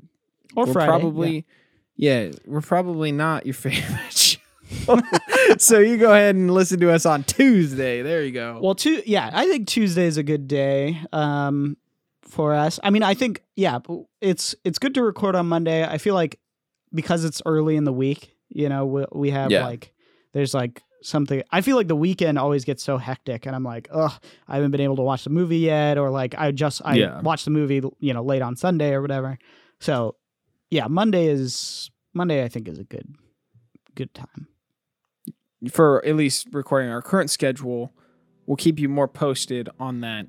or 0.56 0.66
friday 0.66 0.88
probably 0.88 1.44
yeah. 1.96 2.30
we're 2.46 2.62
probably 2.62 3.12
not 3.12 3.44
your 3.44 3.54
favorite 3.66 4.12
show. 4.12 4.40
so 5.58 5.78
you 5.80 5.98
go 5.98 6.12
ahead 6.12 6.34
and 6.34 6.50
listen 6.50 6.80
to 6.80 6.90
us 6.90 7.04
on 7.04 7.24
Tuesday. 7.24 8.00
There 8.02 8.24
you 8.24 8.32
go. 8.32 8.58
Well, 8.62 8.74
two, 8.74 9.02
yeah, 9.06 9.30
I 9.32 9.46
think 9.46 9.68
Tuesday 9.68 10.06
is 10.06 10.16
a 10.16 10.22
good 10.22 10.48
day 10.48 11.00
um, 11.12 11.76
for 12.28 12.54
us. 12.54 12.78
I 12.82 12.90
mean, 12.90 13.02
I 13.02 13.14
think 13.14 13.42
yeah, 13.56 13.78
it's 14.20 14.54
it's 14.64 14.78
good 14.78 14.94
to 14.94 15.02
record 15.02 15.34
on 15.36 15.46
Monday. 15.48 15.84
I 15.84 15.98
feel 15.98 16.14
like 16.14 16.38
because 16.92 17.24
it's 17.24 17.42
early 17.46 17.76
in 17.76 17.84
the 17.84 17.92
week, 17.92 18.36
you 18.48 18.68
know, 18.68 18.86
we, 18.86 19.04
we 19.12 19.30
have 19.30 19.50
Yeah. 19.52 19.62
like 19.64 19.92
there's 20.32 20.54
like 20.54 20.82
something. 21.02 21.42
I 21.50 21.60
feel 21.60 21.76
like 21.76 21.88
the 21.88 21.96
weekend 21.96 22.38
always 22.38 22.64
gets 22.64 22.82
so 22.82 22.98
hectic, 22.98 23.46
and 23.46 23.54
I'm 23.54 23.64
like, 23.64 23.88
ugh, 23.92 24.12
I 24.48 24.56
haven't 24.56 24.70
been 24.70 24.80
able 24.80 24.96
to 24.96 25.02
watch 25.02 25.24
the 25.24 25.30
movie 25.30 25.58
yet, 25.58 25.98
or 25.98 26.10
like 26.10 26.34
I 26.36 26.50
just 26.52 26.82
I 26.84 26.96
Yeah. 26.96 27.20
watched 27.20 27.44
the 27.44 27.50
movie, 27.50 27.82
you 28.00 28.12
know, 28.14 28.22
late 28.22 28.42
on 28.42 28.56
Sunday 28.56 28.92
or 28.92 29.00
whatever. 29.02 29.38
So 29.80 30.16
yeah, 30.70 30.86
Monday 30.88 31.26
is 31.28 31.90
Monday. 32.12 32.42
I 32.44 32.48
think 32.48 32.68
is 32.68 32.78
a 32.78 32.84
good 32.84 33.14
good 33.94 34.12
time. 34.14 34.48
for 35.70 36.04
at 36.04 36.14
least 36.16 36.48
recording 36.52 36.90
our 36.90 37.00
current 37.02 37.30
schedule, 37.30 37.92
we'll 38.46 38.56
keep 38.56 38.78
you 38.78 38.88
more 38.88 39.08
posted 39.08 39.68
on 39.80 40.00
that. 40.00 40.26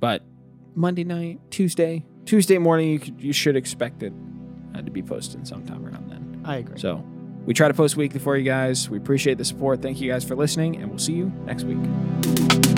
But 0.00 0.22
Monday 0.78 1.02
night, 1.02 1.40
Tuesday, 1.50 2.06
Tuesday 2.24 2.56
morning, 2.56 2.88
you 2.90 3.00
could, 3.00 3.20
you 3.20 3.32
should 3.32 3.56
expect 3.56 4.02
it 4.04 4.12
uh, 4.74 4.82
to 4.82 4.90
be 4.90 5.02
posted 5.02 5.46
sometime 5.46 5.84
around 5.84 6.08
then. 6.08 6.40
I 6.44 6.58
agree. 6.58 6.78
So 6.78 7.04
we 7.44 7.52
try 7.52 7.66
to 7.66 7.74
post 7.74 7.96
weekly 7.96 8.20
for 8.20 8.36
you 8.36 8.44
guys. 8.44 8.88
We 8.88 8.96
appreciate 8.96 9.38
the 9.38 9.44
support. 9.44 9.82
Thank 9.82 10.00
you 10.00 10.10
guys 10.10 10.24
for 10.24 10.36
listening, 10.36 10.76
and 10.76 10.88
we'll 10.88 10.98
see 11.00 11.14
you 11.14 11.32
next 11.46 11.64
week. 11.64 12.77